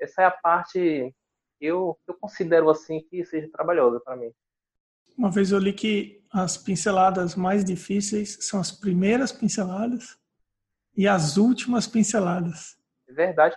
Essa 0.00 0.22
é 0.22 0.24
a 0.26 0.30
parte 0.30 1.14
que 1.58 1.66
eu, 1.66 1.98
eu 2.06 2.14
considero 2.14 2.68
assim 2.68 3.00
que 3.00 3.24
seja 3.24 3.48
trabalhosa 3.50 4.00
para 4.00 4.16
mim. 4.16 4.32
Uma 5.16 5.30
vez 5.30 5.50
eu 5.50 5.58
li 5.58 5.72
que 5.72 6.22
as 6.30 6.58
pinceladas 6.58 7.34
mais 7.34 7.64
difíceis 7.64 8.36
são 8.42 8.60
as 8.60 8.70
primeiras 8.70 9.32
pinceladas 9.32 10.18
e 10.94 11.08
as 11.08 11.38
últimas 11.38 11.86
pinceladas. 11.86 12.76
É 13.08 13.12
verdade. 13.12 13.56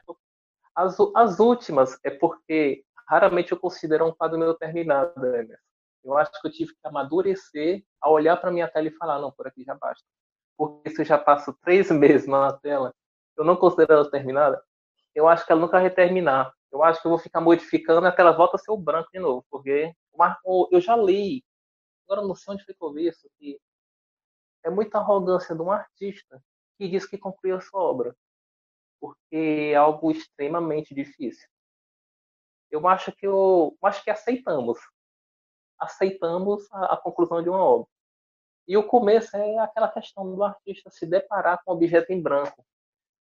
As, 0.73 0.97
as 1.15 1.39
últimas 1.39 1.99
é 2.03 2.09
porque 2.09 2.85
raramente 3.07 3.51
eu 3.51 3.59
considero 3.59 4.07
um 4.07 4.13
quadro 4.13 4.39
meu 4.39 4.53
terminado, 4.53 5.19
né? 5.19 5.57
Eu 6.03 6.17
acho 6.17 6.31
que 6.39 6.47
eu 6.47 6.51
tive 6.51 6.71
que 6.71 6.79
amadurecer 6.87 7.83
a 8.01 8.09
olhar 8.09 8.37
para 8.37 8.51
minha 8.51 8.69
tela 8.69 8.87
e 8.87 8.91
falar, 8.91 9.19
não, 9.19 9.31
por 9.31 9.47
aqui 9.47 9.63
já 9.63 9.75
basta. 9.75 10.05
Porque 10.57 10.89
se 10.89 11.01
eu 11.01 11.05
já 11.05 11.17
passo 11.17 11.53
três 11.61 11.91
meses 11.91 12.27
na 12.27 12.53
tela, 12.53 12.93
eu 13.41 13.45
não 13.45 13.55
considero 13.55 13.93
ela 13.93 14.11
terminada, 14.11 14.63
eu 15.15 15.27
acho 15.27 15.45
que 15.45 15.51
ela 15.51 15.61
nunca 15.61 15.79
vai 15.79 15.89
terminar. 15.89 16.53
Eu 16.71 16.83
acho 16.83 17.01
que 17.01 17.07
eu 17.07 17.09
vou 17.09 17.19
ficar 17.19 17.41
modificando 17.41 18.05
até 18.05 18.21
ela 18.21 18.31
volta 18.31 18.55
a 18.55 18.59
ser 18.59 18.71
o 18.71 18.77
branco 18.77 19.09
de 19.11 19.19
novo, 19.19 19.43
porque 19.49 19.91
eu 20.71 20.79
já 20.79 20.95
li 20.95 21.43
agora 22.09 22.25
não 22.25 22.33
sei 22.33 22.53
onde 22.55 22.65
vi 22.65 23.07
isso, 23.07 23.29
que 23.37 23.59
é 24.63 24.69
muita 24.69 24.97
arrogância 24.97 25.55
de 25.55 25.61
um 25.61 25.71
artista 25.71 26.43
que 26.77 26.87
diz 26.87 27.05
que 27.05 27.17
concluiu 27.17 27.57
a 27.57 27.61
sua 27.61 27.81
obra, 27.81 28.15
porque 28.99 29.71
é 29.71 29.75
algo 29.75 30.09
extremamente 30.11 30.93
difícil. 30.93 31.47
Eu 32.71 32.87
acho 32.87 33.11
que 33.11 33.27
eu 33.27 33.77
acho 33.83 34.03
que 34.03 34.09
aceitamos, 34.09 34.79
aceitamos 35.77 36.71
a, 36.71 36.93
a, 36.93 36.97
conclusão 36.97 37.43
de 37.43 37.49
uma 37.49 37.63
obra. 37.63 37.87
E 38.67 38.77
o 38.77 38.87
começo 38.87 39.35
é 39.35 39.57
aquela 39.59 39.89
questão 39.91 40.35
do 40.35 40.43
artista 40.43 40.89
se 40.89 41.05
deparar 41.05 41.63
com 41.63 41.71
um 41.71 41.75
objeto 41.75 42.11
em 42.11 42.21
branco. 42.21 42.65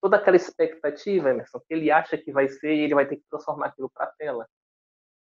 Toda 0.01 0.17
aquela 0.17 0.37
expectativa, 0.37 1.29
Emerson, 1.29 1.59
que 1.59 1.73
ele 1.73 1.91
acha 1.91 2.17
que 2.17 2.31
vai 2.31 2.47
ser 2.47 2.73
e 2.73 2.81
ele 2.81 2.95
vai 2.95 3.05
ter 3.05 3.17
que 3.17 3.23
transformar 3.29 3.67
aquilo 3.67 3.89
para 3.89 4.05
a 4.05 4.11
tela. 4.11 4.47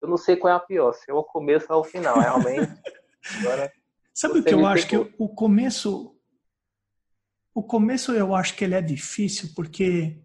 Eu 0.02 0.08
não 0.08 0.18
sei 0.18 0.36
qual 0.36 0.54
é 0.54 0.56
a 0.58 0.60
pior, 0.60 0.94
se 0.94 1.10
é 1.10 1.14
o 1.14 1.24
começo 1.24 1.68
ou 1.70 1.82
o 1.82 1.84
final, 1.84 2.20
realmente. 2.20 2.72
Agora, 3.40 3.72
Sabe 4.14 4.40
o 4.40 4.44
que 4.44 4.54
eu 4.54 4.66
acho? 4.66 4.88
Que 4.88 4.96
o 4.96 5.28
começo. 5.28 6.16
O 7.54 7.64
começo 7.64 8.12
eu 8.12 8.36
acho 8.36 8.56
que 8.56 8.64
ele 8.64 8.76
é 8.76 8.82
difícil 8.82 9.50
porque. 9.56 10.22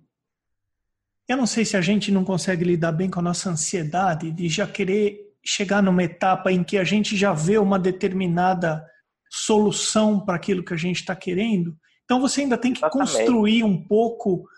Eu 1.26 1.36
não 1.36 1.46
sei 1.46 1.64
se 1.64 1.76
a 1.76 1.80
gente 1.80 2.10
não 2.10 2.24
consegue 2.24 2.64
lidar 2.64 2.92
bem 2.92 3.10
com 3.10 3.20
a 3.20 3.22
nossa 3.22 3.50
ansiedade 3.50 4.30
de 4.30 4.48
já 4.48 4.66
querer 4.66 5.34
chegar 5.44 5.82
numa 5.82 6.02
etapa 6.02 6.50
em 6.50 6.64
que 6.64 6.78
a 6.78 6.84
gente 6.84 7.16
já 7.16 7.32
vê 7.32 7.58
uma 7.58 7.78
determinada 7.78 8.86
solução 9.30 10.24
para 10.24 10.36
aquilo 10.36 10.64
que 10.64 10.72
a 10.72 10.76
gente 10.76 10.96
está 10.96 11.14
querendo. 11.14 11.76
Então 12.08 12.22
você 12.22 12.40
ainda 12.40 12.56
tem 12.56 12.72
que 12.72 12.78
Exatamente. 12.78 13.12
construir 13.12 13.64
um 13.64 13.84
pouco 13.86 14.48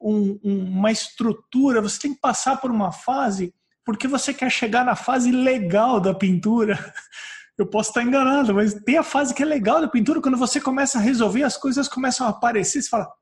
um, 0.00 0.36
um, 0.42 0.64
uma 0.64 0.90
estrutura, 0.90 1.80
você 1.80 2.00
tem 2.00 2.12
que 2.12 2.20
passar 2.20 2.60
por 2.60 2.72
uma 2.72 2.90
fase 2.90 3.54
porque 3.84 4.08
você 4.08 4.34
quer 4.34 4.50
chegar 4.50 4.84
na 4.84 4.96
fase 4.96 5.30
legal 5.30 6.00
da 6.00 6.12
pintura. 6.12 6.76
Eu 7.56 7.66
posso 7.66 7.90
estar 7.90 8.02
enganado, 8.02 8.52
mas 8.52 8.74
tem 8.74 8.98
a 8.98 9.02
fase 9.04 9.32
que 9.32 9.42
é 9.42 9.46
legal 9.46 9.80
da 9.80 9.88
pintura, 9.88 10.20
quando 10.20 10.36
você 10.36 10.60
começa 10.60 10.98
a 10.98 11.00
resolver, 11.00 11.44
as 11.44 11.56
coisas 11.56 11.88
começam 11.88 12.26
a 12.26 12.30
aparecer, 12.30 12.82
você 12.82 12.88
fala, 12.88 13.12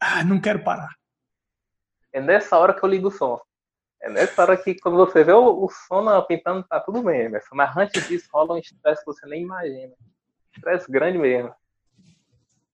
ah, 0.00 0.24
não 0.24 0.40
quero 0.40 0.64
parar. 0.64 0.94
É 2.12 2.20
nessa 2.20 2.58
hora 2.58 2.74
que 2.74 2.82
eu 2.82 2.88
ligo 2.88 3.08
o 3.08 3.10
som. 3.10 3.38
É 4.00 4.08
nessa 4.08 4.42
hora 4.42 4.56
que 4.56 4.74
quando 4.80 4.96
você 4.96 5.22
vê 5.24 5.32
o, 5.32 5.64
o 5.64 5.68
som 5.70 6.02
na 6.02 6.20
pintando, 6.22 6.62
tá 6.64 6.80
tudo 6.80 7.02
bem, 7.02 7.22
Emerson. 7.22 7.54
Mas 7.54 7.76
antes 7.76 8.08
disso 8.08 8.28
rola 8.32 8.54
um 8.54 8.58
estresse 8.58 9.00
que 9.00 9.06
você 9.06 9.26
nem 9.26 9.42
imagina. 9.42 9.92
Estresse 10.54 10.90
grande 10.90 11.18
mesmo. 11.18 11.54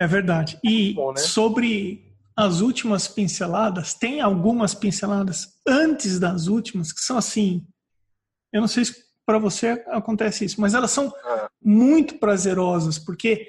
É 0.02 0.06
verdade. 0.06 0.58
E 0.64 0.94
bom, 0.94 1.12
né? 1.12 1.20
sobre 1.20 2.12
as 2.36 2.60
últimas 2.60 3.06
pinceladas, 3.06 3.94
tem 3.94 4.20
algumas 4.20 4.74
pinceladas 4.74 5.60
antes 5.66 6.18
das 6.18 6.48
últimas 6.48 6.92
que 6.92 7.00
são 7.00 7.16
assim. 7.16 7.64
Eu 8.52 8.62
não 8.62 8.68
sei 8.68 8.84
se 8.84 8.96
para 9.24 9.38
você 9.38 9.84
acontece 9.86 10.44
isso, 10.44 10.60
mas 10.60 10.74
elas 10.74 10.90
são 10.90 11.06
é. 11.06 11.48
muito 11.62 12.18
prazerosas, 12.18 12.98
porque 12.98 13.46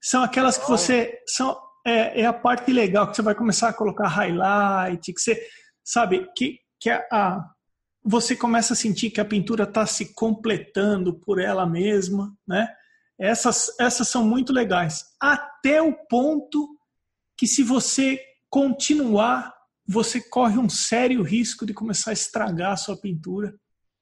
são 0.00 0.22
aquelas 0.22 0.56
que 0.56 0.68
você 0.68 1.18
são 1.26 1.60
é, 1.84 2.20
é, 2.20 2.24
a 2.24 2.32
parte 2.32 2.72
legal 2.72 3.10
que 3.10 3.16
você 3.16 3.22
vai 3.22 3.34
começar 3.34 3.70
a 3.70 3.72
colocar 3.72 4.06
highlight, 4.06 5.12
que 5.12 5.20
você 5.20 5.44
sabe 5.84 6.28
que 6.36 6.60
que 6.80 6.88
a, 6.88 7.04
a 7.10 7.50
você 8.04 8.36
começa 8.36 8.74
a 8.74 8.76
sentir 8.76 9.10
que 9.10 9.20
a 9.20 9.24
pintura 9.24 9.64
está 9.64 9.84
se 9.84 10.14
completando 10.14 11.18
por 11.18 11.40
ela 11.40 11.66
mesma, 11.66 12.32
né? 12.46 12.68
Essas 13.18 13.74
essas 13.80 14.08
são 14.08 14.24
muito 14.24 14.52
legais, 14.52 15.16
até 15.20 15.80
o 15.80 15.92
ponto 15.92 16.68
que 17.36 17.46
se 17.46 17.62
você 17.62 18.20
continuar, 18.50 19.54
você 19.86 20.20
corre 20.20 20.58
um 20.58 20.68
sério 20.68 21.22
risco 21.22 21.64
de 21.64 21.72
começar 21.72 22.10
a 22.10 22.14
estragar 22.14 22.72
a 22.72 22.76
sua 22.76 22.96
pintura 22.96 23.54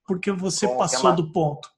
porque 0.06 0.30
você 0.30 0.66
Bom, 0.66 0.78
passou 0.78 1.10
é 1.10 1.16
do 1.16 1.32
ponto. 1.32 1.68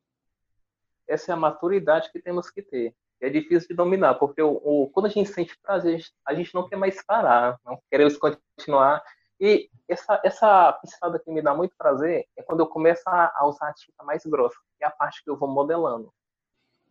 Essa 1.09 1.33
é 1.33 1.35
a 1.35 1.38
maturidade 1.38 2.11
que 2.11 2.20
temos 2.20 2.51
que 2.51 2.62
ter. 2.62 2.94
É 3.20 3.31
difícil 3.31 3.68
de 3.68 3.75
dominar, 3.75 4.14
porque 4.16 4.42
o, 4.42 4.61
o 4.62 4.90
quando 4.90 5.07
a 5.07 5.09
gente 5.09 5.31
sente 5.31 5.57
prazer, 5.62 6.03
a 6.27 6.35
gente 6.35 6.55
não 6.55 6.68
quer 6.68 6.77
mais 6.77 7.03
parar, 7.05 7.59
não 7.64 7.79
queremos 7.90 8.16
continuar. 8.18 9.03
E 9.40 9.70
essa, 9.88 10.20
essa 10.25 10.72
pincelada 10.72 11.18
que 11.18 11.31
me 11.31 11.40
dá 11.40 11.55
muito 11.55 11.75
prazer 11.77 12.27
é 12.37 12.42
quando 12.42 12.61
eu 12.61 12.66
começo 12.66 13.03
a, 13.07 13.46
usar 13.46 13.68
a 13.68 13.75
tinta 13.75 14.03
mais 14.03 14.25
grossa, 14.27 14.57
que 14.77 14.85
é 14.85 14.87
a 14.87 14.90
parte 14.90 15.22
que 15.22 15.31
eu 15.31 15.38
vou 15.38 15.49
modelando. 15.49 16.12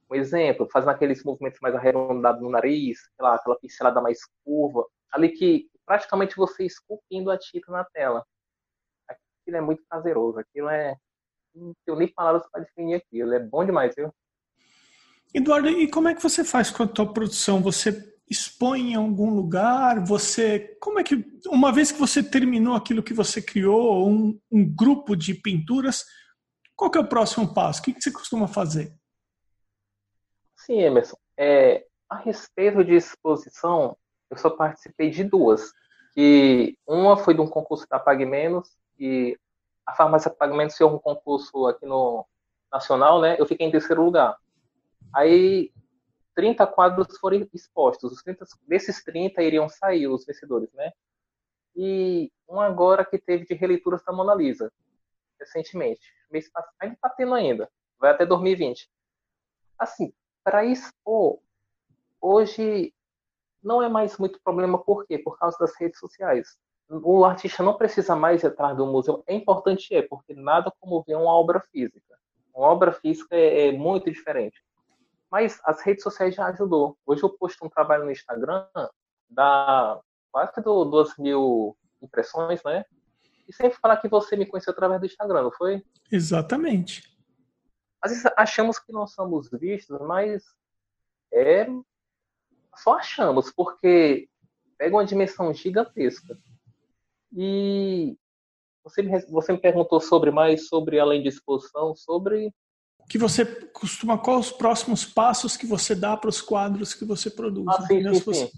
Um 0.09 0.15
exemplo, 0.15 0.67
fazendo 0.71 0.89
aqueles 0.89 1.23
movimentos 1.23 1.59
mais 1.61 1.75
arredondados 1.75 2.41
no 2.41 2.49
nariz, 2.49 2.99
aquela 3.17 3.59
pincelada 3.59 4.01
mais 4.01 4.19
curva, 4.43 4.85
ali 5.11 5.29
que 5.29 5.67
praticamente 5.85 6.35
você 6.35 6.65
esculpindo 6.65 7.31
a 7.31 7.37
tinta 7.37 7.71
na 7.71 7.83
tela. 7.83 8.25
Aquilo 9.09 9.57
é 9.57 9.61
muito 9.61 9.83
prazeroso, 9.87 10.39
aquilo 10.39 10.69
é, 10.69 10.95
não 11.53 11.73
tenho 11.85 11.97
nem 11.97 12.07
palavras 12.07 12.43
para 12.51 12.61
definir 12.61 12.95
aquilo. 12.95 13.33
É 13.33 13.39
bom 13.39 13.65
demais, 13.65 13.93
viu? 13.95 14.13
Eduardo, 15.33 15.69
e 15.69 15.89
como 15.89 16.07
é 16.07 16.15
que 16.15 16.23
você 16.23 16.43
faz 16.43 16.71
com 16.71 16.83
a 16.83 16.87
tua 16.87 17.11
produção? 17.11 17.61
Você 17.61 18.15
expõe 18.29 18.91
em 18.91 18.95
algum 18.95 19.29
lugar? 19.29 20.03
Você, 20.05 20.77
como 20.79 20.99
é 20.99 21.03
que, 21.03 21.25
uma 21.47 21.71
vez 21.71 21.91
que 21.91 21.99
você 21.99 22.23
terminou 22.23 22.75
aquilo 22.75 23.03
que 23.03 23.13
você 23.13 23.41
criou, 23.41 24.09
um, 24.09 24.39
um 24.51 24.65
grupo 24.75 25.15
de 25.15 25.33
pinturas, 25.33 26.05
qual 26.75 26.89
que 26.89 26.97
é 26.97 27.01
o 27.01 27.07
próximo 27.07 27.53
passo? 27.53 27.81
O 27.81 27.83
que, 27.83 27.93
que 27.93 28.01
você 28.01 28.11
costuma 28.11 28.47
fazer? 28.47 28.93
Sim, 30.65 30.81
Emerson. 30.81 31.15
É, 31.37 31.85
a 32.09 32.17
respeito 32.17 32.83
de 32.83 32.95
exposição, 32.95 33.95
eu 34.31 34.37
só 34.37 34.49
participei 34.49 35.11
de 35.11 35.23
duas. 35.23 35.71
Que 36.13 36.75
uma 36.87 37.15
foi 37.17 37.35
de 37.35 37.41
um 37.41 37.47
concurso 37.47 37.87
da 37.87 37.99
Pague 37.99 38.25
Menos, 38.25 38.75
e 38.97 39.37
a 39.85 39.93
farmácia 39.93 40.31
Pague 40.31 40.57
Menos 40.57 40.75
fez 40.75 40.89
um 40.89 40.97
concurso 40.97 41.67
aqui 41.67 41.85
no 41.85 42.25
Nacional, 42.71 43.21
né? 43.21 43.35
Eu 43.39 43.45
fiquei 43.45 43.67
em 43.67 43.71
terceiro 43.71 44.03
lugar. 44.03 44.35
Aí 45.13 45.71
30 46.33 46.65
quadros 46.65 47.15
foram 47.19 47.47
expostos. 47.53 48.13
Os 48.13 48.23
30, 48.23 48.45
desses 48.67 49.03
30 49.03 49.43
iriam 49.43 49.69
sair 49.69 50.07
os 50.07 50.25
vencedores, 50.25 50.73
né? 50.73 50.91
E 51.75 52.31
um 52.49 52.59
agora 52.59 53.05
que 53.05 53.19
teve 53.19 53.45
de 53.45 53.53
releituras 53.53 54.03
da 54.03 54.11
Mona 54.11 54.33
Lisa, 54.33 54.71
recentemente. 55.39 56.01
Mês 56.31 56.49
passado, 56.49 56.73
ainda 56.79 56.95
está 56.95 57.09
tendo 57.09 57.35
ainda. 57.35 57.69
Vai 57.99 58.11
até 58.11 58.25
2020. 58.25 58.89
Assim, 59.77 60.11
para 60.45 60.63
expor, 60.63 61.39
hoje 62.21 62.93
não 63.63 63.81
é 63.81 63.89
mais 63.89 64.17
muito 64.19 64.39
problema. 64.43 64.77
Por 64.77 65.05
quê? 65.07 65.17
Por 65.17 65.39
causa 65.39 65.57
das 65.59 65.75
redes 65.75 65.99
sociais. 65.99 66.55
O 66.87 67.25
artista 67.25 67.63
não 67.63 67.73
precisa 67.73 68.15
mais 68.15 68.43
ir 68.43 68.47
atrás 68.47 68.77
do 68.77 68.85
museu. 68.85 69.23
É 69.25 69.33
importante, 69.33 69.93
é, 69.95 70.03
porque 70.03 70.35
nada 70.35 70.71
como 70.79 71.01
ver 71.01 71.15
uma 71.15 71.33
obra 71.33 71.59
física. 71.59 72.15
Uma 72.53 72.67
obra 72.67 72.91
física 72.91 73.35
é, 73.35 73.69
é 73.69 73.71
muito 73.71 74.09
diferente. 74.09 74.63
Mas 75.31 75.59
as 75.65 75.81
redes 75.81 76.03
sociais 76.03 76.35
já 76.35 76.45
ajudou. 76.45 76.95
Hoje 77.07 77.23
eu 77.23 77.29
posto 77.29 77.65
um 77.65 77.69
trabalho 77.69 78.05
no 78.05 78.11
Instagram, 78.11 78.67
dá 79.27 79.99
quase 80.31 80.53
que 80.53 80.61
duas 80.61 81.17
mil 81.17 81.75
impressões, 81.99 82.61
né? 82.63 82.85
E 83.47 83.53
sempre 83.53 83.79
falar 83.79 83.97
que 83.97 84.07
você 84.07 84.35
me 84.35 84.45
conheceu 84.45 84.71
através 84.71 84.99
do 84.99 85.07
Instagram, 85.07 85.41
não 85.41 85.51
foi? 85.51 85.83
Exatamente. 86.11 87.14
Às 88.05 88.11
vezes 88.11 88.25
achamos 88.37 88.77
que 88.77 88.93
não 88.93 89.07
somos 89.07 89.49
vistos, 89.49 89.99
mas 90.01 90.43
é 91.33 91.65
só 92.77 92.99
achamos, 92.99 93.51
porque 93.51 94.29
pega 94.77 94.95
uma 94.95 95.03
dimensão 95.03 95.51
gigantesca. 95.51 96.37
E 97.35 98.15
você 98.83 99.01
me, 99.01 99.19
você 99.25 99.53
me 99.53 99.57
perguntou 99.57 99.99
sobre 99.99 100.29
mais 100.29 100.67
sobre 100.67 100.99
além 100.99 101.23
de 101.23 101.29
exposição, 101.29 101.95
sobre 101.95 102.53
que 103.09 103.17
você 103.17 103.43
costuma, 103.69 104.19
quais 104.19 104.47
os 104.47 104.51
próximos 104.51 105.03
passos 105.03 105.57
que 105.57 105.65
você 105.65 105.95
dá 105.95 106.15
para 106.15 106.29
os 106.29 106.43
quadros 106.43 106.93
que 106.93 107.05
você 107.05 107.31
produz? 107.31 107.65
Ah, 107.69 107.87
sim, 107.87 108.13
sim, 108.13 108.33
sim. 108.33 108.51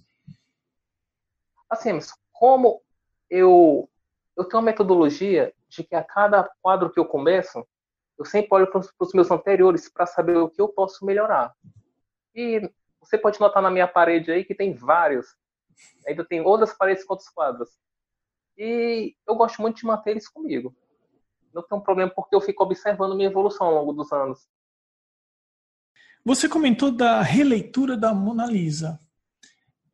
Assim, 1.70 2.00
como 2.34 2.82
eu, 3.30 3.90
eu 4.36 4.44
tenho 4.44 4.60
uma 4.60 4.72
metodologia 4.72 5.54
de 5.70 5.86
que 5.86 5.96
a 5.96 6.04
cada 6.04 6.44
quadro 6.62 6.90
que 6.90 7.00
eu 7.00 7.06
começo, 7.06 7.66
eu 8.18 8.26
sempre 8.26 8.50
olho 8.52 8.72
para 8.72 8.82
os 9.00 9.14
meus 9.14 9.30
anteriores 9.30 9.90
para 9.90 10.06
saber 10.06 10.38
o 10.38 10.50
que 10.50 10.62
eu 10.62 10.70
posso 10.70 11.06
melhorar. 11.06 11.54
E 12.34 12.70
você 13.00 13.18
pode 13.18 13.40
notar 13.40 13.62
na 13.62 13.72
minha 13.72 13.88
parede 13.88 14.32
aí 14.32 14.44
que 14.44 14.56
tem 14.56 14.74
vários. 14.74 15.36
Ainda 16.08 16.26
tem 16.26 16.42
outras 16.42 16.74
paredes 16.74 17.04
com 17.04 17.14
outros 17.14 17.30
quadros. 17.30 17.70
E 18.58 19.16
eu 19.28 19.36
gosto 19.36 19.62
muito 19.62 19.78
de 19.78 19.86
manter 19.86 20.12
eles 20.12 20.28
comigo 20.28 20.76
não 21.58 21.64
tem 21.64 21.78
um 21.78 21.82
problema 21.82 22.12
porque 22.14 22.36
eu 22.36 22.42
fico 22.42 22.64
observando 22.64 23.16
minha 23.16 23.30
evolução 23.30 23.68
ao 23.68 23.74
longo 23.74 23.94
dos 23.94 24.12
anos. 24.12 24.48
Você 26.24 26.48
comentou 26.48 26.92
da 26.92 27.22
releitura 27.22 27.98
da 27.98 28.14
Mona 28.14 28.46
Lisa, 28.46 29.00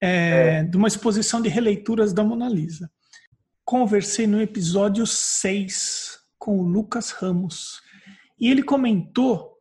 é, 0.01 0.59
é. 0.59 0.63
de 0.63 0.75
uma 0.75 0.87
exposição 0.87 1.41
de 1.41 1.49
releituras 1.49 2.11
da 2.11 2.23
Mona 2.23 2.49
Lisa. 2.49 2.91
Conversei 3.63 4.27
no 4.27 4.41
episódio 4.41 5.05
6 5.07 6.19
com 6.37 6.59
o 6.59 6.63
Lucas 6.63 7.11
Ramos 7.11 7.81
e 8.43 8.51
ele 8.51 8.63
comentou 8.63 9.57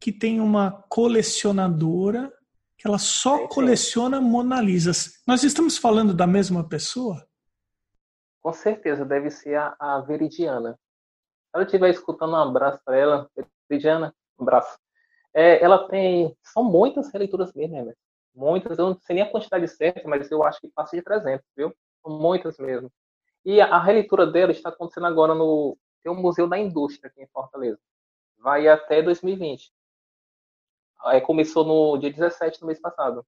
que 0.00 0.12
tem 0.12 0.40
uma 0.40 0.84
colecionadora 0.88 2.32
que 2.76 2.86
ela 2.86 2.98
só 2.98 3.48
coleciona 3.48 4.20
Mona 4.20 4.60
Lisas. 4.60 5.20
Nós 5.26 5.42
estamos 5.42 5.76
falando 5.76 6.14
da 6.14 6.26
mesma 6.26 6.68
pessoa? 6.68 7.26
Com 8.40 8.52
certeza, 8.52 9.04
deve 9.04 9.30
ser 9.30 9.56
a, 9.56 9.74
a 9.78 10.00
Veridiana 10.00 10.78
ela 11.54 11.64
estiver 11.64 11.90
escutando, 11.90 12.32
um 12.32 12.36
abraço 12.36 12.80
para 12.84 12.96
ela. 12.96 13.30
Lidiana, 13.70 14.14
um 14.38 14.42
abraço. 14.42 14.78
É, 15.34 15.62
ela 15.62 15.88
tem. 15.88 16.36
São 16.42 16.64
muitas 16.64 17.12
releituras 17.12 17.52
mesmo, 17.52 17.84
né? 17.84 17.94
Muitas, 18.34 18.78
eu 18.78 18.90
não 18.90 18.98
sei 19.00 19.16
nem 19.16 19.24
a 19.24 19.30
quantidade 19.30 19.66
certa, 19.68 20.06
mas 20.08 20.30
eu 20.30 20.44
acho 20.44 20.60
que 20.60 20.68
passa 20.68 20.96
de 20.96 21.02
300, 21.02 21.44
viu? 21.56 21.74
Muitas 22.06 22.58
mesmo. 22.58 22.90
E 23.44 23.60
a, 23.60 23.66
a 23.66 23.82
releitura 23.82 24.26
dela 24.26 24.52
está 24.52 24.68
acontecendo 24.68 25.06
agora 25.06 25.34
no. 25.34 25.76
Tem 26.02 26.12
um 26.12 26.20
Museu 26.20 26.48
da 26.48 26.58
Indústria 26.58 27.10
aqui 27.10 27.22
em 27.22 27.26
Fortaleza. 27.28 27.80
Vai 28.38 28.68
até 28.68 29.02
2020. 29.02 29.72
Aí 31.04 31.20
começou 31.20 31.64
no 31.64 31.98
dia 31.98 32.12
17 32.12 32.60
do 32.60 32.66
mês 32.66 32.80
passado. 32.80 33.24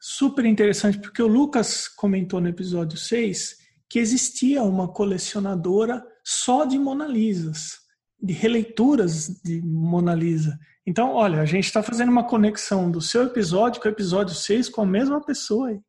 Super 0.00 0.44
interessante, 0.44 1.00
porque 1.00 1.22
o 1.22 1.26
Lucas 1.26 1.88
comentou 1.88 2.40
no 2.40 2.48
episódio 2.48 2.96
6 2.96 3.56
que 3.88 3.98
existia 3.98 4.62
uma 4.62 4.92
colecionadora 4.92 6.06
só 6.22 6.64
de 6.64 6.78
Mona 6.78 7.06
Lisas, 7.06 7.78
de 8.20 8.34
releituras 8.34 9.28
de 9.42 9.62
Mona 9.62 10.14
Lisa. 10.14 10.58
Então, 10.86 11.14
olha, 11.14 11.40
a 11.40 11.46
gente 11.46 11.64
está 11.64 11.82
fazendo 11.82 12.10
uma 12.10 12.26
conexão 12.26 12.90
do 12.90 13.00
seu 13.00 13.24
episódio 13.24 13.80
com 13.80 13.88
o 13.88 13.90
episódio 13.90 14.34
6 14.34 14.68
com 14.68 14.82
a 14.82 14.86
mesma 14.86 15.24
pessoa 15.24 15.68
aí. 15.68 15.80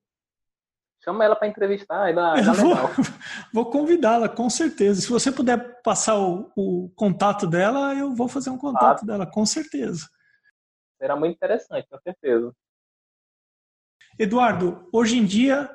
Chama 1.01 1.23
ela 1.23 1.35
para 1.35 1.47
entrevistar, 1.47 2.13
dá, 2.13 2.35
dá 2.35 2.53
vou, 2.53 2.75
vou 3.53 3.69
convidá-la, 3.69 4.27
com 4.27 4.49
certeza. 4.49 5.01
Se 5.01 5.09
você 5.09 5.31
puder 5.31 5.81
passar 5.81 6.17
o, 6.17 6.51
o, 6.55 6.89
contato 6.95 7.47
dela, 7.47 7.95
eu 7.95 8.13
vou 8.13 8.27
fazer 8.27 8.49
um 8.49 8.57
contato 8.57 9.03
ah, 9.03 9.05
dela, 9.05 9.25
com 9.25 9.45
certeza. 9.45 10.09
Será 10.97 11.15
muito 11.15 11.35
interessante, 11.35 11.87
com 11.89 11.97
certeza. 11.99 12.53
Eduardo, 14.17 14.89
hoje 14.91 15.17
em 15.17 15.25
dia, 15.25 15.73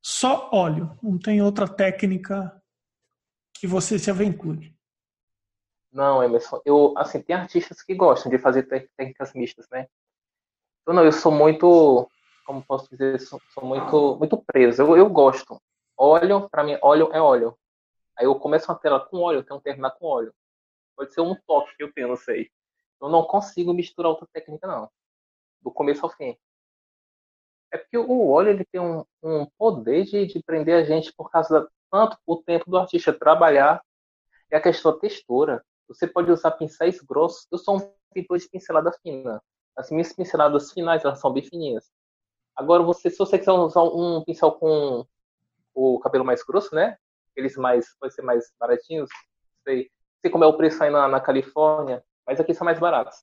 só 0.00 0.48
óleo, 0.52 0.96
não 1.02 1.18
tem 1.18 1.42
outra 1.42 1.66
técnica 1.66 2.62
que 3.58 3.66
você 3.66 3.98
se 3.98 4.08
aventure? 4.08 4.72
Não, 5.90 6.22
Emerson, 6.22 6.60
eu, 6.64 6.94
assim, 6.96 7.20
tem 7.20 7.34
artistas 7.34 7.82
que 7.82 7.94
gostam 7.94 8.30
de 8.30 8.38
fazer 8.38 8.64
técnicas 8.64 9.32
mistas, 9.34 9.66
né? 9.70 9.88
Eu 10.86 10.94
não, 10.94 11.04
eu 11.04 11.10
sou 11.10 11.32
muito, 11.32 12.08
como 12.46 12.64
posso 12.64 12.88
dizer, 12.90 13.20
sou, 13.20 13.40
sou 13.52 13.64
muito, 13.64 14.16
muito 14.16 14.38
preso. 14.38 14.82
Eu, 14.82 14.96
eu 14.96 15.10
gosto. 15.10 15.60
Óleo, 15.98 16.48
para 16.48 16.62
mim, 16.62 16.78
óleo 16.80 17.10
é 17.12 17.20
óleo. 17.20 17.58
Aí 18.16 18.24
eu 18.24 18.34
começo 18.36 18.70
uma 18.70 18.78
tela 18.78 19.00
com 19.00 19.18
óleo, 19.18 19.40
eu 19.40 19.44
tenho 19.44 19.60
que 19.60 19.64
terminar 19.64 19.90
com 19.90 20.06
óleo. 20.06 20.32
Pode 20.96 21.12
ser 21.12 21.20
um 21.20 21.34
toque 21.46 21.76
que 21.76 21.82
eu 21.82 21.92
tenho, 21.92 22.08
não 22.08 22.16
sei. 22.16 22.50
Eu 23.00 23.08
não 23.08 23.24
consigo 23.24 23.74
misturar 23.74 24.10
outra 24.10 24.26
técnica, 24.32 24.66
não. 24.66 24.88
Do 25.60 25.70
começo 25.70 26.04
ao 26.06 26.10
fim. 26.10 26.36
É 27.70 27.76
porque 27.76 27.98
o 27.98 28.28
óleo 28.28 28.50
ele 28.50 28.64
tem 28.64 28.80
um, 28.80 29.04
um 29.22 29.46
poder 29.58 30.04
de, 30.04 30.26
de 30.26 30.42
prender 30.42 30.76
a 30.76 30.84
gente 30.84 31.12
por 31.12 31.30
causa 31.30 31.60
da, 31.60 31.68
tanto 31.90 32.16
o 32.24 32.36
tempo 32.36 32.70
do 32.70 32.78
artista 32.78 33.12
trabalhar 33.12 33.82
e 34.50 34.54
a 34.54 34.60
questão 34.60 34.92
da 34.92 34.98
textura. 34.98 35.64
Você 35.88 36.06
pode 36.06 36.30
usar 36.30 36.52
pincéis 36.52 37.00
grossos. 37.00 37.46
Eu 37.50 37.58
sou 37.58 37.76
um 37.76 37.92
pintor 38.14 38.38
de 38.38 38.48
pincelada 38.48 38.92
fina. 39.02 39.42
As 39.76 39.90
minhas 39.90 40.12
pinceladas 40.12 40.72
finais 40.72 41.04
elas 41.04 41.20
são 41.20 41.32
bem 41.32 41.42
fininhas. 41.42 41.90
Agora, 42.56 42.82
você, 42.82 43.10
se 43.10 43.18
você 43.18 43.38
quiser 43.38 43.52
usar 43.52 43.82
um 43.82 44.24
pincel 44.24 44.52
com 44.52 45.06
o 45.74 46.00
cabelo 46.00 46.24
mais 46.24 46.42
grosso, 46.42 46.74
né? 46.74 46.96
Eles 47.36 47.54
mais, 47.56 47.94
pode 48.00 48.14
ser 48.14 48.22
mais 48.22 48.50
baratinhos. 48.58 49.10
Sei, 49.62 49.90
sei 50.22 50.30
como 50.30 50.42
é 50.42 50.46
o 50.46 50.56
preço 50.56 50.82
aí 50.82 50.90
na, 50.90 51.06
na 51.06 51.20
Califórnia, 51.20 52.02
mas 52.26 52.40
aqui 52.40 52.54
são 52.54 52.64
mais 52.64 52.78
baratos. 52.78 53.22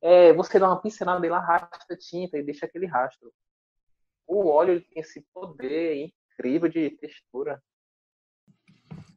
É, 0.00 0.32
você 0.32 0.58
dá 0.58 0.68
uma 0.68 0.80
pincelada 0.80 1.26
e 1.26 1.30
arrasta 1.30 1.94
a 1.94 1.98
tinta 1.98 2.38
e 2.38 2.44
deixa 2.44 2.64
aquele 2.64 2.86
rastro. 2.86 3.32
O 4.26 4.48
óleo 4.48 4.80
tem 4.80 5.00
esse 5.00 5.26
poder 5.34 6.12
incrível 6.38 6.68
de 6.68 6.90
textura. 6.90 7.60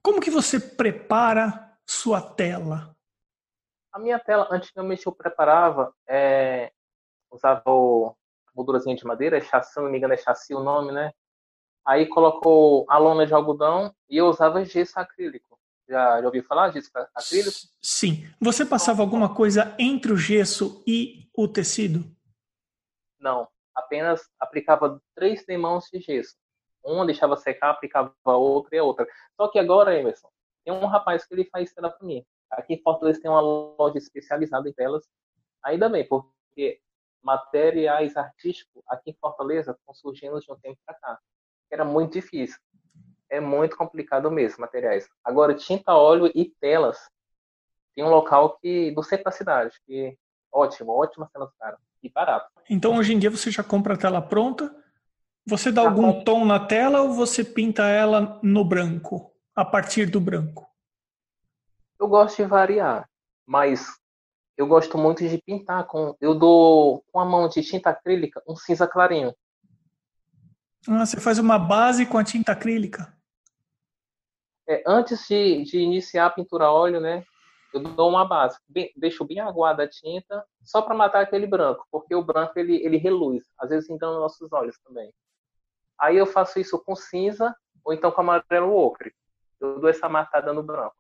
Como 0.01 0.19
que 0.19 0.31
você 0.31 0.59
prepara 0.59 1.77
sua 1.85 2.19
tela? 2.19 2.97
A 3.91 3.99
minha 3.99 4.19
tela, 4.19 4.47
antigamente 4.49 5.05
eu 5.05 5.11
preparava, 5.11 5.93
é, 6.07 6.73
usava 7.31 7.63
o 7.67 8.15
moldurazinha 8.55 8.95
de 8.95 9.05
madeira, 9.05 9.41
chassi, 9.41 9.73
se 9.73 9.81
não 9.81 9.89
me 9.89 9.97
engano 9.97 10.13
é 10.13 10.17
chassi 10.17 10.53
o 10.53 10.59
nome, 10.59 10.91
né? 10.91 11.11
Aí 11.85 12.07
colocou 12.07 12.85
a 12.89 12.97
lona 12.97 13.25
de 13.25 13.33
algodão 13.33 13.93
e 14.09 14.17
eu 14.17 14.27
usava 14.27 14.63
gesso 14.63 14.99
acrílico. 14.99 15.59
Já, 15.87 16.21
já 16.21 16.25
ouviu 16.25 16.43
falar 16.43 16.71
gesso 16.71 16.89
acrílico? 17.13 17.57
Sim. 17.81 18.25
Você 18.39 18.65
passava 18.65 19.01
alguma 19.01 19.33
coisa 19.35 19.75
entre 19.77 20.13
o 20.13 20.17
gesso 20.17 20.81
e 20.87 21.29
o 21.35 21.47
tecido? 21.47 22.05
Não. 23.19 23.47
Apenas 23.75 24.29
aplicava 24.39 25.01
três 25.15 25.45
demãos 25.45 25.89
de 25.91 25.99
gesso 25.99 26.35
uma 26.83 27.05
deixava 27.05 27.35
secar, 27.37 27.71
aplicava 27.71 28.13
a 28.25 28.35
outra 28.35 28.75
e 28.75 28.79
a 28.79 28.83
outra. 28.83 29.07
Só 29.35 29.47
que 29.47 29.57
agora, 29.57 29.97
Emerson, 29.97 30.29
tem 30.63 30.73
um 30.73 30.85
rapaz 30.85 31.25
que 31.25 31.33
ele 31.33 31.45
faz 31.45 31.73
tela 31.73 31.89
para 31.89 32.05
mim. 32.05 32.23
Aqui 32.51 32.73
em 32.73 32.81
Fortaleza 32.81 33.21
tem 33.21 33.31
uma 33.31 33.41
loja 33.41 33.97
especializada 33.97 34.67
em 34.67 34.73
telas. 34.73 35.07
Ainda 35.63 35.89
bem, 35.89 36.07
porque 36.07 36.79
materiais 37.23 38.15
artísticos 38.17 38.83
aqui 38.87 39.11
em 39.11 39.17
Fortaleza 39.19 39.71
estão 39.71 39.93
surgindo 39.93 40.39
de 40.39 40.51
um 40.51 40.55
tempo 40.57 40.77
para 40.85 40.95
cá. 40.95 41.19
Era 41.71 41.85
muito 41.85 42.13
difícil. 42.13 42.59
É 43.29 43.39
muito 43.39 43.75
complicado 43.75 44.29
mesmo, 44.29 44.61
materiais. 44.61 45.07
Agora, 45.23 45.55
tinta, 45.55 45.93
óleo 45.95 46.31
e 46.35 46.53
telas. 46.59 47.09
Tem 47.95 48.03
um 48.03 48.09
local 48.09 48.57
que 48.59 48.91
do 48.91 49.01
centro 49.01 49.25
da 49.25 49.31
cidade, 49.31 49.79
que 49.85 50.17
Ótimo, 50.53 50.91
ótima 50.91 51.27
cena 51.33 51.45
dos 51.45 51.55
caras. 51.55 51.79
E 52.01 52.09
barato. 52.09 52.47
Então 52.69 52.95
hoje 52.95 53.13
em 53.13 53.19
dia 53.19 53.31
você 53.31 53.49
já 53.49 53.63
compra 53.63 53.95
a 53.95 53.97
tela 53.97 54.21
pronta. 54.21 54.73
Você 55.47 55.71
dá 55.71 55.81
algum 55.81 56.23
tom 56.23 56.45
na 56.45 56.59
tela 56.59 57.01
ou 57.01 57.11
você 57.11 57.43
pinta 57.43 57.87
ela 57.87 58.39
no 58.43 58.63
branco? 58.63 59.33
A 59.55 59.65
partir 59.65 60.05
do 60.05 60.21
branco? 60.21 60.69
Eu 61.99 62.07
gosto 62.07 62.37
de 62.37 62.47
variar, 62.47 63.09
mas 63.45 63.87
eu 64.57 64.67
gosto 64.67 64.97
muito 64.97 65.27
de 65.27 65.41
pintar 65.41 65.85
com. 65.87 66.15
Eu 66.21 66.35
dou 66.35 67.03
com 67.11 67.19
a 67.19 67.25
mão 67.25 67.47
de 67.47 67.61
tinta 67.61 67.89
acrílica 67.89 68.41
um 68.47 68.55
cinza 68.55 68.87
clarinho. 68.87 69.33
Ah, 70.87 71.05
você 71.05 71.19
faz 71.19 71.39
uma 71.39 71.57
base 71.57 72.05
com 72.05 72.17
a 72.17 72.23
tinta 72.23 72.51
acrílica? 72.51 73.15
É, 74.67 74.83
antes 74.85 75.27
de, 75.27 75.63
de 75.63 75.79
iniciar 75.79 76.27
a 76.27 76.29
pintura 76.29 76.65
a 76.65 76.71
óleo, 76.71 76.99
né? 76.99 77.23
Eu 77.73 77.81
dou 77.81 78.09
uma 78.09 78.23
base, 78.23 78.59
bem, 78.69 78.91
deixo 78.95 79.25
bem 79.25 79.39
aguada 79.39 79.83
a 79.83 79.89
tinta, 79.89 80.45
só 80.63 80.79
para 80.79 80.93
matar 80.93 81.23
aquele 81.23 81.47
branco, 81.47 81.87
porque 81.91 82.13
o 82.13 82.23
branco 82.23 82.53
ele, 82.59 82.75
ele 82.85 82.97
reluz, 82.97 83.43
às 83.57 83.71
vezes 83.71 83.89
engana 83.89 84.19
nossos 84.19 84.53
olhos 84.53 84.77
também. 84.85 85.11
Aí 85.99 86.15
eu 86.15 86.27
faço 86.27 86.59
isso 86.59 86.77
com 86.83 86.95
cinza 86.95 87.55
ou 87.83 87.91
então 87.91 88.11
com 88.11 88.21
amarelo 88.21 88.75
ocre. 88.75 89.11
Eu 89.59 89.79
dou 89.79 89.89
essa 89.89 90.07
matada 90.07 90.53
no 90.53 90.61
branco. 90.61 90.95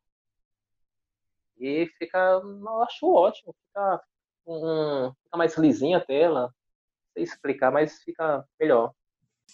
E 1.63 1.87
fica, 1.97 2.17
eu 2.43 2.81
acho 2.83 3.07
ótimo, 3.07 3.55
fica, 3.67 4.01
um, 4.45 5.13
fica 5.23 5.37
mais 5.37 5.57
lisinha 5.57 5.97
a 5.97 6.01
tela. 6.01 6.41
Não 6.41 6.49
sei 7.13 7.23
explicar, 7.23 7.71
mas 7.71 8.03
fica 8.03 8.43
melhor. 8.59 8.91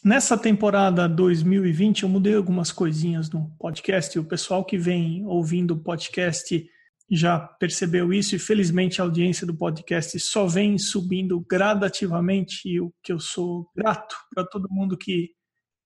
Nessa 0.03 0.35
temporada 0.35 1.07
2020, 1.07 2.03
eu 2.03 2.09
mudei 2.09 2.35
algumas 2.35 2.71
coisinhas 2.71 3.29
no 3.29 3.55
podcast. 3.59 4.17
O 4.17 4.23
pessoal 4.23 4.65
que 4.65 4.75
vem 4.75 5.23
ouvindo 5.27 5.75
o 5.75 5.79
podcast 5.79 6.67
já 7.11 7.37
percebeu 7.39 8.11
isso 8.11 8.35
e 8.35 8.39
felizmente 8.39 8.99
a 8.99 9.03
audiência 9.03 9.45
do 9.45 9.55
podcast 9.55 10.19
só 10.19 10.47
vem 10.47 10.79
subindo 10.79 11.39
gradativamente 11.47 12.67
e 12.67 12.81
o 12.81 12.91
que 13.03 13.13
eu 13.13 13.19
sou 13.19 13.69
grato 13.75 14.15
para 14.33 14.45
todo 14.45 14.71
mundo 14.71 14.97
que, 14.97 15.29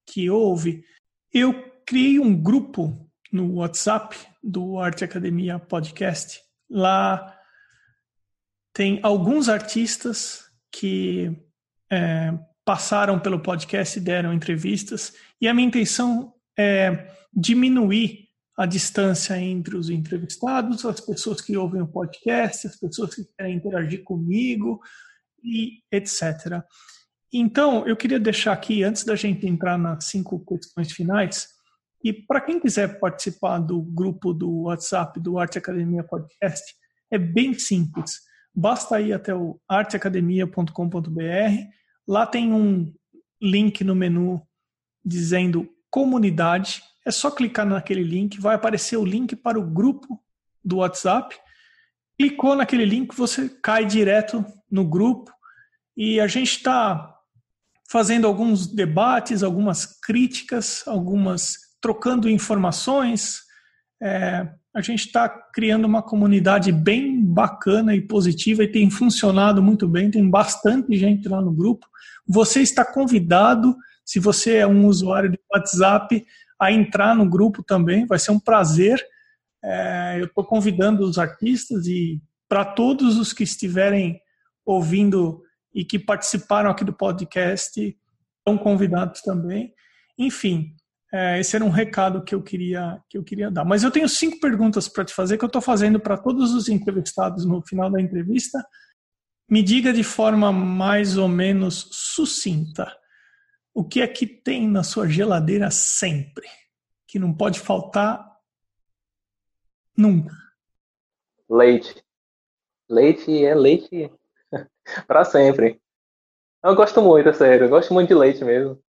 que 0.06 0.30
ouve. 0.30 0.86
Eu 1.34 1.70
criei 1.86 2.18
um 2.18 2.42
grupo 2.42 3.10
no 3.34 3.56
WhatsApp 3.56 4.16
do 4.44 4.78
Arte 4.78 5.04
Academia 5.04 5.58
Podcast. 5.58 6.40
Lá 6.70 7.36
tem 8.72 9.00
alguns 9.02 9.50
artistas 9.50 10.46
que 10.72 11.36
é, 11.92 12.32
passaram 12.64 13.20
pelo 13.20 13.40
podcast 13.40 13.98
e 13.98 14.02
deram 14.02 14.32
entrevistas 14.32 15.14
e 15.42 15.48
a 15.48 15.54
minha 15.54 15.68
intenção 15.68 16.32
é 16.58 17.12
diminuir 17.34 18.30
a 18.56 18.68
distância 18.68 19.36
entre 19.40 19.76
os 19.76 19.90
entrevistados, 19.90 20.86
as 20.86 21.02
pessoas 21.02 21.42
que 21.42 21.58
ouvem 21.58 21.82
o 21.82 21.88
podcast, 21.88 22.68
as 22.68 22.80
pessoas 22.80 23.16
que 23.16 23.26
querem 23.36 23.56
interagir 23.56 24.04
comigo 24.04 24.80
e 25.44 25.80
etc. 25.92 26.62
Então, 27.34 27.88
eu 27.88 27.98
queria 27.98 28.20
deixar 28.20 28.54
aqui, 28.54 28.84
antes 28.84 29.04
da 29.04 29.16
gente 29.16 29.48
entrar 29.48 29.76
nas 29.76 30.06
cinco 30.06 30.40
questões 30.46 30.92
finais, 30.92 31.48
e 32.04 32.12
para 32.12 32.42
quem 32.42 32.60
quiser 32.60 33.00
participar 33.00 33.60
do 33.60 33.82
grupo 33.82 34.34
do 34.34 34.64
WhatsApp 34.64 35.20
do 35.20 35.40
Arte 35.40 35.58
Academia 35.58 36.04
Podcast, 36.04 36.76
é 37.10 37.18
bem 37.18 37.54
simples. 37.54 38.20
Basta 38.54 39.00
ir 39.00 39.14
até 39.14 39.34
o 39.34 39.60
arteacademia.com.br. 39.68 40.70
Lá 42.08 42.28
tem 42.28 42.52
um 42.54 42.94
link 43.42 43.84
no 43.84 43.96
menu 43.96 44.42
dizendo 45.06 45.70
comunidade 45.90 46.82
é 47.06 47.12
só 47.12 47.30
clicar 47.30 47.66
naquele 47.66 48.04
link, 48.04 48.40
vai 48.40 48.56
aparecer 48.56 48.98
o 48.98 49.06
link 49.06 49.36
para 49.36 49.60
o 49.60 49.66
grupo 49.66 50.22
do 50.64 50.78
WhatsApp. 50.78 51.36
Clicou 52.18 52.56
naquele 52.56 52.86
link, 52.86 53.16
você 53.16 53.50
cai 53.62 53.86
direto 53.86 54.46
no 54.72 54.86
grupo 54.86 55.32
e 55.98 56.20
a 56.20 56.28
gente 56.28 56.58
está 56.58 57.14
fazendo 57.90 58.26
alguns 58.26 58.68
debates, 58.68 59.44
algumas 59.44 59.86
críticas, 60.00 60.84
algumas 60.88 61.58
trocando 61.84 62.30
informações. 62.30 63.42
É, 64.02 64.50
a 64.74 64.82
gente 64.82 65.06
está 65.06 65.28
criando 65.28 65.84
uma 65.84 66.02
comunidade 66.02 66.72
bem 66.72 67.22
bacana 67.22 67.94
e 67.94 68.02
positiva 68.02 68.64
e 68.64 68.72
tem 68.72 68.90
funcionado 68.90 69.62
muito 69.62 69.86
bem. 69.86 70.10
Tem 70.10 70.28
bastante 70.28 70.98
gente 70.98 71.28
lá 71.28 71.42
no 71.42 71.52
grupo. 71.52 71.86
Você 72.26 72.62
está 72.62 72.86
convidado, 72.86 73.76
se 74.06 74.18
você 74.18 74.56
é 74.56 74.68
um 74.68 74.88
usuário 74.88 75.30
de 75.30 75.38
WhatsApp, 75.54 76.26
a 76.58 76.72
entrar 76.72 77.14
no 77.16 77.30
grupo 77.30 77.62
também. 77.62 78.08
Vai 78.08 78.18
ser 78.18 78.32
um 78.32 78.40
prazer. 78.40 79.06
É, 79.62 80.22
eu 80.22 80.26
estou 80.26 80.46
convidando 80.46 81.04
os 81.04 81.18
artistas 81.18 81.86
e 81.86 82.22
para 82.48 82.64
todos 82.64 83.18
os 83.18 83.34
que 83.34 83.44
estiverem 83.44 84.22
ouvindo 84.66 85.44
e 85.76 85.84
que 85.84 86.00
participaram 86.00 86.70
aqui 86.70 86.86
do 86.86 86.94
podcast, 86.94 87.78
estão 88.40 88.58
convidados 88.58 89.22
também. 89.22 89.74
Enfim, 90.18 90.74
é, 91.14 91.40
esse 91.40 91.56
era 91.56 91.64
um 91.64 91.70
recado 91.70 92.24
que 92.24 92.34
eu 92.34 92.42
queria 92.42 93.00
que 93.08 93.18
eu 93.18 93.24
queria 93.24 93.52
dar. 93.52 93.64
Mas 93.64 93.84
eu 93.84 93.92
tenho 93.92 94.10
cinco 94.10 94.40
perguntas 94.40 94.88
para 94.88 95.06
te 95.06 95.14
fazer 95.14 95.38
que 95.38 95.46
eu 95.46 95.48
estou 95.48 95.62
fazendo 95.62 96.00
para 96.00 96.18
todos 96.18 96.54
os 96.54 96.68
entrevistados 96.68 97.46
no 97.46 97.62
final 97.62 97.92
da 97.92 98.02
entrevista. 98.02 98.66
Me 99.48 99.62
diga 99.62 99.94
de 99.94 100.04
forma 100.04 100.52
mais 100.52 101.18
ou 101.18 101.28
menos 101.28 101.88
sucinta 101.92 102.92
o 103.74 103.84
que 103.84 104.02
é 104.02 104.08
que 104.08 104.28
tem 104.28 104.68
na 104.68 104.84
sua 104.84 105.08
geladeira 105.08 105.72
sempre? 105.72 106.48
Que 107.08 107.18
não 107.18 107.34
pode 107.34 107.60
faltar 107.60 108.24
nunca. 109.98 110.36
Leite. 111.50 112.04
Leite 112.90 113.44
é 113.44 113.56
leite 113.56 114.12
para 115.08 115.26
sempre. 115.26 115.82
Eu 116.64 116.76
gosto 116.76 117.02
muito, 117.02 117.30
é 117.30 117.34
sério. 117.34 117.66
Eu 117.66 117.70
gosto 117.70 117.94
muito 117.94 118.10
de 118.10 118.16
leite 118.16 118.44
mesmo. 118.44 118.82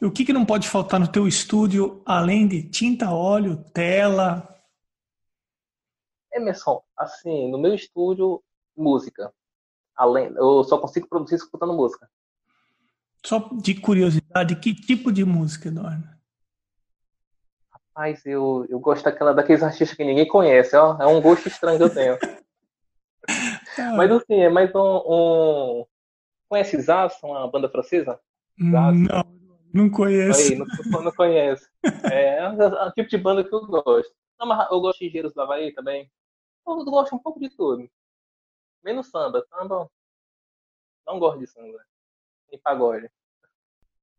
E 0.00 0.04
o 0.04 0.12
que, 0.12 0.24
que 0.24 0.32
não 0.32 0.44
pode 0.44 0.68
faltar 0.68 1.00
no 1.00 1.10
teu 1.10 1.26
estúdio, 1.26 2.02
além 2.04 2.46
de 2.46 2.62
tinta, 2.68 3.10
óleo, 3.10 3.64
tela? 3.72 4.48
Emerson, 6.32 6.82
assim, 6.96 7.50
no 7.50 7.58
meu 7.58 7.74
estúdio, 7.74 8.42
música. 8.76 9.32
Além, 9.96 10.32
eu 10.36 10.64
só 10.64 10.78
consigo 10.78 11.08
produzir 11.08 11.36
escutando 11.36 11.72
música. 11.72 12.08
Só 13.24 13.48
de 13.54 13.80
curiosidade, 13.80 14.56
que 14.56 14.74
tipo 14.74 15.12
de 15.12 15.24
música, 15.24 15.68
Eduardo? 15.68 16.06
Rapaz, 17.72 18.26
eu, 18.26 18.66
eu 18.68 18.78
gosto 18.80 19.04
daquela, 19.04 19.32
daqueles 19.32 19.62
artistas 19.62 19.96
que 19.96 20.04
ninguém 20.04 20.26
conhece, 20.26 20.76
ó. 20.76 21.00
É 21.00 21.06
um 21.06 21.20
gosto 21.20 21.48
estranho 21.48 21.78
que 21.78 21.84
eu 21.84 21.94
tenho. 21.94 22.18
Mas 23.96 24.10
assim, 24.10 24.34
é 24.34 24.48
mais 24.48 24.74
um. 24.74 25.02
um... 25.06 25.86
Conhece 26.48 26.80
Zaz, 26.82 27.14
uma 27.22 27.50
banda 27.50 27.68
francesa? 27.68 28.20
Zaz? 28.70 29.00
Não, 29.00 29.33
não 29.74 29.90
conheço. 29.90 30.52
Aí, 30.52 30.58
não, 30.58 31.02
não 31.02 31.12
conhece. 31.12 31.68
É, 32.10 32.38
é 32.38 32.48
o 32.48 32.92
tipo 32.92 33.10
de 33.10 33.18
banda 33.18 33.42
que 33.42 33.52
eu 33.52 33.66
gosto. 33.66 34.14
Não, 34.38 34.46
mas 34.46 34.70
eu 34.70 34.80
gosto 34.80 35.00
de 35.00 35.10
Geiros 35.10 35.34
do 35.34 35.40
Havaí 35.42 35.74
também. 35.74 36.10
Eu 36.66 36.84
gosto 36.84 37.14
um 37.16 37.18
pouco 37.18 37.40
de 37.40 37.50
tudo. 37.50 37.90
Menos 38.84 39.08
samba. 39.08 39.44
Samba. 39.50 39.90
Não 41.06 41.18
gosto 41.18 41.40
de 41.40 41.46
samba 41.48 41.84
e 42.52 42.58
pagode? 42.58 43.10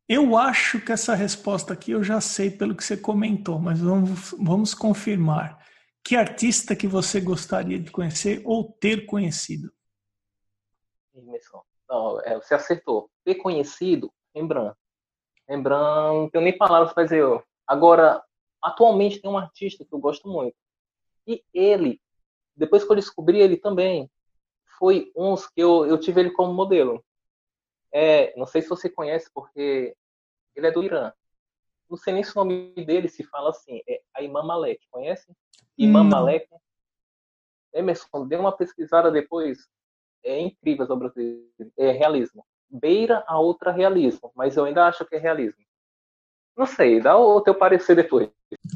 Eu 0.07 0.37
acho 0.37 0.79
que 0.79 0.91
essa 0.91 1.15
resposta 1.15 1.73
aqui 1.73 1.91
eu 1.91 2.03
já 2.03 2.21
sei 2.21 2.51
pelo 2.51 2.75
que 2.75 2.83
você 2.83 2.95
comentou, 2.95 3.57
mas 3.57 3.79
vamos, 3.79 4.35
vamos 4.37 4.73
confirmar. 4.75 5.65
Que 6.03 6.15
artista 6.15 6.75
que 6.75 6.85
você 6.85 7.19
gostaria 7.19 7.79
de 7.79 7.89
conhecer 7.89 8.41
ou 8.45 8.71
ter 8.73 9.07
conhecido? 9.07 9.73
Não, 11.89 12.21
é, 12.21 12.35
você 12.35 12.53
acertou. 12.53 13.09
Ter 13.23 13.35
conhecido, 13.35 14.13
Rembrandt. 14.35 14.77
Rembrandt, 15.47 16.21
não 16.21 16.29
tenho 16.29 16.43
nem 16.43 16.57
palavras 16.57 16.93
para 16.93 17.03
dizer. 17.03 17.23
Agora, 17.67 18.23
atualmente 18.61 19.21
tem 19.21 19.29
um 19.29 19.37
artista 19.37 19.85
que 19.85 19.93
eu 19.93 19.99
gosto 19.99 20.27
muito. 20.27 20.55
E 21.27 21.43
ele, 21.53 22.01
depois 22.55 22.83
que 22.83 22.91
eu 22.91 22.95
descobri 22.95 23.39
ele 23.39 23.57
também, 23.57 24.09
foi 24.77 25.11
uns 25.15 25.47
que 25.47 25.61
eu, 25.61 25.85
eu 25.85 25.99
tive 25.99 26.21
ele 26.21 26.31
como 26.31 26.53
modelo. 26.53 27.03
É, 27.91 28.37
não 28.37 28.45
sei 28.45 28.61
se 28.61 28.69
você 28.69 28.89
conhece, 28.89 29.29
porque 29.33 29.95
ele 30.55 30.67
é 30.67 30.71
do 30.71 30.83
Irã. 30.83 31.13
Não 31.89 31.97
sei 31.97 32.13
nem 32.13 32.23
se 32.23 32.31
o 32.31 32.35
nome 32.35 32.73
dele 32.85 33.07
se 33.07 33.23
fala 33.23 33.51
assim. 33.51 33.81
É 33.87 34.23
Imam 34.23 34.45
Malek, 34.45 34.85
conhece? 34.89 35.31
Imam 35.77 36.03
hum. 36.03 36.09
Malek. 36.09 36.47
Emerson, 37.73 38.27
dê 38.27 38.35
uma 38.35 38.55
pesquisada 38.55 39.11
depois. 39.11 39.69
É 40.23 40.39
incrível 40.39 40.87
sobre 40.87 41.07
o 41.07 41.71
é 41.77 41.91
realismo. 41.91 42.45
Beira 42.69 43.23
a 43.27 43.39
outra 43.39 43.71
realismo, 43.71 44.31
mas 44.35 44.57
eu 44.57 44.65
ainda 44.65 44.85
acho 44.85 45.05
que 45.05 45.15
é 45.15 45.19
realismo. 45.19 45.63
Não 46.57 46.65
sei, 46.65 47.01
dá 47.01 47.17
o 47.17 47.41
teu 47.41 47.53
parecer 47.53 47.95
depois. 47.95 48.29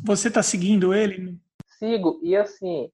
Você 0.04 0.28
está 0.28 0.44
seguindo 0.44 0.94
ele? 0.94 1.40
Sigo, 1.78 2.20
e 2.22 2.36
assim, 2.36 2.92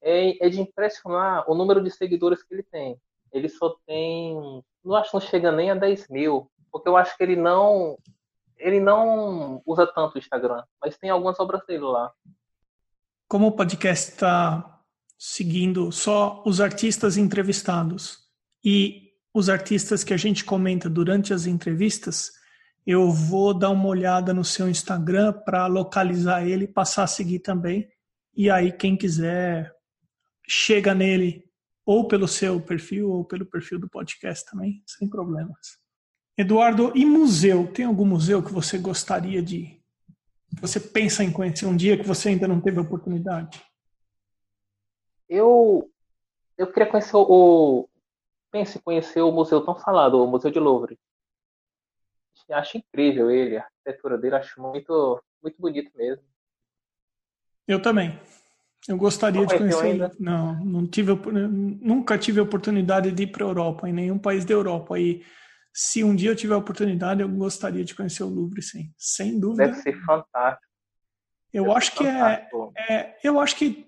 é, 0.00 0.46
é 0.46 0.48
de 0.48 0.60
impressionar 0.60 1.50
o 1.50 1.54
número 1.54 1.82
de 1.82 1.90
seguidores 1.90 2.42
que 2.42 2.54
ele 2.54 2.62
tem. 2.62 2.96
Ele 3.32 3.48
só 3.48 3.76
tem 3.86 4.62
não 4.84 4.96
acho 4.96 5.10
que 5.10 5.16
não 5.16 5.20
chega 5.20 5.52
nem 5.52 5.70
a 5.70 5.74
10 5.74 6.08
mil, 6.08 6.50
porque 6.72 6.88
eu 6.88 6.96
acho 6.96 7.16
que 7.16 7.22
ele 7.22 7.36
não 7.36 7.98
ele 8.56 8.80
não 8.80 9.62
usa 9.64 9.86
tanto 9.86 10.16
o 10.16 10.18
Instagram, 10.18 10.64
mas 10.82 10.98
tem 10.98 11.10
algumas 11.10 11.38
obras 11.38 11.64
dele 11.66 11.84
lá. 11.84 12.10
Como 13.28 13.46
o 13.46 13.52
podcast 13.52 14.12
está 14.12 14.80
seguindo 15.16 15.92
só 15.92 16.42
os 16.44 16.60
artistas 16.60 17.16
entrevistados 17.16 18.28
e 18.64 19.07
os 19.32 19.48
artistas 19.48 20.02
que 20.02 20.14
a 20.14 20.16
gente 20.16 20.44
comenta 20.44 20.88
durante 20.88 21.32
as 21.32 21.46
entrevistas, 21.46 22.32
eu 22.86 23.10
vou 23.10 23.52
dar 23.52 23.70
uma 23.70 23.86
olhada 23.86 24.32
no 24.32 24.44
seu 24.44 24.68
Instagram 24.68 25.32
para 25.44 25.66
localizar 25.66 26.46
ele 26.46 26.66
passar 26.66 27.04
a 27.04 27.08
seguir 27.08 27.40
também. 27.40 27.88
E 28.34 28.50
aí, 28.50 28.72
quem 28.72 28.96
quiser, 28.96 29.74
chega 30.48 30.94
nele 30.94 31.44
ou 31.84 32.06
pelo 32.06 32.28
seu 32.28 32.60
perfil 32.60 33.10
ou 33.10 33.24
pelo 33.24 33.46
perfil 33.46 33.78
do 33.78 33.88
podcast 33.88 34.44
também, 34.50 34.82
sem 34.86 35.08
problemas. 35.08 35.78
Eduardo, 36.36 36.92
e 36.94 37.04
museu? 37.04 37.66
Tem 37.72 37.84
algum 37.84 38.04
museu 38.04 38.42
que 38.42 38.52
você 38.52 38.78
gostaria 38.78 39.42
de. 39.42 39.82
Você 40.60 40.78
pensa 40.78 41.24
em 41.24 41.32
conhecer 41.32 41.66
um 41.66 41.76
dia 41.76 41.98
que 41.98 42.06
você 42.06 42.28
ainda 42.28 42.46
não 42.46 42.60
teve 42.60 42.78
a 42.78 42.82
oportunidade? 42.82 43.60
Eu, 45.28 45.90
eu 46.56 46.70
queria 46.72 46.88
conhecer 46.88 47.16
o. 47.16 47.87
Pense 48.50 48.78
em 48.78 48.80
conhecer 48.80 49.20
o 49.20 49.30
museu 49.30 49.60
tão 49.64 49.74
falado, 49.74 50.22
o 50.22 50.26
Museu 50.26 50.50
de 50.50 50.58
Louvre. 50.58 50.98
Acho 52.50 52.78
incrível 52.78 53.30
ele, 53.30 53.58
a 53.58 53.62
arquitetura 53.62 54.16
dele, 54.16 54.36
acho 54.36 54.60
muito, 54.60 55.22
muito 55.42 55.60
bonito 55.60 55.90
mesmo. 55.94 56.24
Eu 57.66 57.82
também. 57.82 58.18
Eu 58.88 58.96
gostaria 58.96 59.44
de 59.44 59.58
conhecer. 59.58 59.84
Ainda? 59.84 60.12
Não, 60.18 60.64
não 60.64 60.86
tive, 60.86 61.12
nunca 61.14 62.16
tive 62.16 62.40
a 62.40 62.42
oportunidade 62.42 63.12
de 63.12 63.24
ir 63.24 63.26
para 63.26 63.44
a 63.44 63.48
Europa, 63.48 63.88
em 63.88 63.92
nenhum 63.92 64.18
país 64.18 64.46
da 64.46 64.54
Europa. 64.54 64.98
E 64.98 65.22
se 65.72 66.02
um 66.02 66.16
dia 66.16 66.30
eu 66.30 66.36
tiver 66.36 66.54
a 66.54 66.58
oportunidade, 66.58 67.20
eu 67.20 67.28
gostaria 67.28 67.84
de 67.84 67.94
conhecer 67.94 68.22
o 68.22 68.28
Louvre, 68.28 68.62
sim, 68.62 68.92
sem 68.96 69.38
dúvida. 69.38 69.66
Deve 69.66 69.82
ser 69.82 70.00
fantástico. 70.04 70.66
Eu 71.52 71.64
Deve 71.64 71.76
acho 71.76 71.94
que 71.96 72.06
é, 72.06 72.48
é, 72.88 73.18
eu 73.22 73.38
acho 73.38 73.56
que 73.56 73.86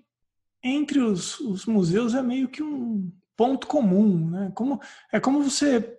entre 0.63 0.99
os, 0.99 1.39
os 1.39 1.65
museus 1.65 2.13
é 2.13 2.21
meio 2.21 2.47
que 2.47 2.61
um 2.61 3.11
ponto 3.41 3.65
comum, 3.65 4.29
né? 4.29 4.51
Como 4.53 4.79
é 5.11 5.19
como 5.19 5.41
você 5.41 5.97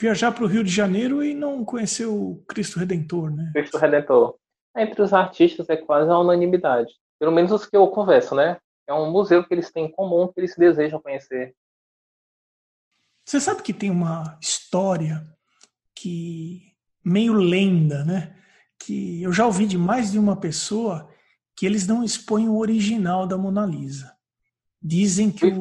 viajar 0.00 0.32
para 0.32 0.42
o 0.42 0.46
Rio 0.46 0.64
de 0.64 0.70
Janeiro 0.70 1.22
e 1.22 1.34
não 1.34 1.62
conhecer 1.66 2.06
o 2.06 2.42
Cristo 2.48 2.78
Redentor, 2.78 3.30
né? 3.30 3.50
Cristo 3.52 3.76
Redentor. 3.76 4.38
Entre 4.74 5.02
os 5.02 5.12
artistas 5.12 5.68
é 5.68 5.76
quase 5.76 6.10
a 6.10 6.18
unanimidade. 6.18 6.94
Pelo 7.18 7.30
menos 7.30 7.52
os 7.52 7.66
que 7.66 7.76
eu 7.76 7.86
converso, 7.88 8.34
né? 8.34 8.56
É 8.86 8.94
um 8.94 9.10
museu 9.10 9.44
que 9.44 9.52
eles 9.52 9.70
têm 9.70 9.84
em 9.84 9.92
comum, 9.92 10.28
que 10.28 10.40
eles 10.40 10.56
desejam 10.56 10.98
conhecer. 10.98 11.54
Você 13.22 13.38
sabe 13.38 13.62
que 13.62 13.74
tem 13.74 13.90
uma 13.90 14.38
história 14.40 15.26
que 15.94 16.72
meio 17.04 17.34
lenda, 17.34 18.02
né? 18.02 18.34
Que 18.78 19.22
eu 19.22 19.30
já 19.30 19.44
ouvi 19.44 19.66
de 19.66 19.76
mais 19.76 20.10
de 20.10 20.18
uma 20.18 20.40
pessoa 20.40 21.06
que 21.54 21.66
eles 21.66 21.86
não 21.86 22.02
expõem 22.02 22.48
o 22.48 22.56
original 22.56 23.26
da 23.26 23.36
Mona 23.36 23.66
Lisa. 23.66 24.16
Dizem 24.80 25.30
que. 25.30 25.44
O... 25.46 25.60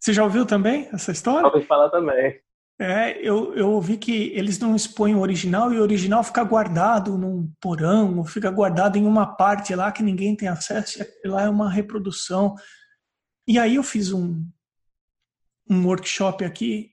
Você 0.00 0.14
já 0.14 0.24
ouviu 0.24 0.46
também 0.46 0.88
essa 0.92 1.12
história? 1.12 1.46
Ouvi 1.46 1.66
falar 1.66 1.90
também. 1.90 2.40
É, 2.80 3.18
eu, 3.20 3.54
eu 3.54 3.70
ouvi 3.72 3.98
que 3.98 4.32
eles 4.34 4.58
não 4.58 4.74
expõem 4.74 5.14
o 5.14 5.20
original 5.20 5.70
e 5.70 5.78
o 5.78 5.82
original 5.82 6.24
fica 6.24 6.42
guardado 6.42 7.18
num 7.18 7.52
porão, 7.60 8.16
ou 8.16 8.24
fica 8.24 8.50
guardado 8.50 8.96
em 8.96 9.04
uma 9.04 9.26
parte 9.36 9.74
lá 9.74 9.92
que 9.92 10.02
ninguém 10.02 10.34
tem 10.34 10.48
acesso, 10.48 11.04
e 11.22 11.28
lá 11.28 11.42
é 11.42 11.48
uma 11.50 11.70
reprodução. 11.70 12.54
E 13.46 13.58
aí 13.58 13.74
eu 13.74 13.82
fiz 13.82 14.10
um, 14.10 14.42
um 15.68 15.84
workshop 15.84 16.42
aqui, 16.42 16.92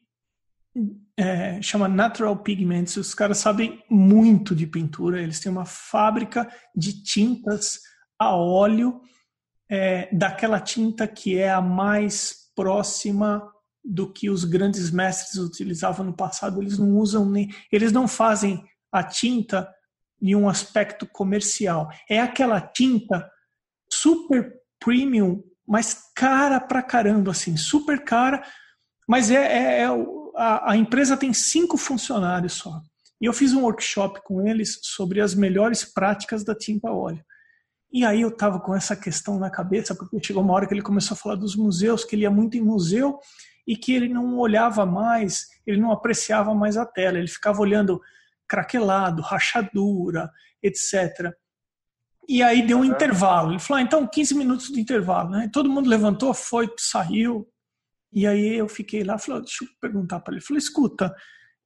é, 1.16 1.62
chama 1.62 1.88
Natural 1.88 2.36
Pigments. 2.36 2.98
Os 2.98 3.16
caras 3.16 3.38
sabem 3.38 3.82
muito 3.90 4.54
de 4.54 4.68
pintura, 4.68 5.22
eles 5.22 5.40
têm 5.40 5.50
uma 5.50 5.66
fábrica 5.66 6.52
de 6.76 7.02
tintas 7.02 7.80
a 8.20 8.36
óleo, 8.36 9.00
é, 9.70 10.14
daquela 10.14 10.60
tinta 10.60 11.08
que 11.08 11.38
é 11.38 11.50
a 11.50 11.62
mais 11.62 12.47
próxima 12.58 13.42
do 13.86 14.12
que 14.12 14.30
os 14.30 14.44
grandes 14.44 14.92
mestres 14.92 15.38
utilizavam 15.38 16.06
no 16.06 16.14
passado. 16.14 16.62
Eles 16.62 16.78
não 16.78 16.98
usam 16.98 17.30
nem, 17.30 17.54
eles 17.72 17.94
não 17.94 18.08
fazem 18.08 18.62
a 18.92 19.02
tinta 19.02 19.72
em 20.22 20.36
um 20.36 20.50
aspecto 20.50 21.08
comercial. 21.08 21.88
É 22.10 22.20
aquela 22.20 22.60
tinta 22.60 23.30
super 23.90 24.52
premium, 24.78 25.42
mas 25.66 26.12
cara 26.14 26.60
pra 26.60 26.84
caramba, 26.84 27.32
assim, 27.32 27.56
super 27.56 28.04
cara 28.04 28.44
mas 29.08 29.32
é, 29.32 29.36
é, 29.36 29.82
é 29.84 29.86
a, 30.36 30.72
a, 30.72 30.78
empresa 30.78 31.16
tem 31.16 31.34
cinco 31.34 31.78
funcionários 31.78 32.54
só. 32.54 32.82
E 33.22 33.26
eu 33.26 33.34
fiz 33.34 33.54
um 33.54 33.62
workshop 33.62 34.22
com 34.24 34.46
eles 34.46 34.80
sobre 34.84 35.22
as 35.22 35.34
melhores 35.34 35.86
práticas 35.86 36.44
da 36.44 36.54
tinta 36.54 36.92
óleo. 36.92 37.24
E 37.92 38.04
aí 38.06 38.22
eu 38.22 38.30
estava 38.30 38.60
com 38.60 38.76
essa 38.76 38.96
questão 38.96 39.40
na 39.40 39.50
cabeça, 39.50 39.96
porque 39.96 40.22
chegou 40.22 40.44
uma 40.44 40.54
hora 40.54 40.68
que 40.68 40.74
ele 40.74 40.82
começou 40.82 41.16
a 41.16 41.18
falar 41.18 41.36
dos 41.36 41.56
museus, 41.56 42.04
que 42.04 42.16
ele 42.16 42.24
ia 42.24 42.32
muito 42.32 42.58
em 42.58 42.62
museu 42.62 43.20
e 43.66 43.76
que 43.76 43.94
ele 43.94 44.10
não 44.10 44.38
olhava 44.38 44.86
mais, 44.86 45.48
ele 45.66 45.80
não 45.80 45.92
apreciava 45.92 46.54
mais 46.54 46.78
a 46.78 46.86
tela, 46.86 47.18
ele 47.18 47.28
ficava 47.28 47.62
olhando 47.62 48.02
craquelado, 48.48 49.22
rachadura, 49.22 50.32
etc. 50.62 51.34
E 52.28 52.44
aí 52.44 52.66
deu 52.66 52.80
um 52.80 52.86
intervalo. 52.86 53.52
Ele 53.52 53.60
falou: 53.60 53.80
ah, 53.80 53.84
então 53.84 54.08
15 54.08 54.36
minutos 54.36 54.68
de 54.68 54.80
intervalo. 54.80 55.30
Né? 55.30 55.50
Todo 55.52 55.70
mundo 55.70 55.90
levantou, 55.90 56.34
foi, 56.34 56.70
saiu, 56.78 57.48
e 58.12 58.26
aí 58.26 58.56
eu 58.56 58.68
fiquei 58.68 59.04
lá, 59.04 59.18
falei, 59.18 59.42
deixa 59.42 59.64
eu 59.64 59.70
perguntar 59.80 60.20
para 60.22 60.34
ele. 60.34 60.44
Falei, 60.44 60.60
escuta, 60.60 61.14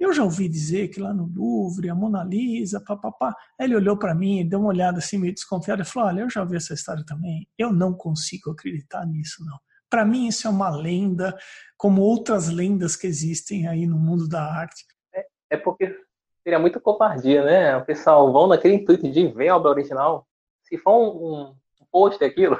eu 0.01 0.11
já 0.11 0.23
ouvi 0.23 0.49
dizer 0.49 0.87
que 0.87 0.99
lá 0.99 1.13
no 1.13 1.31
Louvre, 1.31 1.87
a 1.87 1.93
Mona 1.93 2.23
Lisa, 2.23 2.81
papapá. 2.81 3.35
Ele 3.59 3.75
olhou 3.75 3.95
para 3.95 4.15
mim, 4.15 4.47
deu 4.47 4.59
uma 4.59 4.69
olhada 4.69 4.97
assim 4.97 5.17
meio 5.17 5.33
desconfiada 5.33 5.83
e 5.83 5.85
falou, 5.85 6.09
olha, 6.09 6.21
eu 6.21 6.29
já 6.29 6.41
ouvi 6.41 6.55
essa 6.55 6.73
história 6.73 7.05
também. 7.05 7.47
Eu 7.55 7.71
não 7.71 7.93
consigo 7.93 8.49
acreditar 8.49 9.05
nisso, 9.05 9.45
não. 9.45 9.59
Para 9.87 10.03
mim 10.03 10.27
isso 10.27 10.47
é 10.47 10.49
uma 10.49 10.69
lenda, 10.69 11.37
como 11.77 12.01
outras 12.01 12.49
lendas 12.49 12.95
que 12.95 13.05
existem 13.05 13.67
aí 13.67 13.85
no 13.85 13.99
mundo 13.99 14.27
da 14.27 14.43
arte. 14.43 14.85
É, 15.13 15.25
é 15.51 15.57
porque 15.57 15.95
seria 16.43 16.57
muita 16.57 16.79
covardia, 16.79 17.43
né? 17.43 17.77
O 17.77 17.85
pessoal 17.85 18.31
vão 18.33 18.47
naquele 18.47 18.73
intuito 18.73 19.07
de 19.07 19.27
ver 19.27 19.49
a 19.49 19.57
obra 19.57 19.69
original. 19.69 20.27
Se 20.63 20.77
for 20.79 20.97
um, 20.97 21.49
um 21.49 21.55
post 21.91 22.23
aquilo, 22.23 22.59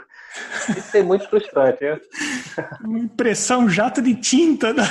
isso 0.78 0.98
é 0.98 1.02
muito 1.02 1.28
frustrante. 1.30 1.84
Né? 1.84 2.00
Uma 2.84 3.00
impressão 3.00 3.70
jato 3.70 4.02
de 4.02 4.16
tinta. 4.16 4.74
Né? 4.74 4.84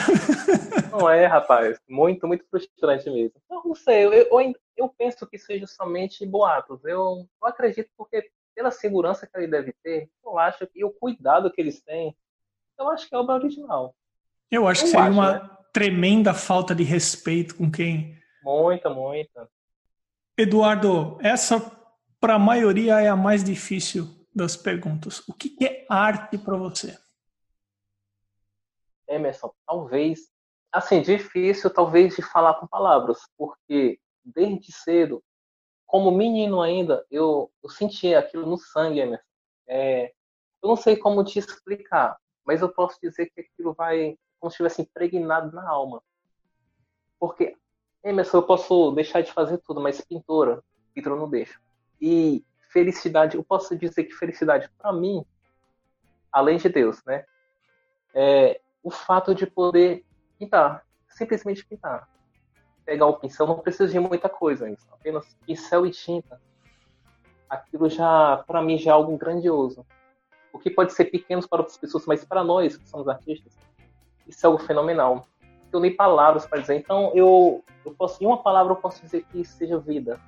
Não 0.91 1.09
é, 1.09 1.27
rapaz. 1.27 1.79
Muito, 1.89 2.27
muito 2.27 2.45
frustrante 2.51 3.09
mesmo. 3.11 3.35
Eu 3.51 3.63
não 3.65 3.75
sei, 3.75 4.07
eu, 4.07 4.13
eu, 4.13 4.55
eu 4.77 4.89
penso 4.89 5.27
que 5.27 5.39
seja 5.39 5.67
somente 5.67 6.25
boatos. 6.27 6.85
Eu, 6.85 7.29
eu 7.41 7.49
acredito 7.49 7.91
porque 7.97 8.31
pela 8.55 8.71
segurança 8.71 9.27
que 9.27 9.39
ele 9.39 9.47
deve 9.47 9.75
ter, 9.83 10.09
eu 10.25 10.39
acho 10.39 10.67
que 10.67 10.85
o 10.85 10.91
cuidado 10.91 11.51
que 11.51 11.61
eles 11.61 11.81
têm, 11.83 12.17
eu 12.79 12.89
acho 12.89 13.09
que 13.09 13.15
é 13.15 13.19
obra 13.19 13.37
original. 13.37 13.95
Eu 14.51 14.67
acho 14.67 14.83
eu 14.83 14.85
que 14.87 14.91
seria 14.91 15.07
acho, 15.07 15.13
uma 15.13 15.33
né? 15.35 15.51
tremenda 15.73 16.35
falta 16.35 16.75
de 16.75 16.83
respeito 16.83 17.55
com 17.55 17.71
quem. 17.71 18.19
Muita, 18.43 18.91
muita. 18.91 19.49
Eduardo, 20.37 21.19
essa 21.21 21.61
para 22.19 22.35
a 22.35 22.39
maioria 22.39 23.01
é 23.01 23.09
a 23.09 23.17
mais 23.17 23.43
difícil 23.43 24.20
das 24.35 24.57
perguntas. 24.57 25.21
O 25.29 25.35
que 25.35 25.57
é 25.65 25.87
arte 25.89 26.39
para 26.39 26.57
você? 26.57 26.99
Emerson, 29.09 29.53
talvez, 29.67 30.31
assim, 30.71 31.03
difícil 31.03 31.69
talvez 31.71 32.15
de 32.15 32.23
falar 32.23 32.55
com 32.55 32.67
palavras, 32.67 33.19
porque 33.37 33.99
desde 34.25 34.73
cedo, 34.73 35.23
como 35.87 36.13
menino 36.13 36.63
ainda, 36.63 37.05
eu, 37.11 37.51
eu 37.63 37.69
sentia 37.69 38.21
aquilo 38.21 38.47
no 38.47 38.57
sangue, 38.57 39.01
Emerson. 39.01 39.25
É, 39.67 40.13
eu 40.63 40.69
não 40.69 40.77
sei 40.77 40.97
como 40.97 41.25
te 41.25 41.39
explicar, 41.39 42.17
mas 42.45 42.61
eu 42.61 42.69
posso 42.69 42.99
dizer 43.03 43.31
que 43.31 43.41
aquilo 43.41 43.75
vai 43.75 44.17
como 44.39 44.51
se 44.51 44.55
estivesse 44.55 44.83
impregnado 44.83 45.55
na 45.55 45.69
alma. 45.69 46.03
Porque, 47.19 47.57
Emerson, 48.03 48.39
eu 48.39 48.43
posso 48.43 48.93
deixar 48.93 49.21
de 49.21 49.33
fazer 49.33 49.59
tudo, 49.59 49.81
mas 49.81 50.01
pintura, 50.01 50.63
pintura 50.95 51.17
não 51.17 51.29
deixo. 51.29 51.61
E 52.01 52.45
felicidade, 52.73 53.37
eu 53.37 53.45
posso 53.45 53.77
dizer 53.77 54.05
que 54.05 54.15
felicidade 54.15 54.71
para 54.79 54.93
mim, 54.93 55.25
além 56.33 56.57
de 56.57 56.69
Deus, 56.69 57.03
né? 57.05 57.25
É 58.15 58.61
o 58.83 58.91
fato 58.91 59.35
de 59.35 59.47
poder 59.47 60.05
pintar, 60.39 60.85
simplesmente 61.09 61.65
pintar. 61.67 62.09
Pegar 62.85 63.07
o 63.07 63.19
pincel, 63.19 63.47
não 63.47 63.59
precisa 63.59 63.89
de 63.89 64.01
muita 64.01 64.29
coisa, 64.29 64.71
isso, 64.71 64.87
apenas 64.91 65.37
pincel 65.47 65.87
e 65.87 65.91
tinta. 65.91 66.41
Aquilo 67.49 67.89
já, 67.89 68.43
para 68.47 68.63
mim, 68.63 68.79
já 68.79 68.93
é 68.93 68.95
algo 68.95 69.17
grandioso. 69.17 69.85
O 70.53 70.59
que 70.59 70.71
pode 70.71 70.93
ser 70.93 71.07
pequeno 71.07 71.47
para 71.47 71.61
outras 71.61 71.77
pessoas, 71.77 72.07
mas 72.07 72.25
para 72.25 72.43
nós 72.43 72.77
que 72.77 72.89
somos 72.89 73.09
artistas, 73.09 73.57
isso 74.27 74.45
é 74.45 74.49
algo 74.49 74.59
fenomenal. 74.59 75.27
Eu 75.73 75.79
nem 75.79 75.95
palavras 75.95 76.47
para 76.47 76.61
dizer. 76.61 76.77
Então, 76.77 77.13
eu, 77.15 77.63
eu 77.85 77.95
posso, 77.95 78.23
em 78.23 78.27
uma 78.27 78.43
palavra, 78.43 78.73
eu 78.73 78.77
posso 78.77 79.03
dizer 79.03 79.25
que 79.25 79.45
seja 79.45 79.79
vida 79.79 80.21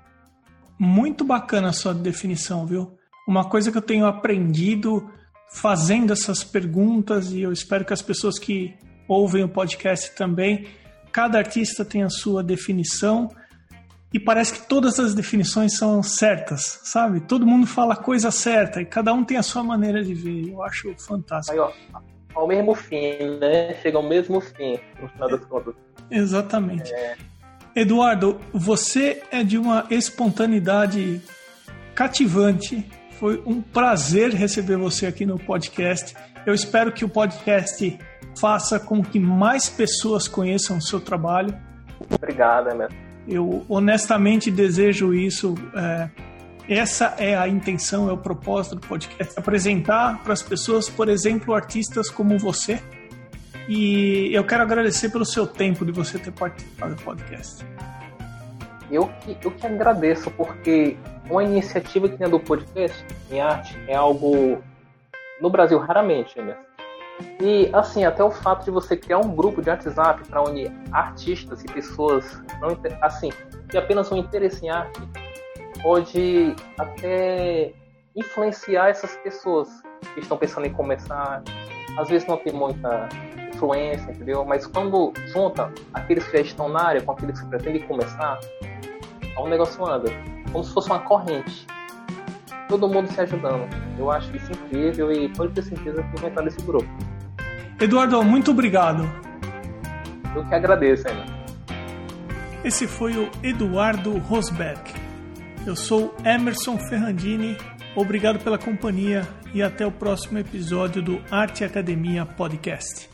muito 0.79 1.25
bacana 1.25 1.69
a 1.69 1.73
sua 1.73 1.95
definição, 1.95 2.67
viu? 2.67 2.97
Uma 3.27 3.49
coisa 3.49 3.71
que 3.71 3.79
eu 3.79 3.83
tenho 3.83 4.07
aprendido 4.07 5.09
fazendo 5.53 6.13
essas 6.13 6.43
perguntas, 6.43 7.31
e 7.31 7.43
eu 7.43 7.53
espero 7.53 7.85
que 7.85 7.93
as 7.93 8.03
pessoas 8.03 8.39
que 8.39 8.75
ouvem 9.07 9.45
o 9.45 9.49
podcast 9.49 10.15
também, 10.17 10.67
cada 11.13 11.39
artista 11.39 11.85
tem 11.85 12.03
a 12.03 12.09
sua 12.09 12.43
definição. 12.43 13.29
e 14.13 14.21
parece 14.21 14.53
que 14.53 14.69
todas 14.69 15.01
as 15.01 15.15
definições 15.15 15.77
são 15.77 16.03
certas, 16.03 16.81
sabe? 16.85 17.21
Todo 17.21 17.47
mundo 17.47 17.67
fala 17.67 17.95
a 17.95 17.97
coisa 17.97 18.31
certa 18.31 18.83
e 18.83 18.85
cada 18.85 19.13
um 19.15 19.25
tem 19.25 19.39
a 19.39 19.43
sua 19.43 19.65
maneira 19.65 20.05
de 20.05 20.13
ver. 20.13 20.51
Eu 20.51 20.63
acho 20.63 20.95
fantástico. 20.99 21.53
Aí, 21.53 21.59
ó, 21.59 21.73
ao 22.35 22.47
mesmo 22.47 22.75
fim, 22.75 23.39
né? 23.41 23.75
Chega 23.81 23.97
ao 23.97 24.07
mesmo 24.07 24.41
fim, 24.41 24.79
no 25.01 25.09
final 25.09 25.31
das 25.31 25.45
contas. 25.47 25.75
Exatamente. 26.11 26.93
É... 26.93 27.17
Eduardo, 27.75 28.39
você 28.53 29.23
é 29.31 29.43
de 29.43 29.57
uma 29.57 29.87
espontaneidade 29.91 31.23
cativante. 31.95 32.87
Foi 33.19 33.43
um 33.47 33.63
prazer 33.63 34.31
receber 34.33 34.77
você 34.77 35.07
aqui 35.07 35.25
no 35.25 35.39
podcast. 35.39 36.15
Eu 36.45 36.53
espero 36.53 36.93
que 36.93 37.05
o 37.05 37.09
podcast 37.09 37.99
faça 38.39 38.79
com 38.79 39.03
que 39.03 39.19
mais 39.19 39.71
pessoas 39.71 40.29
conheçam 40.29 40.77
o 40.77 40.83
seu 40.83 41.01
trabalho. 41.01 41.57
Obrigado, 42.11 42.69
Emerson. 42.69 42.97
Eu 43.27 43.65
honestamente 43.69 44.51
desejo 44.51 45.15
isso. 45.15 45.55
É, 45.75 46.11
essa 46.69 47.15
é 47.19 47.37
a 47.37 47.49
intenção, 47.49 48.09
é 48.09 48.13
o 48.13 48.19
propósito 48.19 48.75
do 48.77 48.87
podcast: 48.87 49.39
apresentar 49.39 50.23
para 50.23 50.35
as 50.35 50.43
pessoas, 50.43 50.91
por 50.91 51.09
exemplo, 51.09 51.55
artistas 51.55 52.11
como 52.11 52.39
você. 52.39 52.83
E 53.69 54.35
eu 54.35 54.45
quero 54.45 54.63
agradecer 54.63 55.11
pelo 55.11 55.25
seu 55.25 55.47
tempo 55.47 55.85
de 55.85 55.93
você 55.93 56.19
ter 56.19 56.33
participado 56.33 56.95
do 56.95 57.03
podcast. 57.03 57.65
Eu 58.91 59.09
que, 59.21 59.37
eu 59.43 59.51
que 59.51 59.67
agradeço, 59.67 60.31
porque 60.33 60.97
uma 61.31 61.43
iniciativa 61.43 62.09
que 62.09 62.23
é 62.23 62.29
do 62.29 62.39
podcast 62.39 63.05
em 63.31 63.41
arte 63.41 63.79
é 63.87 63.95
algo 63.95 64.63
no 65.41 65.49
Brasil 65.49 65.79
raramente, 65.79 66.41
né? 66.41 66.57
E 67.41 67.71
assim, 67.73 68.05
até 68.05 68.23
o 68.23 68.31
fato 68.31 68.65
de 68.65 68.71
você 68.71 68.97
criar 68.97 69.19
um 69.19 69.35
grupo 69.35 69.63
de 69.63 69.71
WhatsApp 69.71 70.27
para 70.29 70.43
unir 70.43 70.73
artistas 70.91 71.63
e 71.63 71.67
pessoas 71.67 72.43
não 72.61 72.77
assim, 73.01 73.31
que 73.69 73.79
apenas 73.79 74.11
um 74.11 74.17
interesse 74.17 74.65
em 74.67 74.71
arte 74.71 75.01
pode 75.83 76.55
até 76.79 77.73
influenciar 78.15 78.89
essas 78.89 79.17
pessoas 79.17 79.69
que 80.15 80.21
estão 80.21 80.37
pensando 80.37 80.67
em 80.67 80.73
começar. 80.73 81.43
Às 81.99 82.09
vezes 82.09 82.27
não 82.27 82.37
tem 82.37 82.53
muita 82.53 83.09
influência, 83.63 84.11
entendeu? 84.11 84.45
Mas 84.45 84.67
quando 84.67 85.13
junta 85.27 85.73
aqueles 85.95 86.25
que 86.27 86.39
já 86.39 86.43
estão 86.43 86.69
na 86.69 86.83
área 86.83 87.01
com 87.01 87.13
aqueles 87.13 87.41
que 87.41 87.47
pretendem 87.47 87.83
começar, 87.83 88.39
o 89.37 89.49
negócio 89.49 89.85
anda. 89.87 90.11
Como 90.51 90.65
se 90.65 90.73
fosse 90.75 90.91
uma 90.91 90.99
corrente. 90.99 91.67
Todo 92.69 92.89
mundo 92.89 93.09
se 93.09 93.21
ajudando. 93.21 93.69
Eu 93.99 94.11
acho 94.11 94.35
isso 94.37 94.51
incrível 94.53 95.13
e 95.13 95.29
pode 95.29 95.53
ter 95.53 95.63
certeza 95.63 96.03
que 96.03 96.21
vou 96.21 96.29
entrar 96.29 96.43
nesse 96.43 96.61
grupo. 96.63 96.89
Eduardo, 97.81 98.23
muito 98.23 98.51
obrigado. 98.51 99.09
Eu 100.35 100.45
que 100.45 100.55
agradeço, 100.55 101.09
ainda. 101.09 101.25
Esse 102.65 102.87
foi 102.87 103.17
o 103.17 103.31
Eduardo 103.43 104.19
Rosberg. 104.19 104.81
Eu 105.67 105.77
sou 105.77 106.15
Emerson 106.25 106.79
Ferrandini. 106.79 107.57
Obrigado 107.95 108.39
pela 108.39 108.59
companhia 108.59 109.27
e 109.53 109.63
até 109.63 109.87
o 109.87 109.93
próximo 109.93 110.39
episódio 110.39 111.03
do 111.03 111.21
Arte 111.31 111.65
Academia 111.65 112.25
Podcast. 112.25 113.12